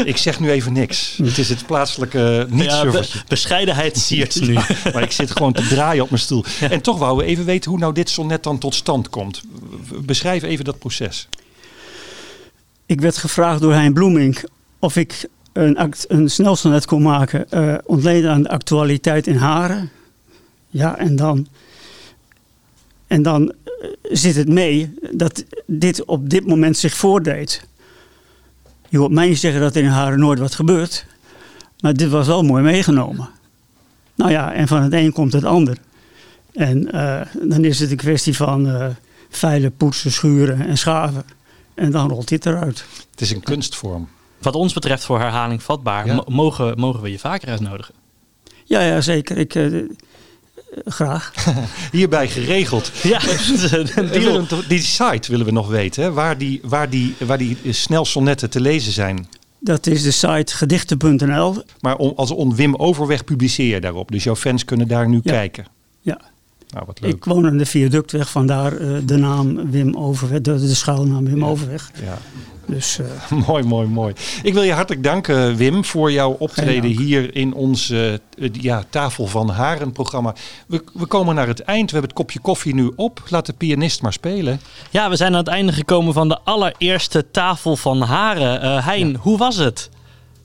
ik 0.04 0.18
zeg 0.18 0.40
nu 0.40 0.52
even 0.52 0.74
niks. 0.74 1.20
Het 1.24 1.38
is 1.38 1.50
het 1.50 1.66
plaatselijke 1.66 2.48
niet 2.50 2.64
ja, 2.64 2.92
be 2.92 3.08
bescheidenheid 3.28 3.98
siert 4.08 4.42
nu. 4.42 4.54
maar, 4.54 4.82
maar 4.94 5.04
ik 5.04 5.12
zit 5.12 5.32
gewoon 5.32 5.54
te 5.54 5.68
draaien 5.68 6.04
op 6.04 6.10
mijn 6.10 6.22
stoel. 6.22 6.44
En 6.60 6.82
toch 6.82 6.98
wou 6.98 7.18
we 7.18 7.24
even 7.24 7.46
weten 7.46 7.72
hoe 7.72 7.80
nou 7.80 7.94
dit 7.94 8.10
sonnet 8.10 8.44
dan 8.44 8.58
tot 8.58 8.76
stand 8.76 9.10
komt. 9.10 9.42
Beschrijf 10.02 10.44
even 10.44 10.66
dat 10.66 10.80
proces. 10.80 11.28
Ik 12.86 13.02
werd 13.02 13.18
gevraagd 13.18 13.62
door 13.62 13.74
Hein 13.74 13.94
Bloemink 13.94 14.44
of 14.80 14.96
ik 14.96 15.28
een, 15.54 15.78
act, 15.78 16.06
een 16.08 16.30
snelsonnet 16.30 16.86
kon 16.86 17.02
maken, 17.02 17.46
uh, 17.54 17.76
ontleden 17.86 18.32
aan 18.32 18.42
de 18.42 18.50
actualiteit 18.50 19.28
in 19.28 19.36
Haren. 19.36 19.90
Ja, 20.70 20.98
en 20.98 21.16
dan, 21.16 21.48
en 23.08 23.22
dan 23.22 23.42
uh, 23.42 23.88
zit 24.02 24.36
het 24.36 24.48
mee 24.48 24.94
dat 25.12 25.44
dit 25.66 26.06
op 26.06 26.30
dit 26.30 26.48
moment 26.48 26.78
zich 26.78 26.94
voordeed. 26.94 27.68
Je 28.96 29.02
hoort 29.02 29.14
mij 29.14 29.28
niet 29.28 29.40
zeggen 29.40 29.62
dat 29.62 29.76
er 29.76 29.84
in 29.84 29.90
Haren 29.90 30.20
nooit 30.20 30.40
wat 30.40 30.56
gebeurt, 30.56 31.06
maar 31.80 31.94
dit 31.94 32.10
was 32.10 32.28
wel 32.28 32.44
mooi 32.44 32.64
meegenomen. 32.64 33.30
Nou 34.16 34.32
ja, 34.32 34.54
en 34.54 34.68
van 34.68 34.82
het 34.82 34.94
een 34.94 35.12
komt 35.12 35.34
het 35.34 35.44
ander. 35.44 35.78
En 36.54 36.96
uh, 36.96 37.22
dan 37.42 37.64
is 37.64 37.80
het 37.80 37.92
een 37.92 37.98
kwestie 37.98 38.36
van 38.36 38.94
veilen, 39.30 39.76
poetsen, 39.76 40.12
schuren 40.12 40.68
en 40.68 40.78
schaven. 40.78 41.24
En 41.74 41.92
dan 41.92 42.10
rolt 42.10 42.28
dit 42.28 42.46
eruit. 42.46 42.86
Het 43.12 43.22
is 43.22 43.32
een 43.32 43.44
kunstvorm. 43.44 44.08
Wat 44.42 44.56
ons 44.56 44.74
betreft 44.74 45.04
voor 45.04 45.20
herhaling 45.20 45.64
vatbaar, 45.64 46.06
ja. 46.06 46.24
mogen, 46.28 46.80
mogen 46.80 47.02
we 47.02 47.12
je 47.12 47.20
vaker 47.20 47.50
uitnodigen? 47.50 47.94
Ja, 48.64 48.82
ja 48.82 49.02
zeker. 49.02 49.38
Ik, 49.38 49.56
uh, 49.56 49.90
graag. 50.86 51.34
Hierbij 51.92 52.28
geregeld. 52.30 52.92
Ja, 53.04 53.20
die, 54.12 54.68
die 54.68 54.80
site 54.80 55.32
willen 55.32 55.46
we 55.46 55.52
nog 55.52 55.68
weten, 55.68 56.04
hè? 56.04 56.12
Waar, 56.12 56.38
die, 56.38 56.60
waar, 56.64 56.90
die, 56.90 57.16
waar 57.20 57.38
die 57.38 57.58
snelsonnetten 57.70 58.50
te 58.50 58.62
lezen 58.62 58.92
zijn. 58.92 59.28
Dat 59.60 59.88
is 59.88 60.04
de 60.04 60.12
site 60.12 60.56
gedichten.nl. 60.56 61.64
Maar 61.80 61.96
als 61.96 62.32
on 62.32 62.56
Wim 62.56 62.76
Overweg 62.76 63.24
publiceer 63.24 63.74
je 63.74 63.82
daarop. 63.82 64.12
Dus 64.12 64.24
jouw 64.24 64.36
fans 64.36 64.66
kunnen 64.66 64.88
daar 64.88 65.10
nu 65.10 65.20
ja. 65.24 65.32
kijken. 65.32 65.66
Ja. 66.02 66.22
Nou, 66.76 66.88
wat 66.88 67.00
leuk. 67.02 67.14
Ik 67.14 67.26
woon 67.26 67.46
aan 67.46 67.58
de 67.58 67.66
viaductweg, 67.66 68.30
vandaar 68.30 68.74
uh, 68.74 68.98
de 69.06 69.18
naam 69.18 69.72
Wim 69.72 69.98
Overweg, 69.98 70.42
de, 70.42 70.60
de 70.60 70.76
schuilnaam 70.76 71.26
Wim 71.26 71.38
ja. 71.38 71.46
Overweg. 71.46 71.92
Ja. 72.04 72.18
Dus, 72.66 73.00
uh... 73.00 73.06
mooi, 73.48 73.64
mooi, 73.64 73.88
mooi. 73.88 74.14
Ik 74.44 74.54
wil 74.54 74.64
je 74.64 74.72
hartelijk 74.72 75.04
danken, 75.04 75.56
Wim, 75.56 75.86
voor 75.86 76.12
jouw 76.12 76.32
optreden 76.32 76.90
hier 76.90 77.36
in 77.36 77.54
ons 77.54 77.90
uh, 77.90 78.14
ja, 78.52 78.84
Tafel 78.90 79.28
van 79.28 79.50
Haren 79.50 79.92
programma. 79.92 80.36
We, 80.68 80.84
we 80.94 81.06
komen 81.06 81.36
naar 81.36 81.48
het 81.48 81.60
eind. 81.60 81.92
We 81.92 81.98
hebben 81.98 82.10
het 82.10 82.20
kopje 82.20 82.40
koffie 82.40 82.76
nu 82.76 82.92
op. 82.96 83.24
Laat 83.30 83.46
de 83.46 83.54
pianist 83.54 84.02
maar 84.02 84.14
spelen. 84.14 84.60
Ja, 84.90 85.10
we 85.10 85.16
zijn 85.16 85.32
aan 85.32 85.38
het 85.38 85.48
einde 85.48 85.72
gekomen 85.72 86.14
van 86.14 86.28
de 86.28 86.40
allereerste 86.44 87.32
Tafel 87.32 87.76
van 87.76 88.02
Haren. 88.02 88.64
Uh, 88.64 88.88
hein, 88.88 89.10
ja. 89.10 89.18
hoe 89.18 89.38
was 89.38 89.56
het? 89.56 89.90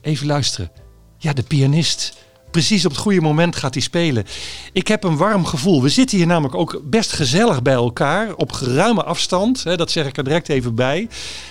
Even 0.01 0.27
luisteren. 0.27 0.71
Ja, 1.19 1.33
de 1.33 1.43
pianist 1.43 2.19
precies 2.51 2.85
op 2.85 2.91
het 2.91 3.01
goede 3.01 3.21
moment 3.21 3.57
gaat 3.57 3.75
hij 3.75 3.83
spelen. 3.83 4.25
Ik 4.73 4.89
heb 4.89 5.05
een 5.05 5.17
warm 5.17 5.45
gevoel. 5.45 5.83
We 5.83 5.89
zitten 5.89 6.17
hier 6.17 6.27
namelijk 6.27 6.55
ook 6.55 6.81
best 6.85 7.13
gezellig 7.13 7.63
bij 7.63 7.75
elkaar. 7.75 8.35
Op 8.35 8.53
geruime 8.53 9.05
afstand. 9.05 9.65
Hè, 9.65 9.77
dat 9.77 9.91
zeg 9.91 10.07
ik 10.07 10.17
er 10.17 10.25
direct 10.25 10.49
even 10.49 10.75
bij. 10.75 11.09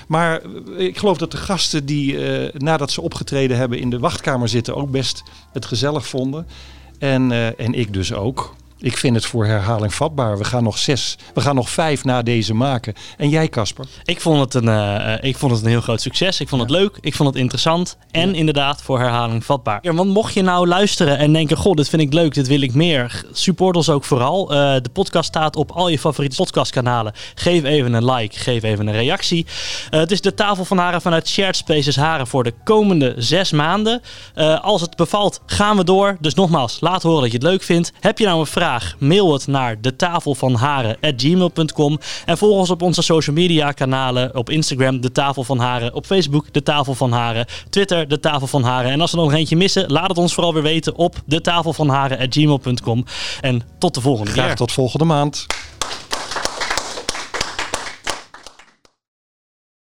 Maar 0.08 0.41
ik 0.78 0.97
geloof 0.97 1.18
dat 1.18 1.32
de 1.32 1.38
gasten 1.38 1.86
die 1.86 2.14
uh, 2.14 2.50
nadat 2.54 2.91
ze 2.91 3.02
opgetreden 3.02 3.58
hebben 3.58 3.80
in 3.80 3.89
de 3.89 4.00
wachtkamer 4.00 4.50
zitten... 4.50 4.76
ook 4.76 4.91
best 4.91 5.24
het 5.52 5.66
gezellig 5.66 6.08
vonden. 6.08 6.47
En, 7.00 7.32
uh, 7.32 7.60
en 7.60 7.74
ik 7.74 7.93
dus 7.93 8.14
ook. 8.14 8.56
Ik 8.82 8.97
vind 8.97 9.15
het 9.15 9.25
voor 9.25 9.45
herhaling 9.45 9.93
vatbaar. 9.93 10.38
We 10.38 10.43
gaan 10.43 10.63
nog 10.63 10.77
zes, 10.77 11.17
we 11.34 11.41
gaan 11.41 11.55
nog 11.55 11.69
vijf 11.69 12.03
na 12.03 12.21
deze 12.21 12.53
maken. 12.53 12.93
En 13.17 13.30
jij, 13.30 13.47
Casper? 13.49 13.86
Ik 14.03 14.21
vond 14.21 14.39
het 14.39 14.53
een, 14.53 14.67
uh, 14.67 15.13
ik 15.21 15.38
vond 15.38 15.51
het 15.51 15.61
een 15.61 15.69
heel 15.69 15.82
groot 15.82 16.01
succes. 16.01 16.39
Ik 16.39 16.49
vond 16.49 16.61
het 16.61 16.71
leuk. 16.71 16.97
Ik 17.01 17.15
vond 17.15 17.30
het 17.30 17.38
interessant. 17.38 17.97
En 18.11 18.30
ja. 18.30 18.36
inderdaad 18.36 18.82
voor 18.82 18.99
herhaling 18.99 19.45
vatbaar. 19.45 19.80
Ja, 19.82 19.93
want 19.93 20.09
mocht 20.13 20.34
je 20.34 20.41
nou 20.41 20.67
luisteren 20.67 21.17
en 21.17 21.34
denken: 21.34 21.57
Goh, 21.57 21.73
dit 21.73 21.89
vind 21.89 22.01
ik 22.01 22.13
leuk, 22.13 22.34
dit 22.34 22.47
wil 22.47 22.61
ik 22.61 22.73
meer. 22.73 23.25
Support 23.32 23.75
ons 23.75 23.89
ook 23.89 24.03
vooral. 24.03 24.53
Uh, 24.53 24.57
de 24.57 24.89
podcast 24.93 25.27
staat 25.27 25.55
op 25.55 25.71
al 25.71 25.88
je 25.88 25.99
favoriete 25.99 26.36
podcastkanalen. 26.36 27.13
Geef 27.36 27.63
even 27.63 27.93
een 27.93 28.11
like, 28.11 28.39
geef 28.39 28.63
even 28.63 28.88
een 28.88 28.93
reactie. 28.93 29.45
Uh, 29.91 29.99
het 29.99 30.11
is 30.11 30.21
de 30.21 30.34
tafel 30.34 30.65
van 30.65 30.77
Haren 30.77 31.01
vanuit 31.01 31.27
Shared 31.27 31.55
Spaces 31.55 31.95
Haren 31.95 32.27
voor 32.27 32.43
de 32.43 32.53
komende 32.63 33.13
zes 33.17 33.51
maanden. 33.51 34.01
als 34.61 34.82
het 34.82 34.95
bevalt, 34.95 35.41
gaan 35.45 35.77
we 35.77 35.84
door. 35.84 36.17
Dus 36.19 36.34
nogmaals, 36.34 36.77
laat 36.80 37.03
horen 37.03 37.21
dat 37.21 37.32
je 37.32 37.38
het 37.38 37.47
leuk 37.47 37.63
vindt. 37.63 37.91
Heb 37.99 38.17
je 38.17 38.25
nou 38.25 38.39
een 38.39 38.45
vraag? 38.45 38.68
Graag, 38.70 38.95
mail 38.99 39.34
het 39.34 39.47
naar 39.47 39.82
de 39.82 39.95
tafel 39.95 40.36
van 40.36 40.53
haren@gmail.com 40.53 41.99
en 42.26 42.38
volg 42.38 42.57
ons 42.57 42.70
op 42.70 42.82
onze 42.82 43.01
social 43.01 43.36
media 43.36 43.72
kanalen. 43.72 44.36
Op 44.36 44.49
Instagram 44.49 45.01
de 45.01 45.11
tafel 45.11 45.43
van 45.43 45.59
haren, 45.59 45.93
op 45.93 46.05
Facebook 46.05 46.53
de 46.53 46.63
tafel 46.63 46.95
van 46.95 47.11
haren, 47.11 47.45
Twitter 47.70 48.07
de 48.07 48.20
tafel 48.20 48.47
van 48.47 48.63
haren. 48.63 48.91
En 48.91 49.01
als 49.01 49.11
we 49.11 49.17
er 49.17 49.24
nog 49.24 49.34
eentje 49.34 49.55
missen, 49.55 49.91
laat 49.91 50.07
het 50.07 50.17
ons 50.17 50.34
vooral 50.34 50.53
weer 50.53 50.63
weten 50.63 50.95
op 50.95 51.15
de 51.26 51.41
tafel 51.41 51.74
van 51.74 51.89
haren@gmail.com 51.89 53.05
en 53.41 53.61
tot 53.78 53.93
de 53.93 54.01
volgende 54.01 54.32
Graag 54.32 54.45
keer. 54.45 54.55
tot 54.55 54.72
volgende 54.72 55.05
maand. 55.05 55.45